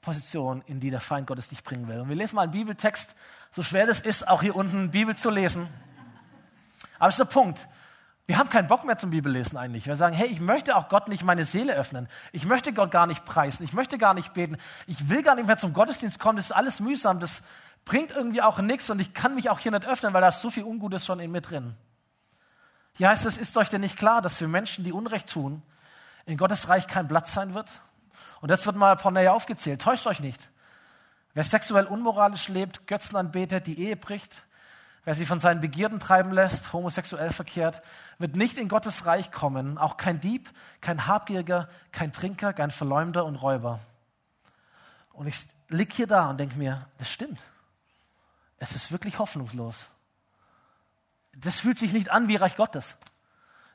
Position, 0.00 0.62
in 0.66 0.80
die 0.80 0.90
der 0.90 1.00
Feind 1.00 1.26
Gottes 1.26 1.48
dich 1.48 1.64
bringen 1.64 1.88
will. 1.88 2.00
Und 2.00 2.08
wir 2.08 2.16
lesen 2.16 2.36
mal 2.36 2.42
einen 2.42 2.52
Bibeltext, 2.52 3.14
so 3.50 3.62
schwer 3.62 3.86
das 3.86 4.00
ist, 4.00 4.26
auch 4.26 4.42
hier 4.42 4.56
unten 4.56 4.90
Bibel 4.90 5.16
zu 5.16 5.30
lesen. 5.30 5.68
Aber 6.98 7.06
das 7.06 7.14
ist 7.14 7.20
der 7.20 7.24
Punkt. 7.24 7.68
Wir 8.28 8.36
haben 8.36 8.50
keinen 8.50 8.68
Bock 8.68 8.84
mehr 8.84 8.98
zum 8.98 9.08
Bibellesen 9.08 9.56
eigentlich. 9.56 9.86
Wir 9.86 9.96
sagen, 9.96 10.14
hey, 10.14 10.26
ich 10.26 10.38
möchte 10.38 10.76
auch 10.76 10.90
Gott 10.90 11.08
nicht 11.08 11.24
meine 11.24 11.46
Seele 11.46 11.74
öffnen. 11.74 12.08
Ich 12.30 12.44
möchte 12.44 12.74
Gott 12.74 12.90
gar 12.90 13.06
nicht 13.06 13.24
preisen. 13.24 13.64
Ich 13.64 13.72
möchte 13.72 13.96
gar 13.96 14.12
nicht 14.12 14.34
beten. 14.34 14.58
Ich 14.86 15.08
will 15.08 15.22
gar 15.22 15.34
nicht 15.34 15.46
mehr 15.46 15.56
zum 15.56 15.72
Gottesdienst 15.72 16.20
kommen. 16.20 16.36
Das 16.36 16.44
ist 16.44 16.52
alles 16.52 16.78
mühsam. 16.78 17.20
Das 17.20 17.42
bringt 17.86 18.12
irgendwie 18.12 18.42
auch 18.42 18.58
nichts 18.58 18.90
und 18.90 19.00
ich 19.00 19.14
kann 19.14 19.34
mich 19.34 19.48
auch 19.48 19.60
hier 19.60 19.72
nicht 19.72 19.86
öffnen, 19.86 20.12
weil 20.12 20.20
da 20.20 20.28
ist 20.28 20.42
so 20.42 20.50
viel 20.50 20.64
Ungutes 20.64 21.06
schon 21.06 21.20
in 21.20 21.32
mir 21.32 21.40
drin. 21.40 21.74
Hier 22.92 23.08
heißt 23.08 23.24
es, 23.24 23.38
ist 23.38 23.56
euch 23.56 23.70
denn 23.70 23.80
nicht 23.80 23.96
klar, 23.96 24.20
dass 24.20 24.36
für 24.36 24.46
Menschen, 24.46 24.84
die 24.84 24.92
Unrecht 24.92 25.30
tun, 25.30 25.62
in 26.26 26.36
Gottes 26.36 26.68
Reich 26.68 26.86
kein 26.86 27.08
Platz 27.08 27.32
sein 27.32 27.54
wird? 27.54 27.70
Und 28.42 28.50
das 28.50 28.66
wird 28.66 28.76
mal 28.76 28.94
Porneia 28.96 29.32
aufgezählt. 29.32 29.80
Täuscht 29.80 30.06
euch 30.06 30.20
nicht. 30.20 30.50
Wer 31.32 31.44
sexuell 31.44 31.86
unmoralisch 31.86 32.48
lebt, 32.48 32.86
Götzen 32.86 33.16
anbetet, 33.16 33.66
die 33.66 33.80
Ehe 33.80 33.96
bricht, 33.96 34.42
Wer 35.08 35.14
sich 35.14 35.26
von 35.26 35.38
seinen 35.38 35.62
Begierden 35.62 36.00
treiben 36.00 36.32
lässt, 36.32 36.74
homosexuell 36.74 37.30
verkehrt, 37.30 37.80
wird 38.18 38.36
nicht 38.36 38.58
in 38.58 38.68
Gottes 38.68 39.06
Reich 39.06 39.32
kommen. 39.32 39.78
Auch 39.78 39.96
kein 39.96 40.20
Dieb, 40.20 40.50
kein 40.82 41.06
Habgieriger, 41.06 41.70
kein 41.92 42.12
Trinker, 42.12 42.52
kein 42.52 42.70
Verleumder 42.70 43.24
und 43.24 43.36
Räuber. 43.36 43.80
Und 45.14 45.26
ich 45.26 45.46
lieg 45.70 45.94
hier 45.94 46.06
da 46.06 46.28
und 46.28 46.36
denke 46.36 46.58
mir, 46.58 46.88
das 46.98 47.10
stimmt. 47.10 47.40
Es 48.58 48.76
ist 48.76 48.92
wirklich 48.92 49.18
hoffnungslos. 49.18 49.88
Das 51.34 51.58
fühlt 51.58 51.78
sich 51.78 51.94
nicht 51.94 52.10
an 52.10 52.28
wie 52.28 52.36
Reich 52.36 52.56
Gottes. 52.56 52.98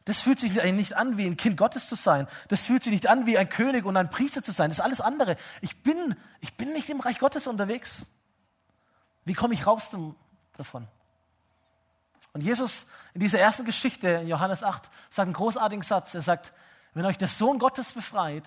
Das 0.05 0.21
fühlt 0.21 0.39
sich 0.39 0.53
nicht 0.53 0.95
an 0.95 1.17
wie 1.17 1.25
ein 1.25 1.35
Kind 1.35 1.57
Gottes 1.57 1.89
zu 1.89 1.95
sein. 1.95 2.27
Das 2.49 2.67
fühlt 2.67 2.83
sich 2.83 2.93
nicht 2.93 3.07
an 3.07 3.25
wie 3.25 3.39
ein 3.39 3.49
König 3.49 3.85
und 3.85 3.97
ein 3.97 4.11
Priester 4.11 4.43
zu 4.43 4.51
sein. 4.51 4.69
Das 4.69 4.77
ist 4.77 4.85
alles 4.85 5.01
andere. 5.01 5.37
Ich 5.61 5.81
bin, 5.81 6.15
ich 6.41 6.53
bin 6.57 6.73
nicht 6.73 6.91
im 6.91 6.99
Reich 6.99 7.17
Gottes 7.17 7.47
unterwegs. 7.47 8.05
Wie 9.25 9.33
komme 9.33 9.55
ich 9.55 9.65
raus 9.65 9.89
davon? 10.57 10.87
Und 12.33 12.41
Jesus 12.41 12.85
in 13.13 13.21
dieser 13.21 13.39
ersten 13.39 13.63
Geschichte 13.63 14.07
in 14.07 14.27
Johannes 14.27 14.63
8 14.63 14.89
sagt 15.09 15.27
einen 15.27 15.33
großartigen 15.33 15.83
Satz. 15.83 16.15
Er 16.15 16.21
sagt, 16.21 16.51
wenn 16.93 17.05
euch 17.05 17.17
der 17.17 17.27
Sohn 17.27 17.59
Gottes 17.59 17.91
befreit, 17.91 18.43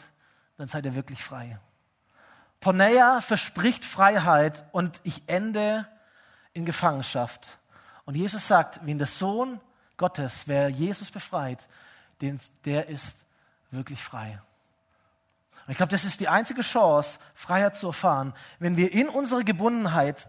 dann 0.57 0.68
seid 0.68 0.84
ihr 0.84 0.95
wirklich 0.95 1.22
frei. 1.22 1.59
Porneia 2.61 3.20
verspricht 3.20 3.84
Freiheit 3.84 4.64
und 4.72 5.01
ich 5.05 5.22
ende 5.26 5.87
in 6.53 6.64
Gefangenschaft. 6.64 7.59
Und 8.05 8.16
Jesus 8.16 8.49
sagt, 8.49 8.80
wenn 8.84 8.99
der 8.99 9.07
Sohn 9.07 9.61
Gottes, 9.97 10.45
wer 10.47 10.68
Jesus 10.68 11.11
befreit, 11.11 11.68
den, 12.20 12.41
der 12.64 12.89
ist 12.89 13.18
wirklich 13.70 14.03
frei. 14.03 14.41
Und 15.66 15.72
ich 15.72 15.76
glaube, 15.76 15.91
das 15.91 16.05
ist 16.05 16.20
die 16.20 16.28
einzige 16.28 16.62
Chance, 16.62 17.18
Freiheit 17.34 17.76
zu 17.76 17.89
erfahren, 17.89 18.32
wenn 18.59 18.76
wir 18.76 18.93
in 18.93 19.09
unserer 19.09 19.43
Gebundenheit 19.43 20.28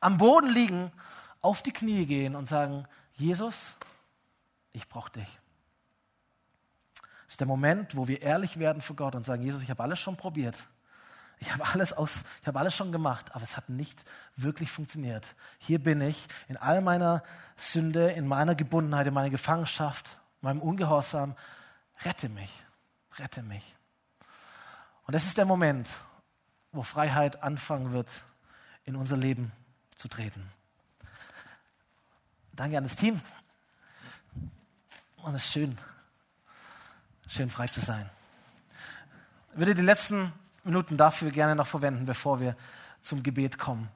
am 0.00 0.18
Boden 0.18 0.48
liegen 0.48 0.92
auf 1.48 1.62
die 1.62 1.72
Knie 1.72 2.04
gehen 2.04 2.36
und 2.36 2.46
sagen, 2.46 2.86
Jesus, 3.14 3.74
ich 4.72 4.86
brauche 4.86 5.10
dich. 5.12 5.38
Das 7.00 7.30
ist 7.30 7.40
der 7.40 7.46
Moment, 7.46 7.96
wo 7.96 8.06
wir 8.06 8.20
ehrlich 8.20 8.58
werden 8.58 8.82
vor 8.82 8.96
Gott 8.96 9.14
und 9.14 9.22
sagen, 9.22 9.42
Jesus, 9.42 9.62
ich 9.62 9.70
habe 9.70 9.82
alles 9.82 9.98
schon 9.98 10.18
probiert. 10.18 10.56
Ich 11.38 11.50
habe 11.50 11.64
alles, 11.64 11.94
aus, 11.94 12.22
ich 12.42 12.46
habe 12.46 12.58
alles 12.58 12.74
schon 12.74 12.92
gemacht, 12.92 13.34
aber 13.34 13.44
es 13.44 13.56
hat 13.56 13.70
nicht 13.70 14.04
wirklich 14.36 14.70
funktioniert. 14.70 15.36
Hier 15.56 15.78
bin 15.78 16.02
ich 16.02 16.28
in 16.48 16.58
all 16.58 16.82
meiner 16.82 17.22
Sünde, 17.56 18.10
in 18.10 18.26
meiner 18.26 18.54
Gebundenheit, 18.54 19.06
in 19.06 19.14
meiner 19.14 19.30
Gefangenschaft, 19.30 20.20
meinem 20.42 20.60
Ungehorsam. 20.60 21.34
Rette 22.04 22.28
mich, 22.28 22.52
rette 23.18 23.42
mich. 23.42 23.74
Und 25.06 25.14
das 25.14 25.24
ist 25.24 25.38
der 25.38 25.46
Moment, 25.46 25.88
wo 26.72 26.82
Freiheit 26.82 27.42
anfangen 27.42 27.92
wird, 27.92 28.22
in 28.84 28.96
unser 28.96 29.16
Leben 29.16 29.50
zu 29.96 30.08
treten. 30.08 30.57
Danke 32.58 32.76
an 32.76 32.82
das 32.82 32.96
Team. 32.96 33.20
Und 35.18 35.36
es 35.36 35.44
ist 35.44 35.52
schön, 35.52 35.78
schön 37.28 37.50
frei 37.50 37.68
zu 37.68 37.78
sein. 37.80 38.10
Ich 39.52 39.58
würde 39.60 39.76
die 39.76 39.82
letzten 39.82 40.32
Minuten 40.64 40.96
dafür 40.96 41.30
gerne 41.30 41.54
noch 41.54 41.68
verwenden, 41.68 42.04
bevor 42.04 42.40
wir 42.40 42.56
zum 43.00 43.22
Gebet 43.22 43.60
kommen. 43.60 43.88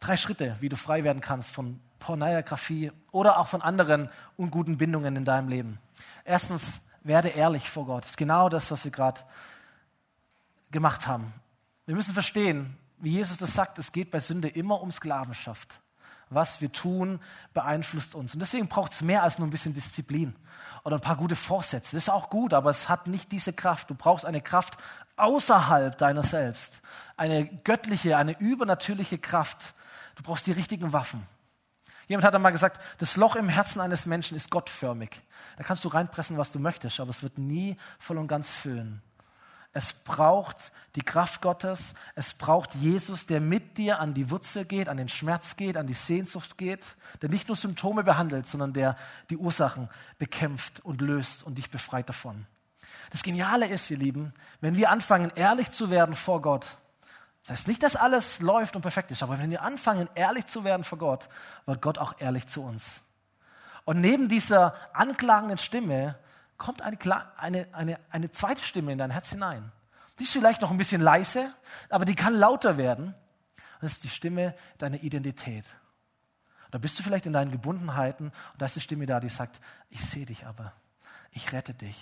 Drei 0.00 0.16
Schritte, 0.16 0.56
wie 0.58 0.68
du 0.68 0.76
frei 0.76 1.04
werden 1.04 1.20
kannst 1.20 1.52
von 1.52 1.78
Pornografie 2.00 2.90
oder 3.12 3.38
auch 3.38 3.46
von 3.46 3.62
anderen 3.62 4.10
unguten 4.36 4.76
Bindungen 4.76 5.14
in 5.14 5.24
deinem 5.24 5.46
Leben. 5.46 5.78
Erstens, 6.24 6.80
werde 7.04 7.28
ehrlich 7.28 7.70
vor 7.70 7.86
Gott. 7.86 8.02
Das 8.02 8.10
ist 8.10 8.16
genau 8.16 8.48
das, 8.48 8.72
was 8.72 8.82
wir 8.82 8.90
gerade 8.90 9.20
gemacht 10.72 11.06
haben. 11.06 11.32
Wir 11.86 11.94
müssen 11.94 12.12
verstehen, 12.12 12.76
wie 12.96 13.12
Jesus 13.12 13.36
das 13.36 13.54
sagt, 13.54 13.78
es 13.78 13.92
geht 13.92 14.10
bei 14.10 14.18
Sünde 14.18 14.48
immer 14.48 14.82
um 14.82 14.90
Sklavenschaft 14.90 15.80
was 16.30 16.60
wir 16.60 16.72
tun, 16.72 17.20
beeinflusst 17.54 18.14
uns. 18.14 18.34
Und 18.34 18.40
deswegen 18.40 18.68
braucht 18.68 18.92
es 18.92 19.02
mehr 19.02 19.22
als 19.22 19.38
nur 19.38 19.46
ein 19.46 19.50
bisschen 19.50 19.74
Disziplin 19.74 20.34
oder 20.84 20.96
ein 20.96 21.02
paar 21.02 21.16
gute 21.16 21.36
Vorsätze. 21.36 21.96
Das 21.96 22.04
ist 22.04 22.10
auch 22.10 22.30
gut, 22.30 22.54
aber 22.54 22.70
es 22.70 22.88
hat 22.88 23.06
nicht 23.06 23.32
diese 23.32 23.52
Kraft. 23.52 23.90
Du 23.90 23.94
brauchst 23.94 24.24
eine 24.24 24.40
Kraft 24.40 24.78
außerhalb 25.16 25.96
deiner 25.98 26.22
selbst. 26.22 26.80
Eine 27.16 27.46
göttliche, 27.46 28.16
eine 28.16 28.38
übernatürliche 28.38 29.18
Kraft. 29.18 29.74
Du 30.16 30.22
brauchst 30.22 30.46
die 30.46 30.52
richtigen 30.52 30.92
Waffen. 30.92 31.26
Jemand 32.06 32.24
hat 32.24 32.34
einmal 32.34 32.52
gesagt, 32.52 32.80
das 32.98 33.16
Loch 33.16 33.36
im 33.36 33.50
Herzen 33.50 33.80
eines 33.80 34.06
Menschen 34.06 34.34
ist 34.34 34.50
gottförmig. 34.50 35.10
Da 35.58 35.64
kannst 35.64 35.84
du 35.84 35.88
reinpressen, 35.88 36.38
was 36.38 36.52
du 36.52 36.58
möchtest, 36.58 37.00
aber 37.00 37.10
es 37.10 37.22
wird 37.22 37.36
nie 37.36 37.76
voll 37.98 38.16
und 38.16 38.28
ganz 38.28 38.50
füllen. 38.50 39.02
Es 39.78 39.92
braucht 39.92 40.72
die 40.96 41.02
Kraft 41.02 41.40
Gottes. 41.40 41.94
Es 42.16 42.34
braucht 42.34 42.74
Jesus, 42.74 43.26
der 43.26 43.40
mit 43.40 43.78
dir 43.78 44.00
an 44.00 44.12
die 44.12 44.28
Wurzel 44.28 44.64
geht, 44.64 44.88
an 44.88 44.96
den 44.96 45.08
Schmerz 45.08 45.54
geht, 45.54 45.76
an 45.76 45.86
die 45.86 45.94
Sehnsucht 45.94 46.58
geht, 46.58 46.96
der 47.22 47.28
nicht 47.28 47.46
nur 47.46 47.56
Symptome 47.56 48.02
behandelt, 48.02 48.48
sondern 48.48 48.72
der 48.72 48.96
die 49.30 49.36
Ursachen 49.36 49.88
bekämpft 50.18 50.80
und 50.80 51.00
löst 51.00 51.44
und 51.44 51.58
dich 51.58 51.70
befreit 51.70 52.08
davon. 52.08 52.44
Das 53.10 53.22
Geniale 53.22 53.68
ist, 53.68 53.88
ihr 53.88 53.98
Lieben, 53.98 54.34
wenn 54.60 54.74
wir 54.74 54.90
anfangen, 54.90 55.30
ehrlich 55.36 55.70
zu 55.70 55.90
werden 55.90 56.16
vor 56.16 56.42
Gott, 56.42 56.76
das 57.42 57.50
heißt 57.50 57.68
nicht, 57.68 57.84
dass 57.84 57.94
alles 57.94 58.40
läuft 58.40 58.74
und 58.74 58.82
perfekt 58.82 59.12
ist, 59.12 59.22
aber 59.22 59.38
wenn 59.38 59.52
wir 59.52 59.62
anfangen, 59.62 60.08
ehrlich 60.16 60.46
zu 60.46 60.64
werden 60.64 60.82
vor 60.82 60.98
Gott, 60.98 61.28
wird 61.66 61.80
Gott 61.80 61.98
auch 61.98 62.14
ehrlich 62.18 62.48
zu 62.48 62.64
uns. 62.64 63.04
Und 63.84 64.00
neben 64.00 64.28
dieser 64.28 64.74
anklagenden 64.92 65.56
Stimme 65.56 66.18
kommt 66.58 66.82
eine, 66.82 66.98
eine, 67.38 67.68
eine, 67.72 67.98
eine 68.10 68.32
zweite 68.32 68.62
Stimme 68.62 68.92
in 68.92 68.98
dein 68.98 69.10
Herz 69.10 69.30
hinein. 69.30 69.72
Die 70.18 70.24
ist 70.24 70.32
vielleicht 70.32 70.60
noch 70.60 70.70
ein 70.70 70.76
bisschen 70.76 71.00
leise, 71.00 71.54
aber 71.88 72.04
die 72.04 72.16
kann 72.16 72.34
lauter 72.34 72.76
werden. 72.76 73.14
Das 73.80 73.92
ist 73.92 74.04
die 74.04 74.08
Stimme 74.08 74.54
deiner 74.78 75.00
Identität. 75.02 75.64
Da 76.70 76.78
bist 76.78 76.98
du 76.98 77.02
vielleicht 77.02 77.26
in 77.26 77.32
deinen 77.32 77.52
Gebundenheiten 77.52 78.26
und 78.26 78.60
da 78.60 78.66
ist 78.66 78.76
die 78.76 78.80
Stimme 78.80 79.06
da, 79.06 79.20
die 79.20 79.28
sagt, 79.28 79.60
ich 79.88 80.04
sehe 80.04 80.26
dich 80.26 80.46
aber, 80.46 80.72
ich 81.30 81.52
rette 81.52 81.72
dich, 81.72 81.96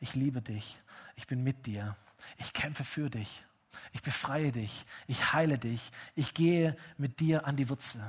ich 0.00 0.14
liebe 0.14 0.42
dich, 0.42 0.80
ich 1.14 1.26
bin 1.26 1.44
mit 1.44 1.66
dir, 1.66 1.94
ich 2.38 2.52
kämpfe 2.52 2.82
für 2.82 3.10
dich, 3.10 3.44
ich 3.92 4.02
befreie 4.02 4.50
dich, 4.50 4.86
ich 5.06 5.32
heile 5.32 5.58
dich, 5.58 5.92
ich 6.16 6.34
gehe 6.34 6.76
mit 6.96 7.20
dir 7.20 7.46
an 7.46 7.56
die 7.56 7.68
Wurzel. 7.68 8.00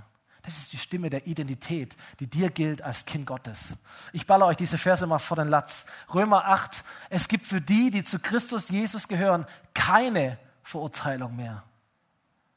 Das 0.50 0.58
ist 0.58 0.74
die 0.74 0.80
Stimme 0.80 1.12
der 1.12 1.28
Identität, 1.28 1.95
die 2.20 2.26
dir 2.26 2.50
gilt 2.50 2.82
als 2.82 3.06
Kind 3.06 3.28
Gottes. 3.28 3.76
Ich 4.14 4.26
baller 4.26 4.47
euch 4.47 4.58
diese 4.58 4.80
Verse 4.80 5.06
mal 5.06 5.20
vor 5.20 5.38
den 5.38 5.47
Latz. 5.47 5.86
Römer 6.12 6.45
8. 6.45 6.84
Es 7.12 7.28
gibt 7.28 7.45
für 7.45 7.62
die, 7.62 7.91
die 7.91 8.04
zu 8.04 8.18
Christus 8.18 8.70
Jesus 8.70 9.08
gehören, 9.08 9.45
keine 9.76 10.39
Verurteilung 10.64 11.36
mehr. 11.36 11.62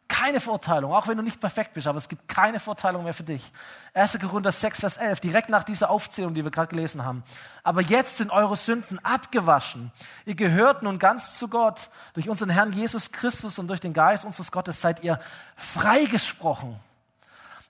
Keine 0.09 0.41
Verurteilung, 0.41 0.95
auch 0.95 1.07
wenn 1.07 1.19
du 1.19 1.23
nicht 1.23 1.39
perfekt 1.39 1.75
bist, 1.75 1.87
aber 1.87 1.99
es 1.99 2.09
gibt 2.09 2.29
keine 2.29 2.61
Verurteilung 2.61 3.05
mehr 3.05 3.13
für 3.13 3.25
dich. 3.25 3.53
1. 3.93 4.19
Korinther 4.21 4.53
6, 4.53 4.81
Vers 4.81 4.97
11, 4.97 5.21
direkt 5.21 5.51
nach 5.51 5.65
dieser 5.65 5.91
Aufzählung, 5.91 6.33
die 6.33 6.45
wir 6.45 6.51
gerade 6.51 6.69
gelesen 6.69 7.05
haben. 7.05 7.23
Aber 7.63 7.83
jetzt 7.83 8.17
sind 8.17 8.31
eure 8.31 8.57
Sünden 8.57 9.05
abgewaschen. 9.05 9.93
Ihr 10.25 10.35
gehört 10.35 10.83
nun 10.83 10.99
ganz 10.99 11.39
zu 11.39 11.47
Gott. 11.47 11.91
Durch 12.15 12.31
unseren 12.31 12.49
Herrn 12.49 12.73
Jesus 12.73 13.13
Christus 13.13 13.59
und 13.59 13.69
durch 13.69 13.81
den 13.81 13.93
Geist 13.93 14.25
unseres 14.25 14.51
Gottes 14.51 14.81
seid 14.81 15.05
ihr 15.05 15.21
freigesprochen 15.57 16.81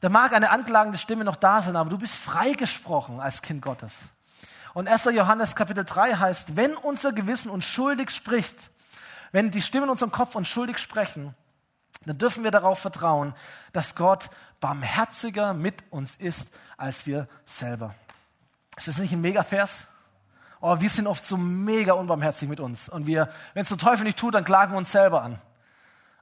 da 0.03 0.09
mag 0.09 0.33
eine 0.33 0.51
anklagende 0.51 0.99
Stimme 0.99 1.23
noch 1.23 1.37
da 1.37 1.63
sein, 1.63 1.77
aber 1.77 1.89
du 1.89 1.97
bist 1.97 2.17
freigesprochen 2.17 3.21
als 3.21 3.41
Kind 3.41 3.63
Gottes. 3.63 4.01
Und 4.75 4.89
1. 4.89 5.05
Johannes 5.05 5.55
Kapitel 5.55 5.85
3 5.85 6.15
heißt, 6.15 6.57
wenn 6.57 6.75
unser 6.75 7.13
Gewissen 7.13 7.51
uns 7.51 7.65
schuldig 7.65 8.11
spricht, 8.11 8.71
wenn 9.31 9.53
die 9.53 9.63
Stimmen 9.63 9.85
in 9.85 9.91
unserem 9.91 10.11
Kopf 10.11 10.35
uns 10.35 10.49
schuldig 10.49 10.79
sprechen, 10.79 11.37
dann 12.05 12.19
dürfen 12.19 12.43
wir 12.43 12.51
darauf 12.51 12.81
vertrauen, 12.81 13.33
dass 13.73 13.95
Gott 13.95 14.29
barmherziger 14.59 15.55
mit 15.55 15.85
uns 15.91 16.17
ist 16.17 16.49
als 16.77 17.07
wir 17.07 17.29
selber. 17.47 17.95
Ist 18.77 18.89
das 18.89 18.99
nicht 18.99 19.13
ein 19.13 19.21
Megavers? 19.21 19.87
Oh, 20.61 20.81
wir 20.81 20.91
sind 20.91 21.07
oft 21.07 21.25
so 21.25 21.37
mega 21.37 21.93
unbarmherzig 21.93 22.49
mit 22.49 22.59
uns. 22.59 22.89
Und 22.89 23.07
wir, 23.07 23.33
wenn 23.55 23.63
es 23.63 23.69
der 23.69 23.79
Teufel 23.79 24.03
nicht 24.03 24.19
tut, 24.19 24.35
dann 24.35 24.45
klagen 24.45 24.73
wir 24.73 24.79
uns 24.79 24.91
selber 24.91 25.23
an. 25.23 25.41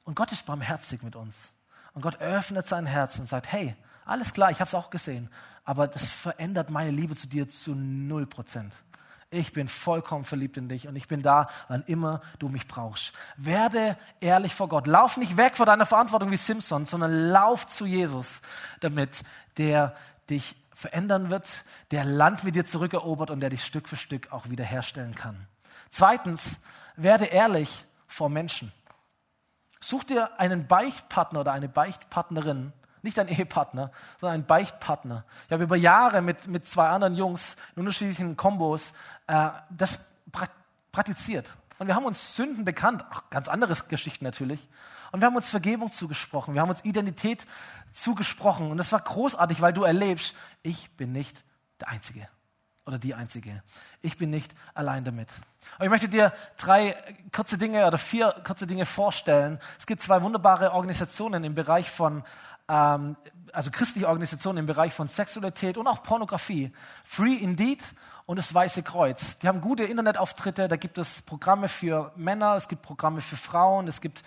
Und 0.04 0.16
Gott 0.16 0.32
ist 0.32 0.44
barmherzig 0.44 1.02
mit 1.02 1.16
uns. 1.16 1.50
Und 1.92 2.02
Gott 2.02 2.20
öffnet 2.20 2.66
sein 2.66 2.86
Herz 2.86 3.18
und 3.18 3.26
sagt, 3.26 3.50
hey, 3.50 3.74
alles 4.04 4.32
klar, 4.32 4.50
ich 4.50 4.60
habe 4.60 4.68
es 4.68 4.74
auch 4.74 4.90
gesehen, 4.90 5.28
aber 5.64 5.86
das 5.86 6.10
verändert 6.10 6.70
meine 6.70 6.90
Liebe 6.90 7.14
zu 7.14 7.26
dir 7.28 7.48
zu 7.48 7.74
null 7.74 8.26
Prozent. 8.26 8.74
Ich 9.32 9.52
bin 9.52 9.68
vollkommen 9.68 10.24
verliebt 10.24 10.56
in 10.56 10.68
dich 10.68 10.88
und 10.88 10.96
ich 10.96 11.06
bin 11.06 11.22
da, 11.22 11.48
wann 11.68 11.84
immer 11.84 12.20
du 12.40 12.48
mich 12.48 12.66
brauchst. 12.66 13.12
Werde 13.36 13.96
ehrlich 14.20 14.52
vor 14.52 14.68
Gott. 14.68 14.88
Lauf 14.88 15.16
nicht 15.16 15.36
weg 15.36 15.56
vor 15.56 15.66
deiner 15.66 15.86
Verantwortung 15.86 16.32
wie 16.32 16.36
Simpson, 16.36 16.84
sondern 16.84 17.30
lauf 17.30 17.64
zu 17.68 17.86
Jesus, 17.86 18.40
damit 18.80 19.22
der 19.56 19.94
dich 20.28 20.56
verändern 20.74 21.30
wird, 21.30 21.64
der 21.92 22.04
Land 22.04 22.42
mit 22.42 22.56
dir 22.56 22.64
zurückerobert 22.64 23.30
und 23.30 23.38
der 23.38 23.50
dich 23.50 23.64
Stück 23.64 23.88
für 23.88 23.96
Stück 23.96 24.32
auch 24.32 24.48
wiederherstellen 24.48 25.14
kann. 25.14 25.46
Zweitens, 25.90 26.58
werde 26.96 27.26
ehrlich 27.26 27.84
vor 28.08 28.30
Menschen. 28.30 28.72
Such 29.80 30.04
dir 30.04 30.38
einen 30.38 30.66
Beichtpartner 30.66 31.40
oder 31.40 31.52
eine 31.52 31.68
Beichtpartnerin, 31.68 32.72
nicht 33.02 33.18
ein 33.18 33.28
Ehepartner, 33.28 33.90
sondern 34.20 34.34
einen 34.34 34.46
Beichtpartner. 34.46 35.24
Ich 35.46 35.52
habe 35.52 35.64
über 35.64 35.76
Jahre 35.76 36.20
mit, 36.20 36.46
mit 36.46 36.68
zwei 36.68 36.88
anderen 36.88 37.14
Jungs 37.14 37.56
in 37.74 37.80
unterschiedlichen 37.80 38.36
Kombos 38.36 38.92
äh, 39.26 39.48
das 39.70 40.00
praktiziert. 40.92 41.56
Und 41.78 41.86
wir 41.86 41.94
haben 41.94 42.04
uns 42.04 42.36
Sünden 42.36 42.66
bekannt, 42.66 43.04
auch 43.10 43.30
ganz 43.30 43.48
andere 43.48 43.74
Geschichten 43.88 44.24
natürlich. 44.24 44.68
Und 45.12 45.20
wir 45.20 45.26
haben 45.26 45.36
uns 45.36 45.48
Vergebung 45.48 45.90
zugesprochen, 45.90 46.54
wir 46.54 46.60
haben 46.60 46.68
uns 46.68 46.84
Identität 46.84 47.46
zugesprochen. 47.92 48.70
Und 48.70 48.76
das 48.76 48.92
war 48.92 49.00
großartig, 49.00 49.62
weil 49.62 49.72
du 49.72 49.82
erlebst, 49.84 50.34
ich 50.62 50.90
bin 50.96 51.12
nicht 51.12 51.42
der 51.80 51.88
Einzige 51.88 52.28
oder 52.86 52.98
die 52.98 53.14
Einzige. 53.14 53.62
Ich 54.02 54.16
bin 54.16 54.30
nicht 54.30 54.54
allein 54.74 55.04
damit. 55.04 55.28
Aber 55.76 55.84
ich 55.84 55.90
möchte 55.90 56.08
dir 56.08 56.32
drei 56.56 56.96
kurze 57.32 57.58
Dinge 57.58 57.86
oder 57.86 57.98
vier 57.98 58.34
kurze 58.44 58.66
Dinge 58.66 58.86
vorstellen. 58.86 59.58
Es 59.78 59.86
gibt 59.86 60.02
zwei 60.02 60.22
wunderbare 60.22 60.72
Organisationen 60.72 61.44
im 61.44 61.54
Bereich 61.54 61.90
von, 61.90 62.24
ähm, 62.68 63.16
also 63.52 63.70
christliche 63.70 64.08
Organisationen 64.08 64.58
im 64.58 64.66
Bereich 64.66 64.92
von 64.92 65.08
Sexualität 65.08 65.76
und 65.76 65.86
auch 65.86 66.02
Pornografie. 66.02 66.72
Free 67.04 67.34
Indeed 67.34 67.82
und 68.26 68.36
das 68.36 68.54
Weiße 68.54 68.82
Kreuz. 68.82 69.38
Die 69.38 69.48
haben 69.48 69.60
gute 69.60 69.84
Internetauftritte, 69.84 70.68
da 70.68 70.76
gibt 70.76 70.98
es 70.98 71.20
Programme 71.22 71.68
für 71.68 72.12
Männer, 72.16 72.54
es 72.54 72.68
gibt 72.68 72.82
Programme 72.82 73.20
für 73.20 73.36
Frauen, 73.36 73.88
es 73.88 74.00
gibt 74.00 74.22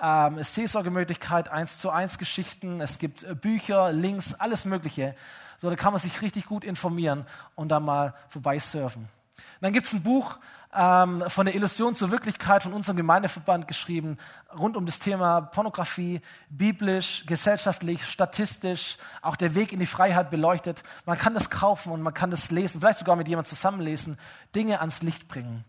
ähm, 0.00 0.42
Seelsorgemöglichkeit, 0.42 1.48
eins 1.48 1.78
zu 1.78 1.90
eins 1.90 2.18
Geschichten, 2.18 2.80
es 2.80 2.98
gibt 2.98 3.22
äh, 3.22 3.34
Bücher, 3.34 3.92
Links, 3.92 4.34
alles 4.34 4.64
Mögliche. 4.64 5.14
So, 5.58 5.70
da 5.70 5.76
kann 5.76 5.92
man 5.92 6.00
sich 6.00 6.20
richtig 6.20 6.46
gut 6.46 6.64
informieren 6.64 7.26
und 7.54 7.70
da 7.70 7.80
mal 7.80 8.14
vorbeisurfen. 8.28 9.02
Und 9.02 9.62
dann 9.62 9.72
gibt 9.72 9.86
es 9.86 9.92
ein 9.92 10.02
Buch 10.02 10.38
ähm, 10.74 11.24
von 11.28 11.46
der 11.46 11.54
Illusion 11.54 11.94
zur 11.94 12.10
Wirklichkeit 12.10 12.62
von 12.62 12.74
unserem 12.74 12.96
Gemeindeverband 12.96 13.66
geschrieben, 13.66 14.18
rund 14.56 14.76
um 14.76 14.84
das 14.84 14.98
Thema 14.98 15.40
Pornografie, 15.40 16.20
biblisch, 16.50 17.24
gesellschaftlich, 17.26 18.04
statistisch, 18.04 18.98
auch 19.22 19.36
der 19.36 19.54
Weg 19.54 19.72
in 19.72 19.80
die 19.80 19.86
Freiheit 19.86 20.30
beleuchtet. 20.30 20.82
Man 21.06 21.18
kann 21.18 21.32
das 21.32 21.48
kaufen 21.48 21.92
und 21.92 22.02
man 22.02 22.12
kann 22.12 22.30
das 22.30 22.50
lesen, 22.50 22.80
vielleicht 22.80 22.98
sogar 22.98 23.16
mit 23.16 23.28
jemandem 23.28 23.48
zusammenlesen, 23.48 24.18
Dinge 24.54 24.80
ans 24.80 25.02
Licht 25.02 25.28
bringen. 25.28 25.64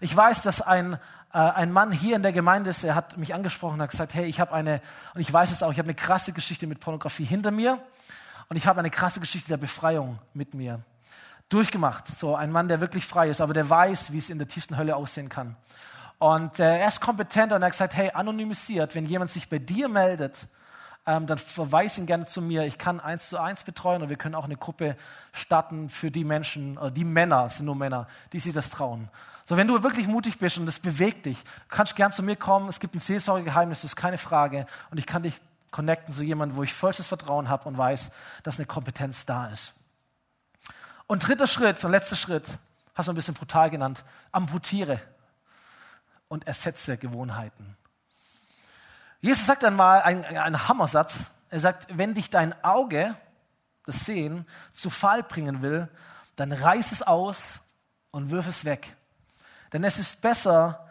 Ich 0.00 0.14
weiß, 0.16 0.42
dass 0.42 0.62
ein, 0.62 0.98
ein 1.40 1.72
Mann 1.72 1.92
hier 1.92 2.16
in 2.16 2.22
der 2.22 2.32
Gemeinde 2.32 2.70
ist, 2.70 2.82
er 2.84 2.94
hat 2.94 3.16
mich 3.16 3.34
angesprochen 3.34 3.74
und 3.74 3.82
hat 3.82 3.90
gesagt, 3.90 4.14
hey, 4.14 4.24
ich 4.24 4.40
habe 4.40 4.52
eine, 4.52 4.80
und 5.14 5.20
ich 5.20 5.32
weiß 5.32 5.50
es 5.50 5.62
auch, 5.62 5.70
ich 5.70 5.78
habe 5.78 5.88
eine 5.88 5.94
krasse 5.94 6.32
Geschichte 6.32 6.66
mit 6.66 6.80
Pornografie 6.80 7.24
hinter 7.24 7.50
mir. 7.50 7.78
Und 8.48 8.56
ich 8.56 8.66
habe 8.66 8.78
eine 8.78 8.90
krasse 8.90 9.20
Geschichte 9.20 9.48
der 9.48 9.56
Befreiung 9.56 10.18
mit 10.32 10.54
mir 10.54 10.80
durchgemacht. 11.48 12.06
So 12.06 12.34
ein 12.34 12.50
Mann, 12.50 12.68
der 12.68 12.80
wirklich 12.80 13.06
frei 13.06 13.28
ist, 13.28 13.40
aber 13.40 13.54
der 13.54 13.68
weiß, 13.68 14.12
wie 14.12 14.18
es 14.18 14.30
in 14.30 14.38
der 14.38 14.48
tiefsten 14.48 14.76
Hölle 14.76 14.96
aussehen 14.96 15.28
kann. 15.28 15.56
Und 16.18 16.58
äh, 16.58 16.78
er 16.78 16.88
ist 16.88 17.00
kompetent 17.00 17.52
und 17.52 17.62
er 17.62 17.66
hat 17.66 17.72
gesagt, 17.72 17.94
hey, 17.94 18.10
anonymisiert, 18.12 18.94
wenn 18.94 19.06
jemand 19.06 19.30
sich 19.30 19.48
bei 19.48 19.58
dir 19.58 19.88
meldet, 19.88 20.48
ähm, 21.06 21.26
dann 21.26 21.38
verweis 21.38 21.98
ihn 21.98 22.06
gerne 22.06 22.24
zu 22.24 22.40
mir. 22.40 22.64
Ich 22.64 22.78
kann 22.78 23.00
eins 23.00 23.28
zu 23.28 23.38
eins 23.38 23.64
betreuen 23.64 24.02
und 24.02 24.08
wir 24.08 24.16
können 24.16 24.34
auch 24.34 24.44
eine 24.44 24.56
Gruppe 24.56 24.96
starten 25.32 25.88
für 25.88 26.10
die 26.10 26.24
Menschen, 26.24 26.78
oder 26.78 26.90
die 26.90 27.04
Männer, 27.04 27.44
es 27.46 27.58
sind 27.58 27.66
nur 27.66 27.76
Männer, 27.76 28.08
die 28.32 28.38
sich 28.38 28.54
das 28.54 28.70
trauen. 28.70 29.10
So, 29.48 29.56
wenn 29.56 29.68
du 29.68 29.80
wirklich 29.84 30.08
mutig 30.08 30.40
bist 30.40 30.58
und 30.58 30.66
das 30.66 30.80
bewegt 30.80 31.26
dich, 31.26 31.38
kannst 31.68 31.94
gern 31.94 32.10
zu 32.10 32.24
mir 32.24 32.34
kommen. 32.34 32.68
Es 32.68 32.80
gibt 32.80 32.96
ein 32.96 32.98
Seelsorgegeheimnis, 32.98 33.82
das 33.82 33.92
ist 33.92 33.96
keine 33.96 34.18
Frage. 34.18 34.66
Und 34.90 34.98
ich 34.98 35.06
kann 35.06 35.22
dich 35.22 35.40
connecten 35.70 36.12
zu 36.12 36.24
jemandem, 36.24 36.56
wo 36.56 36.64
ich 36.64 36.74
vollstes 36.74 37.06
Vertrauen 37.06 37.48
habe 37.48 37.68
und 37.68 37.78
weiß, 37.78 38.10
dass 38.42 38.56
eine 38.58 38.66
Kompetenz 38.66 39.24
da 39.24 39.46
ist. 39.50 39.72
Und 41.06 41.28
dritter 41.28 41.46
Schritt 41.46 41.84
und 41.84 41.92
letzter 41.92 42.16
Schritt, 42.16 42.58
hast 42.96 43.06
du 43.06 43.12
ein 43.12 43.14
bisschen 43.14 43.34
brutal 43.34 43.70
genannt, 43.70 44.04
amputiere 44.32 45.00
und 46.26 46.48
ersetze 46.48 46.98
Gewohnheiten. 46.98 47.76
Jesus 49.20 49.46
sagt 49.46 49.64
einmal 49.64 50.02
einen, 50.02 50.24
einen 50.24 50.66
Hammersatz. 50.66 51.30
Er 51.50 51.60
sagt, 51.60 51.86
wenn 51.96 52.14
dich 52.14 52.30
dein 52.30 52.52
Auge, 52.64 53.14
das 53.84 54.04
Sehen, 54.04 54.44
zu 54.72 54.90
Fall 54.90 55.22
bringen 55.22 55.62
will, 55.62 55.88
dann 56.34 56.50
reiß 56.50 56.90
es 56.90 57.02
aus 57.02 57.60
und 58.10 58.32
wirf 58.32 58.48
es 58.48 58.64
weg. 58.64 58.95
Denn 59.76 59.84
es 59.84 59.98
ist 59.98 60.22
besser, 60.22 60.86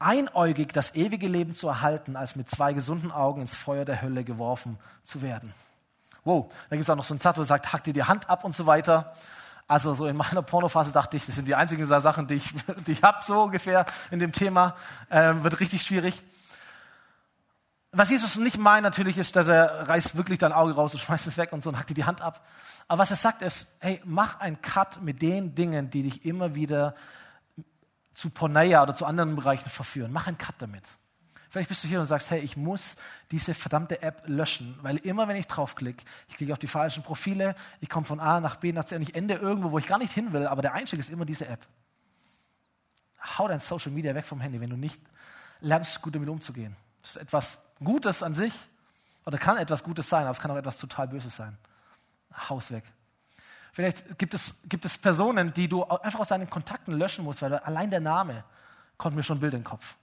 einäugig 0.00 0.72
das 0.72 0.96
ewige 0.96 1.28
Leben 1.28 1.54
zu 1.54 1.68
erhalten, 1.68 2.16
als 2.16 2.34
mit 2.34 2.50
zwei 2.50 2.72
gesunden 2.72 3.12
Augen 3.12 3.42
ins 3.42 3.54
Feuer 3.54 3.84
der 3.84 4.02
Hölle 4.02 4.24
geworfen 4.24 4.76
zu 5.04 5.22
werden. 5.22 5.54
Wow, 6.24 6.52
da 6.68 6.74
gibt 6.74 6.82
es 6.82 6.90
auch 6.90 6.96
noch 6.96 7.04
so 7.04 7.14
einen 7.14 7.20
Satz, 7.20 7.36
wo 7.36 7.42
er 7.42 7.44
sagt, 7.44 7.72
hack 7.72 7.84
dir 7.84 7.92
die 7.92 8.02
Hand 8.02 8.28
ab 8.28 8.42
und 8.42 8.52
so 8.52 8.66
weiter. 8.66 9.14
Also 9.68 9.94
so 9.94 10.06
in 10.06 10.16
meiner 10.16 10.42
Pornophase 10.42 10.90
dachte 10.90 11.16
ich, 11.16 11.26
das 11.26 11.36
sind 11.36 11.46
die 11.46 11.54
einzigen 11.54 11.86
Sachen, 11.86 12.26
die 12.26 12.34
ich, 12.34 12.52
die 12.88 12.90
ich 12.90 13.04
habe, 13.04 13.22
so 13.22 13.40
ungefähr 13.42 13.86
in 14.10 14.18
dem 14.18 14.32
Thema. 14.32 14.74
Ähm, 15.12 15.44
wird 15.44 15.60
richtig 15.60 15.82
schwierig. 15.82 16.20
Was 17.92 18.10
Jesus 18.10 18.34
nicht 18.34 18.58
meint 18.58 18.82
natürlich 18.82 19.16
ist, 19.16 19.36
dass 19.36 19.46
er 19.46 19.88
reißt 19.88 20.16
wirklich 20.16 20.40
dein 20.40 20.52
Auge 20.52 20.74
raus 20.74 20.92
und 20.92 20.98
schmeißt 21.02 21.28
es 21.28 21.36
weg 21.36 21.52
und 21.52 21.62
so 21.62 21.70
und 21.70 21.78
hackt 21.78 21.90
dir 21.90 21.94
die 21.94 22.04
Hand 22.04 22.20
ab. 22.20 22.44
Aber 22.88 22.98
was 22.98 23.12
er 23.12 23.16
sagt 23.16 23.42
ist, 23.42 23.68
hey, 23.78 24.02
mach 24.04 24.40
einen 24.40 24.60
Cut 24.60 25.02
mit 25.02 25.22
den 25.22 25.54
Dingen, 25.54 25.88
die 25.88 26.02
dich 26.02 26.26
immer 26.26 26.56
wieder 26.56 26.96
zu 28.14 28.30
Porneia 28.30 28.82
oder 28.82 28.94
zu 28.94 29.04
anderen 29.04 29.36
Bereichen 29.36 29.68
verführen. 29.68 30.12
Mach 30.12 30.26
einen 30.26 30.38
Cut 30.38 30.54
damit. 30.58 30.84
Vielleicht 31.50 31.68
bist 31.68 31.84
du 31.84 31.88
hier 31.88 32.00
und 32.00 32.06
sagst, 32.06 32.32
hey, 32.32 32.40
ich 32.40 32.56
muss 32.56 32.96
diese 33.30 33.54
verdammte 33.54 34.02
App 34.02 34.24
löschen, 34.26 34.76
weil 34.82 34.96
immer 34.96 35.28
wenn 35.28 35.36
ich 35.36 35.46
draufklicke, 35.46 36.04
ich 36.28 36.34
klicke 36.34 36.52
auf 36.52 36.58
die 36.58 36.66
falschen 36.66 37.04
Profile, 37.04 37.54
ich 37.80 37.88
komme 37.88 38.04
von 38.04 38.18
A 38.18 38.40
nach 38.40 38.56
B 38.56 38.72
nach 38.72 38.84
C 38.86 38.96
und 38.96 39.02
ich 39.02 39.14
ende 39.14 39.34
irgendwo, 39.34 39.70
wo 39.70 39.78
ich 39.78 39.86
gar 39.86 39.98
nicht 39.98 40.12
hin 40.12 40.32
will, 40.32 40.48
aber 40.48 40.62
der 40.62 40.74
Einstieg 40.74 40.98
ist 40.98 41.10
immer 41.10 41.24
diese 41.24 41.46
App. 41.46 41.64
Hau 43.38 43.46
dein 43.46 43.60
Social 43.60 43.92
Media 43.92 44.16
weg 44.16 44.26
vom 44.26 44.40
Handy, 44.40 44.60
wenn 44.60 44.70
du 44.70 44.76
nicht 44.76 45.00
lernst, 45.60 46.02
gut 46.02 46.16
damit 46.16 46.28
umzugehen. 46.28 46.74
Das 47.02 47.10
ist 47.10 47.22
etwas 47.22 47.60
Gutes 47.78 48.24
an 48.24 48.34
sich 48.34 48.52
oder 49.24 49.38
kann 49.38 49.56
etwas 49.56 49.84
Gutes 49.84 50.08
sein, 50.08 50.22
aber 50.22 50.32
es 50.32 50.40
kann 50.40 50.50
auch 50.50 50.56
etwas 50.56 50.76
total 50.78 51.06
Böses 51.06 51.36
sein. 51.36 51.56
Haus 52.48 52.72
weg. 52.72 52.82
Vielleicht 53.74 54.20
gibt 54.20 54.34
es, 54.34 54.54
gibt 54.68 54.84
es 54.84 54.96
Personen, 54.96 55.52
die 55.52 55.66
du 55.66 55.82
einfach 55.82 56.20
aus 56.20 56.28
deinen 56.28 56.48
Kontakten 56.48 56.94
löschen 56.94 57.24
musst, 57.24 57.42
weil 57.42 57.54
allein 57.54 57.90
der 57.90 57.98
Name 57.98 58.44
kommt 58.96 59.16
mir 59.16 59.24
schon 59.24 59.40
Bild 59.40 59.52
in 59.52 59.60
den 59.60 59.64
Kopf. 59.64 59.96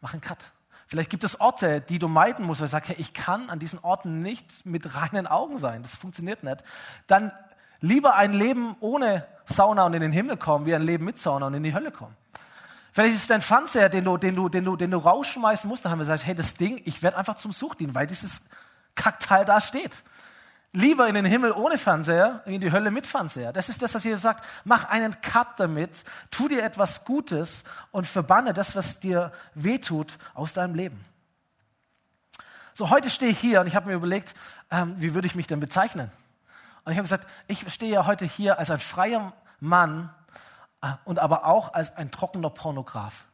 Mach 0.00 0.14
einen 0.14 0.22
Cut. 0.22 0.38
Vielleicht 0.86 1.10
gibt 1.10 1.22
es 1.22 1.38
Orte, 1.38 1.82
die 1.82 1.98
du 1.98 2.08
meiden 2.08 2.46
musst, 2.46 2.62
weil 2.62 2.68
du 2.68 2.70
sagst, 2.70 2.88
hey, 2.88 2.96
ich 2.98 3.12
kann 3.12 3.50
an 3.50 3.58
diesen 3.58 3.78
Orten 3.78 4.22
nicht 4.22 4.64
mit 4.64 4.94
reinen 4.96 5.26
Augen 5.26 5.58
sein. 5.58 5.82
Das 5.82 5.96
funktioniert 5.96 6.42
nicht. 6.42 6.64
Dann 7.08 7.30
lieber 7.80 8.14
ein 8.14 8.32
Leben 8.32 8.74
ohne 8.80 9.26
Sauna 9.44 9.84
und 9.84 9.92
in 9.92 10.00
den 10.00 10.12
Himmel 10.12 10.38
kommen, 10.38 10.64
wie 10.64 10.74
ein 10.74 10.82
Leben 10.82 11.04
mit 11.04 11.18
Sauna 11.18 11.48
und 11.48 11.54
in 11.54 11.62
die 11.62 11.74
Hölle 11.74 11.90
kommen. 11.90 12.16
Vielleicht 12.92 13.16
ist 13.16 13.20
es 13.20 13.26
dein 13.26 13.42
Fernseher, 13.42 13.90
den 13.90 14.04
du, 14.04 14.16
den 14.16 14.34
du, 14.34 14.48
den 14.48 14.64
du, 14.64 14.76
den 14.76 14.90
du 14.90 14.96
rausschmeißen 14.96 15.68
musst. 15.68 15.84
Dann 15.84 15.92
haben 15.92 15.98
wir 15.98 16.04
gesagt, 16.04 16.24
hey, 16.24 16.34
das 16.34 16.54
Ding, 16.54 16.80
ich 16.86 17.02
werde 17.02 17.18
einfach 17.18 17.36
zum 17.36 17.52
Suchdienst, 17.52 17.94
weil 17.94 18.06
dieses 18.06 18.40
Kackteil 18.94 19.44
da 19.44 19.60
steht. 19.60 20.02
Lieber 20.76 21.06
in 21.06 21.14
den 21.14 21.24
Himmel 21.24 21.52
ohne 21.52 21.78
Fernseher, 21.78 22.42
in 22.46 22.60
die 22.60 22.72
Hölle 22.72 22.90
mit 22.90 23.06
Fernseher. 23.06 23.52
Das 23.52 23.68
ist 23.68 23.80
das, 23.80 23.94
was 23.94 24.02
Jesus 24.02 24.22
sagt. 24.22 24.44
Mach 24.64 24.86
einen 24.88 25.20
Cut 25.20 25.60
damit, 25.60 26.02
tu 26.32 26.48
dir 26.48 26.64
etwas 26.64 27.04
Gutes 27.04 27.62
und 27.92 28.08
verbanne 28.08 28.52
das, 28.52 28.74
was 28.74 28.98
dir 28.98 29.30
wehtut, 29.54 30.18
aus 30.34 30.52
deinem 30.52 30.74
Leben. 30.74 31.04
So, 32.72 32.90
heute 32.90 33.08
stehe 33.08 33.30
ich 33.30 33.38
hier 33.38 33.60
und 33.60 33.68
ich 33.68 33.76
habe 33.76 33.86
mir 33.86 33.94
überlegt, 33.94 34.34
ähm, 34.72 34.96
wie 34.98 35.14
würde 35.14 35.28
ich 35.28 35.36
mich 35.36 35.46
denn 35.46 35.60
bezeichnen? 35.60 36.10
Und 36.84 36.90
ich 36.90 36.98
habe 36.98 37.04
gesagt, 37.04 37.28
ich 37.46 37.72
stehe 37.72 37.92
ja 37.92 38.06
heute 38.06 38.24
hier 38.24 38.58
als 38.58 38.72
ein 38.72 38.80
freier 38.80 39.32
Mann 39.60 40.12
äh, 40.82 40.88
und 41.04 41.20
aber 41.20 41.46
auch 41.46 41.72
als 41.72 41.96
ein 41.96 42.10
trockener 42.10 42.50
Pornograf. 42.50 43.26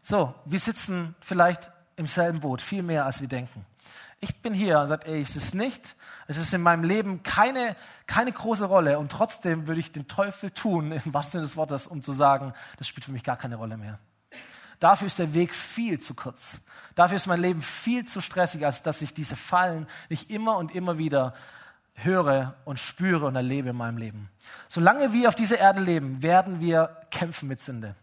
So, 0.00 0.34
wir 0.46 0.60
sitzen 0.60 1.14
vielleicht 1.20 1.70
im 1.96 2.06
selben 2.06 2.40
Boot, 2.40 2.62
viel 2.62 2.82
mehr 2.82 3.04
als 3.04 3.20
wir 3.20 3.28
denken. 3.28 3.66
Ich 4.28 4.42
bin 4.42 4.54
hier 4.54 4.80
und 4.80 4.88
sage, 4.88 5.06
ey, 5.06 5.20
es 5.20 5.36
ist 5.36 5.54
nicht, 5.54 5.94
es 6.26 6.36
ist 6.36 6.52
in 6.52 6.60
meinem 6.60 6.82
Leben 6.82 7.22
keine, 7.22 7.76
keine 8.08 8.32
große 8.32 8.64
Rolle 8.64 8.98
und 8.98 9.12
trotzdem 9.12 9.68
würde 9.68 9.78
ich 9.78 9.92
den 9.92 10.08
Teufel 10.08 10.50
tun, 10.50 10.90
im 10.90 11.14
wahrsten 11.14 11.32
Sinne 11.32 11.44
des 11.44 11.56
Wortes, 11.56 11.86
um 11.86 12.02
zu 12.02 12.12
sagen, 12.12 12.52
das 12.76 12.88
spielt 12.88 13.04
für 13.04 13.12
mich 13.12 13.22
gar 13.22 13.36
keine 13.36 13.54
Rolle 13.54 13.76
mehr. 13.76 14.00
Dafür 14.80 15.06
ist 15.06 15.20
der 15.20 15.32
Weg 15.32 15.54
viel 15.54 16.00
zu 16.00 16.14
kurz. 16.14 16.60
Dafür 16.96 17.16
ist 17.16 17.28
mein 17.28 17.40
Leben 17.40 17.62
viel 17.62 18.04
zu 18.04 18.20
stressig, 18.20 18.66
als 18.66 18.82
dass 18.82 19.00
ich 19.00 19.14
diese 19.14 19.36
Fallen 19.36 19.86
nicht 20.08 20.28
immer 20.28 20.56
und 20.56 20.74
immer 20.74 20.98
wieder 20.98 21.32
höre 21.94 22.56
und 22.64 22.80
spüre 22.80 23.26
und 23.26 23.36
erlebe 23.36 23.68
in 23.68 23.76
meinem 23.76 23.96
Leben. 23.96 24.28
Solange 24.66 25.12
wir 25.12 25.28
auf 25.28 25.36
dieser 25.36 25.58
Erde 25.58 25.80
leben, 25.80 26.20
werden 26.22 26.58
wir 26.60 26.96
kämpfen 27.12 27.48
mit 27.48 27.62
Sünde. 27.62 27.94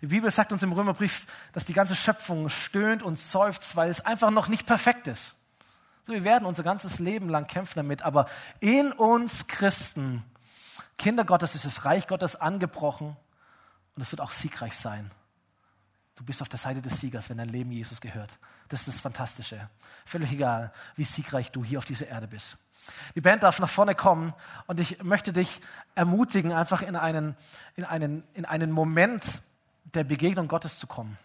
Die 0.00 0.06
Bibel 0.06 0.30
sagt 0.30 0.50
uns 0.50 0.62
im 0.62 0.72
Römerbrief, 0.72 1.26
dass 1.52 1.66
die 1.66 1.74
ganze 1.74 1.94
Schöpfung 1.94 2.48
stöhnt 2.48 3.02
und 3.02 3.18
seufzt, 3.18 3.76
weil 3.76 3.90
es 3.90 4.00
einfach 4.00 4.30
noch 4.30 4.48
nicht 4.48 4.66
perfekt 4.66 5.08
ist. 5.08 5.34
So, 6.08 6.14
wir 6.14 6.24
werden 6.24 6.46
unser 6.46 6.62
ganzes 6.62 7.00
Leben 7.00 7.28
lang 7.28 7.46
kämpfen 7.46 7.80
damit, 7.80 8.00
aber 8.00 8.30
in 8.60 8.92
uns 8.92 9.46
Christen, 9.46 10.24
Kinder 10.96 11.22
Gottes, 11.22 11.54
ist 11.54 11.66
das 11.66 11.84
Reich 11.84 12.06
Gottes 12.06 12.34
angebrochen 12.34 13.14
und 13.94 14.00
es 14.00 14.10
wird 14.10 14.22
auch 14.22 14.30
siegreich 14.30 14.74
sein. 14.74 15.10
Du 16.14 16.24
bist 16.24 16.40
auf 16.40 16.48
der 16.48 16.58
Seite 16.58 16.80
des 16.80 16.98
Siegers, 16.98 17.28
wenn 17.28 17.36
dein 17.36 17.50
Leben 17.50 17.72
Jesus 17.72 18.00
gehört. 18.00 18.38
Das 18.70 18.80
ist 18.80 18.88
das 18.88 19.00
Fantastische. 19.00 19.68
Völlig 20.06 20.32
egal, 20.32 20.72
wie 20.96 21.04
siegreich 21.04 21.52
du 21.52 21.62
hier 21.62 21.76
auf 21.76 21.84
dieser 21.84 22.06
Erde 22.06 22.26
bist. 22.26 22.56
Die 23.14 23.20
Band 23.20 23.42
darf 23.42 23.60
nach 23.60 23.68
vorne 23.68 23.94
kommen 23.94 24.32
und 24.66 24.80
ich 24.80 25.02
möchte 25.02 25.34
dich 25.34 25.60
ermutigen, 25.94 26.52
einfach 26.52 26.80
in 26.80 26.96
einen, 26.96 27.36
in 27.76 27.84
einen, 27.84 28.24
in 28.32 28.46
einen 28.46 28.70
Moment 28.70 29.42
der 29.92 30.04
Begegnung 30.04 30.48
Gottes 30.48 30.78
zu 30.78 30.86
kommen. 30.86 31.18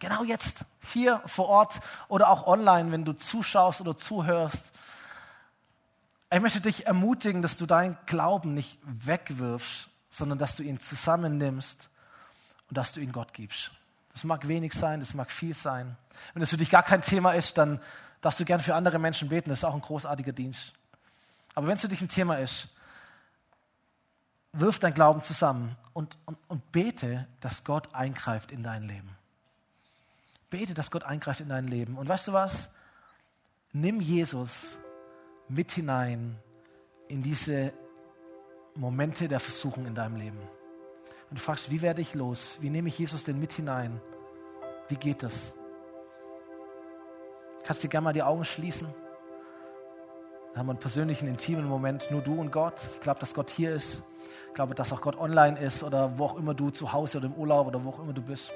Genau 0.00 0.24
jetzt, 0.24 0.64
hier 0.92 1.22
vor 1.26 1.48
Ort 1.48 1.80
oder 2.08 2.28
auch 2.28 2.46
online, 2.46 2.90
wenn 2.92 3.04
du 3.04 3.12
zuschaust 3.12 3.80
oder 3.80 3.96
zuhörst. 3.96 4.72
Ich 6.32 6.40
möchte 6.40 6.60
dich 6.60 6.86
ermutigen, 6.86 7.42
dass 7.42 7.56
du 7.56 7.66
deinen 7.66 7.96
Glauben 8.06 8.54
nicht 8.54 8.78
wegwirfst, 8.82 9.88
sondern 10.10 10.38
dass 10.38 10.56
du 10.56 10.62
ihn 10.62 10.80
zusammennimmst 10.80 11.88
und 12.68 12.76
dass 12.76 12.92
du 12.92 13.00
ihn 13.00 13.12
Gott 13.12 13.32
gibst. 13.32 13.70
Das 14.12 14.24
mag 14.24 14.46
wenig 14.48 14.72
sein, 14.74 15.00
das 15.00 15.14
mag 15.14 15.30
viel 15.30 15.54
sein. 15.54 15.96
Wenn 16.34 16.42
es 16.42 16.50
für 16.50 16.56
dich 16.56 16.70
gar 16.70 16.82
kein 16.82 17.02
Thema 17.02 17.32
ist, 17.32 17.58
dann 17.58 17.80
darfst 18.20 18.40
du 18.40 18.44
gern 18.44 18.60
für 18.60 18.74
andere 18.74 18.98
Menschen 18.98 19.28
beten. 19.28 19.50
Das 19.50 19.60
ist 19.60 19.64
auch 19.64 19.74
ein 19.74 19.80
großartiger 19.80 20.32
Dienst. 20.32 20.72
Aber 21.54 21.66
wenn 21.66 21.74
es 21.74 21.80
für 21.80 21.88
dich 21.88 22.00
ein 22.00 22.08
Thema 22.08 22.36
ist, 22.36 22.68
wirf 24.52 24.78
dein 24.78 24.94
Glauben 24.94 25.22
zusammen 25.22 25.76
und, 25.92 26.16
und, 26.26 26.38
und 26.48 26.72
bete, 26.72 27.26
dass 27.40 27.64
Gott 27.64 27.94
eingreift 27.94 28.52
in 28.52 28.62
dein 28.62 28.84
Leben. 28.84 29.16
Bete, 30.54 30.72
dass 30.72 30.92
Gott 30.92 31.02
eingreift 31.02 31.40
in 31.40 31.48
dein 31.48 31.66
Leben. 31.66 31.98
Und 31.98 32.08
weißt 32.08 32.28
du 32.28 32.32
was? 32.32 32.70
Nimm 33.72 34.00
Jesus 34.00 34.78
mit 35.48 35.72
hinein 35.72 36.36
in 37.08 37.24
diese 37.24 37.72
Momente 38.76 39.26
der 39.26 39.40
Versuchung 39.40 39.84
in 39.84 39.96
deinem 39.96 40.14
Leben. 40.14 40.38
Und 41.28 41.40
du 41.40 41.42
fragst, 41.42 41.72
wie 41.72 41.82
werde 41.82 42.00
ich 42.00 42.14
los? 42.14 42.56
Wie 42.60 42.70
nehme 42.70 42.86
ich 42.86 42.96
Jesus 42.96 43.24
denn 43.24 43.40
mit 43.40 43.52
hinein? 43.52 44.00
Wie 44.86 44.94
geht 44.94 45.24
das? 45.24 45.54
Kannst 47.64 47.82
du 47.82 47.88
dir 47.88 47.90
gerne 47.90 48.04
mal 48.04 48.12
die 48.12 48.22
Augen 48.22 48.44
schließen? 48.44 48.86
Da 50.52 50.60
haben 50.60 50.68
wir 50.68 50.74
einen 50.74 50.78
persönlichen, 50.78 51.26
intimen 51.26 51.64
Moment, 51.64 52.12
nur 52.12 52.22
du 52.22 52.40
und 52.40 52.52
Gott. 52.52 52.80
Ich 52.92 53.00
glaube, 53.00 53.18
dass 53.18 53.34
Gott 53.34 53.50
hier 53.50 53.74
ist. 53.74 54.04
Ich 54.46 54.54
glaube, 54.54 54.76
dass 54.76 54.92
auch 54.92 55.00
Gott 55.00 55.16
online 55.16 55.58
ist 55.58 55.82
oder 55.82 56.16
wo 56.16 56.26
auch 56.26 56.36
immer 56.36 56.54
du 56.54 56.70
zu 56.70 56.92
Hause 56.92 57.18
oder 57.18 57.26
im 57.26 57.34
Urlaub 57.34 57.66
oder 57.66 57.84
wo 57.84 57.88
auch 57.88 57.98
immer 57.98 58.12
du 58.12 58.22
bist 58.22 58.52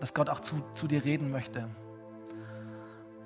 dass 0.00 0.14
Gott 0.14 0.28
auch 0.28 0.40
zu, 0.40 0.62
zu 0.74 0.86
dir 0.86 1.04
reden 1.04 1.30
möchte. 1.30 1.68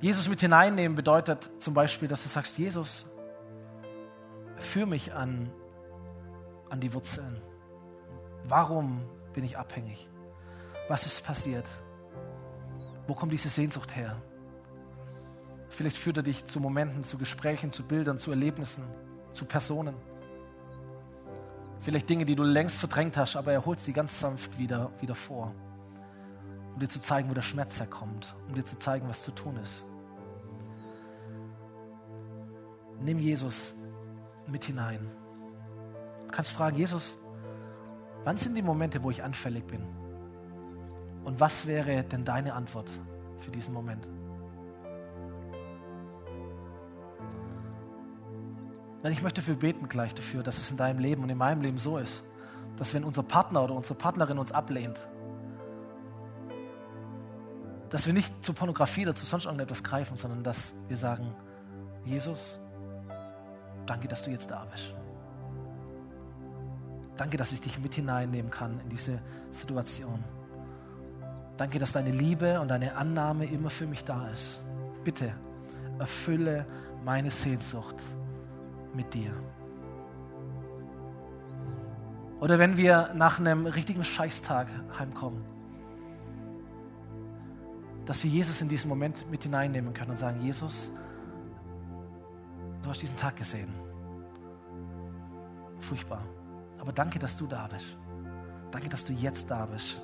Jesus 0.00 0.28
mit 0.28 0.40
hineinnehmen 0.40 0.96
bedeutet 0.96 1.50
zum 1.58 1.74
Beispiel, 1.74 2.08
dass 2.08 2.22
du 2.22 2.28
sagst, 2.28 2.56
Jesus, 2.56 3.06
führ 4.56 4.86
mich 4.86 5.12
an, 5.12 5.50
an 6.70 6.80
die 6.80 6.92
Wurzeln. 6.94 7.42
Warum 8.44 9.02
bin 9.34 9.44
ich 9.44 9.58
abhängig? 9.58 10.08
Was 10.88 11.06
ist 11.06 11.24
passiert? 11.24 11.68
Wo 13.06 13.14
kommt 13.14 13.32
diese 13.32 13.48
Sehnsucht 13.48 13.94
her? 13.94 14.16
Vielleicht 15.68 15.96
führt 15.96 16.16
er 16.16 16.22
dich 16.22 16.46
zu 16.46 16.60
Momenten, 16.60 17.04
zu 17.04 17.18
Gesprächen, 17.18 17.70
zu 17.70 17.84
Bildern, 17.84 18.18
zu 18.18 18.30
Erlebnissen, 18.30 18.84
zu 19.32 19.44
Personen. 19.44 19.94
Vielleicht 21.80 22.08
Dinge, 22.08 22.24
die 22.24 22.34
du 22.34 22.42
längst 22.42 22.80
verdrängt 22.80 23.16
hast, 23.16 23.36
aber 23.36 23.52
er 23.52 23.64
holt 23.64 23.80
sie 23.80 23.92
ganz 23.92 24.18
sanft 24.18 24.58
wieder, 24.58 24.90
wieder 25.00 25.14
vor 25.14 25.54
um 26.74 26.80
dir 26.80 26.88
zu 26.88 27.00
zeigen, 27.00 27.28
wo 27.30 27.34
der 27.34 27.42
Schmerz 27.42 27.78
herkommt, 27.78 28.34
um 28.48 28.54
dir 28.54 28.64
zu 28.64 28.78
zeigen, 28.78 29.08
was 29.08 29.22
zu 29.22 29.32
tun 29.32 29.56
ist. 29.56 29.84
Nimm 33.00 33.18
Jesus 33.18 33.74
mit 34.46 34.64
hinein. 34.64 35.10
Du 36.26 36.32
kannst 36.32 36.52
fragen, 36.52 36.76
Jesus, 36.76 37.18
wann 38.24 38.36
sind 38.36 38.54
die 38.54 38.62
Momente, 38.62 39.02
wo 39.02 39.10
ich 39.10 39.22
anfällig 39.22 39.66
bin? 39.66 39.86
Und 41.24 41.40
was 41.40 41.66
wäre 41.66 42.02
denn 42.04 42.24
deine 42.24 42.54
Antwort 42.54 42.90
für 43.38 43.50
diesen 43.50 43.74
Moment? 43.74 44.08
Weil 49.02 49.12
ich 49.12 49.22
möchte 49.22 49.40
für 49.40 49.54
beten 49.54 49.88
gleich 49.88 50.14
dafür, 50.14 50.42
dass 50.42 50.58
es 50.58 50.70
in 50.70 50.76
deinem 50.76 50.98
Leben 50.98 51.22
und 51.22 51.30
in 51.30 51.38
meinem 51.38 51.62
Leben 51.62 51.78
so 51.78 51.96
ist, 51.96 52.22
dass 52.76 52.92
wenn 52.94 53.04
unser 53.04 53.22
Partner 53.22 53.64
oder 53.64 53.74
unsere 53.74 53.94
Partnerin 53.94 54.38
uns 54.38 54.52
ablehnt, 54.52 55.06
dass 57.90 58.06
wir 58.06 58.12
nicht 58.12 58.32
zur 58.44 58.54
Pornografie 58.54 59.02
oder 59.02 59.14
zu 59.14 59.26
sonst 59.26 59.44
irgendetwas 59.44 59.82
greifen, 59.82 60.16
sondern 60.16 60.44
dass 60.44 60.74
wir 60.88 60.96
sagen, 60.96 61.34
Jesus, 62.04 62.58
danke, 63.86 64.08
dass 64.08 64.22
du 64.22 64.30
jetzt 64.30 64.50
da 64.50 64.64
bist. 64.70 64.94
Danke, 67.16 67.36
dass 67.36 67.52
ich 67.52 67.60
dich 67.60 67.78
mit 67.78 67.94
hineinnehmen 67.94 68.50
kann 68.50 68.80
in 68.80 68.88
diese 68.88 69.20
Situation. 69.50 70.24
Danke, 71.56 71.78
dass 71.78 71.92
deine 71.92 72.12
Liebe 72.12 72.60
und 72.60 72.68
deine 72.68 72.96
Annahme 72.96 73.44
immer 73.44 73.68
für 73.68 73.86
mich 73.86 74.04
da 74.04 74.28
ist. 74.28 74.62
Bitte 75.04 75.34
erfülle 75.98 76.64
meine 77.04 77.30
Sehnsucht 77.30 77.96
mit 78.94 79.12
dir. 79.12 79.32
Oder 82.40 82.58
wenn 82.58 82.78
wir 82.78 83.10
nach 83.14 83.38
einem 83.38 83.66
richtigen 83.66 84.04
Scheißtag 84.04 84.68
heimkommen 84.98 85.44
dass 88.10 88.24
wir 88.24 88.30
Jesus 88.32 88.60
in 88.60 88.68
diesen 88.68 88.88
Moment 88.88 89.30
mit 89.30 89.44
hineinnehmen 89.44 89.94
können 89.94 90.10
und 90.10 90.16
sagen, 90.16 90.40
Jesus, 90.40 90.90
du 92.82 92.90
hast 92.90 93.00
diesen 93.00 93.16
Tag 93.16 93.36
gesehen. 93.36 93.72
Furchtbar. 95.78 96.24
Aber 96.80 96.92
danke, 96.92 97.20
dass 97.20 97.36
du 97.36 97.46
da 97.46 97.68
bist. 97.68 97.96
Danke, 98.72 98.88
dass 98.88 99.04
du 99.04 99.12
jetzt 99.12 99.48
da 99.48 99.64
bist. 99.64 100.02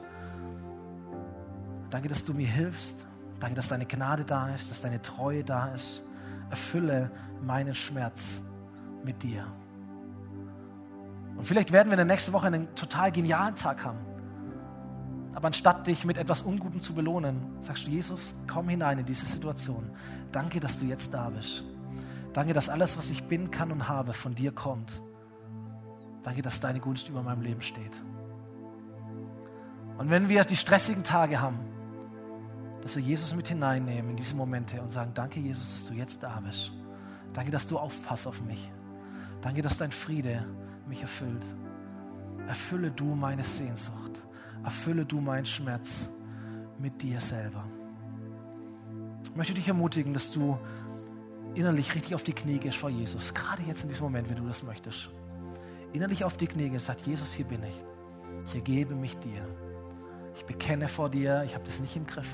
Danke, 1.90 2.06
dass 2.06 2.24
du 2.24 2.32
mir 2.32 2.46
hilfst. 2.46 3.04
Danke, 3.40 3.56
dass 3.56 3.66
deine 3.66 3.86
Gnade 3.86 4.24
da 4.24 4.54
ist, 4.54 4.70
dass 4.70 4.80
deine 4.80 5.02
Treue 5.02 5.42
da 5.42 5.74
ist. 5.74 6.04
Erfülle 6.48 7.10
meinen 7.42 7.74
Schmerz 7.74 8.40
mit 9.02 9.20
dir. 9.24 9.48
Und 11.36 11.42
vielleicht 11.42 11.72
werden 11.72 11.88
wir 11.88 11.94
in 11.94 12.06
der 12.06 12.14
nächsten 12.14 12.32
Woche 12.32 12.46
einen 12.46 12.72
total 12.76 13.10
genialen 13.10 13.56
Tag 13.56 13.84
haben. 13.84 13.98
Aber 15.46 15.54
anstatt 15.54 15.86
dich 15.86 16.04
mit 16.04 16.18
etwas 16.18 16.42
Ungutem 16.42 16.80
zu 16.80 16.92
belohnen, 16.92 17.40
sagst 17.60 17.86
du, 17.86 17.90
Jesus, 17.92 18.34
komm 18.52 18.68
hinein 18.68 18.98
in 18.98 19.06
diese 19.06 19.26
Situation. 19.26 19.92
Danke, 20.32 20.58
dass 20.58 20.80
du 20.80 20.86
jetzt 20.86 21.14
da 21.14 21.30
bist. 21.30 21.62
Danke, 22.32 22.52
dass 22.52 22.68
alles, 22.68 22.98
was 22.98 23.10
ich 23.10 23.22
bin, 23.28 23.52
kann 23.52 23.70
und 23.70 23.88
habe, 23.88 24.12
von 24.12 24.34
dir 24.34 24.50
kommt. 24.50 25.00
Danke, 26.24 26.42
dass 26.42 26.58
deine 26.58 26.80
Gunst 26.80 27.08
über 27.08 27.22
meinem 27.22 27.42
Leben 27.42 27.60
steht. 27.60 27.92
Und 29.98 30.10
wenn 30.10 30.28
wir 30.28 30.42
die 30.42 30.56
stressigen 30.56 31.04
Tage 31.04 31.40
haben, 31.40 31.60
dass 32.82 32.96
wir 32.96 33.04
Jesus 33.04 33.32
mit 33.32 33.46
hineinnehmen 33.46 34.10
in 34.10 34.16
diese 34.16 34.34
Momente 34.34 34.82
und 34.82 34.90
sagen, 34.90 35.12
danke 35.14 35.38
Jesus, 35.38 35.70
dass 35.70 35.86
du 35.86 35.94
jetzt 35.94 36.24
da 36.24 36.40
bist. 36.40 36.72
Danke, 37.34 37.52
dass 37.52 37.68
du 37.68 37.78
aufpasst 37.78 38.26
auf 38.26 38.42
mich. 38.42 38.72
Danke, 39.42 39.62
dass 39.62 39.78
dein 39.78 39.92
Friede 39.92 40.44
mich 40.88 41.02
erfüllt. 41.02 41.46
Erfülle 42.48 42.90
du 42.90 43.14
meine 43.14 43.44
Sehnsucht. 43.44 44.25
Erfülle 44.64 45.04
du 45.04 45.20
meinen 45.20 45.46
Schmerz 45.46 46.10
mit 46.78 47.02
dir 47.02 47.20
selber. 47.20 47.64
Ich 49.24 49.34
möchte 49.34 49.54
dich 49.54 49.68
ermutigen, 49.68 50.12
dass 50.12 50.30
du 50.30 50.58
innerlich 51.54 51.94
richtig 51.94 52.14
auf 52.14 52.22
die 52.22 52.32
Knie 52.32 52.58
gehst 52.58 52.76
vor 52.76 52.90
Jesus. 52.90 53.32
Gerade 53.34 53.62
jetzt 53.62 53.82
in 53.82 53.88
diesem 53.88 54.04
Moment, 54.04 54.28
wenn 54.28 54.36
du 54.36 54.46
das 54.46 54.62
möchtest. 54.62 55.10
Innerlich 55.92 56.24
auf 56.24 56.36
die 56.36 56.46
Knie 56.46 56.68
gehst, 56.68 56.86
sagt 56.86 57.06
Jesus, 57.06 57.32
hier 57.32 57.46
bin 57.46 57.62
ich. 57.62 57.82
Ich 58.46 58.54
ergebe 58.54 58.94
mich 58.94 59.16
dir. 59.18 59.46
Ich 60.34 60.44
bekenne 60.44 60.88
vor 60.88 61.08
dir, 61.08 61.42
ich 61.44 61.54
habe 61.54 61.64
das 61.64 61.80
nicht 61.80 61.96
im 61.96 62.06
Griff. 62.06 62.28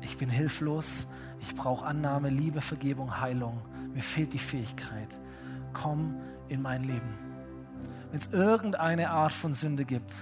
Ich 0.00 0.16
bin 0.16 0.30
hilflos. 0.30 1.06
Ich 1.40 1.54
brauche 1.54 1.84
Annahme, 1.84 2.30
Liebe, 2.30 2.60
Vergebung, 2.60 3.20
Heilung. 3.20 3.60
Mir 3.94 4.02
fehlt 4.02 4.32
die 4.32 4.38
Fähigkeit. 4.38 5.18
Komm 5.72 6.20
in 6.48 6.62
mein 6.62 6.84
Leben. 6.84 7.14
Wenn 8.10 8.20
es 8.20 8.26
irgendeine 8.28 9.10
Art 9.10 9.32
von 9.32 9.54
Sünde 9.54 9.84
gibt, 9.84 10.12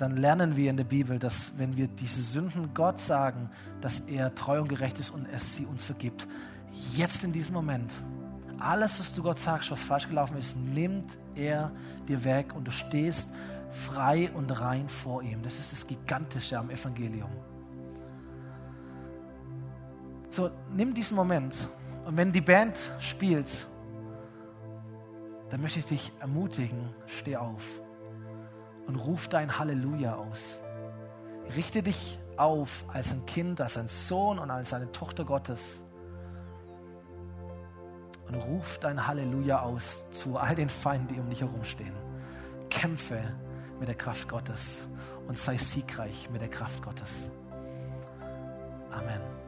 dann 0.00 0.16
lernen 0.16 0.56
wir 0.56 0.70
in 0.70 0.78
der 0.78 0.84
Bibel, 0.84 1.18
dass 1.18 1.52
wenn 1.58 1.76
wir 1.76 1.86
diese 1.86 2.22
Sünden 2.22 2.72
Gott 2.72 2.98
sagen, 3.00 3.50
dass 3.82 4.00
er 4.00 4.34
treu 4.34 4.62
und 4.62 4.68
gerecht 4.68 4.98
ist 4.98 5.10
und 5.10 5.26
es 5.26 5.56
sie 5.56 5.66
uns 5.66 5.84
vergibt. 5.84 6.26
Jetzt 6.94 7.22
in 7.22 7.34
diesem 7.34 7.54
Moment, 7.54 7.92
alles, 8.58 8.98
was 8.98 9.12
du 9.12 9.22
Gott 9.22 9.38
sagst, 9.38 9.70
was 9.70 9.84
falsch 9.84 10.08
gelaufen 10.08 10.38
ist, 10.38 10.56
nimmt 10.56 11.18
er 11.34 11.70
dir 12.08 12.24
weg 12.24 12.54
und 12.54 12.64
du 12.64 12.70
stehst 12.70 13.28
frei 13.72 14.30
und 14.32 14.50
rein 14.58 14.88
vor 14.88 15.22
ihm. 15.22 15.42
Das 15.42 15.58
ist 15.58 15.70
das 15.70 15.86
Gigantische 15.86 16.58
am 16.58 16.70
Evangelium. 16.70 17.30
So, 20.30 20.50
nimm 20.72 20.94
diesen 20.94 21.14
Moment 21.14 21.68
und 22.06 22.16
wenn 22.16 22.32
die 22.32 22.40
Band 22.40 22.90
spielt, 23.00 23.66
dann 25.50 25.60
möchte 25.60 25.80
ich 25.80 25.84
dich 25.84 26.12
ermutigen, 26.20 26.88
steh 27.06 27.36
auf 27.36 27.82
und 28.86 28.96
ruf 28.96 29.28
dein 29.28 29.58
Halleluja 29.58 30.14
aus. 30.16 30.58
Richte 31.54 31.82
dich 31.82 32.18
auf 32.36 32.84
als 32.88 33.12
ein 33.12 33.26
Kind, 33.26 33.60
als 33.60 33.76
ein 33.76 33.88
Sohn 33.88 34.38
und 34.38 34.50
als 34.50 34.72
eine 34.72 34.90
Tochter 34.92 35.24
Gottes. 35.24 35.82
Und 38.28 38.34
ruf 38.36 38.78
dein 38.78 39.06
Halleluja 39.06 39.60
aus 39.60 40.08
zu 40.10 40.36
all 40.36 40.54
den 40.54 40.68
Feinden, 40.68 41.14
die 41.14 41.20
um 41.20 41.28
dich 41.28 41.40
herumstehen. 41.40 41.94
Kämpfe 42.70 43.20
mit 43.78 43.88
der 43.88 43.96
Kraft 43.96 44.28
Gottes 44.28 44.88
und 45.26 45.38
sei 45.38 45.58
siegreich 45.58 46.30
mit 46.30 46.40
der 46.40 46.50
Kraft 46.50 46.82
Gottes. 46.82 47.30
Amen. 48.90 49.39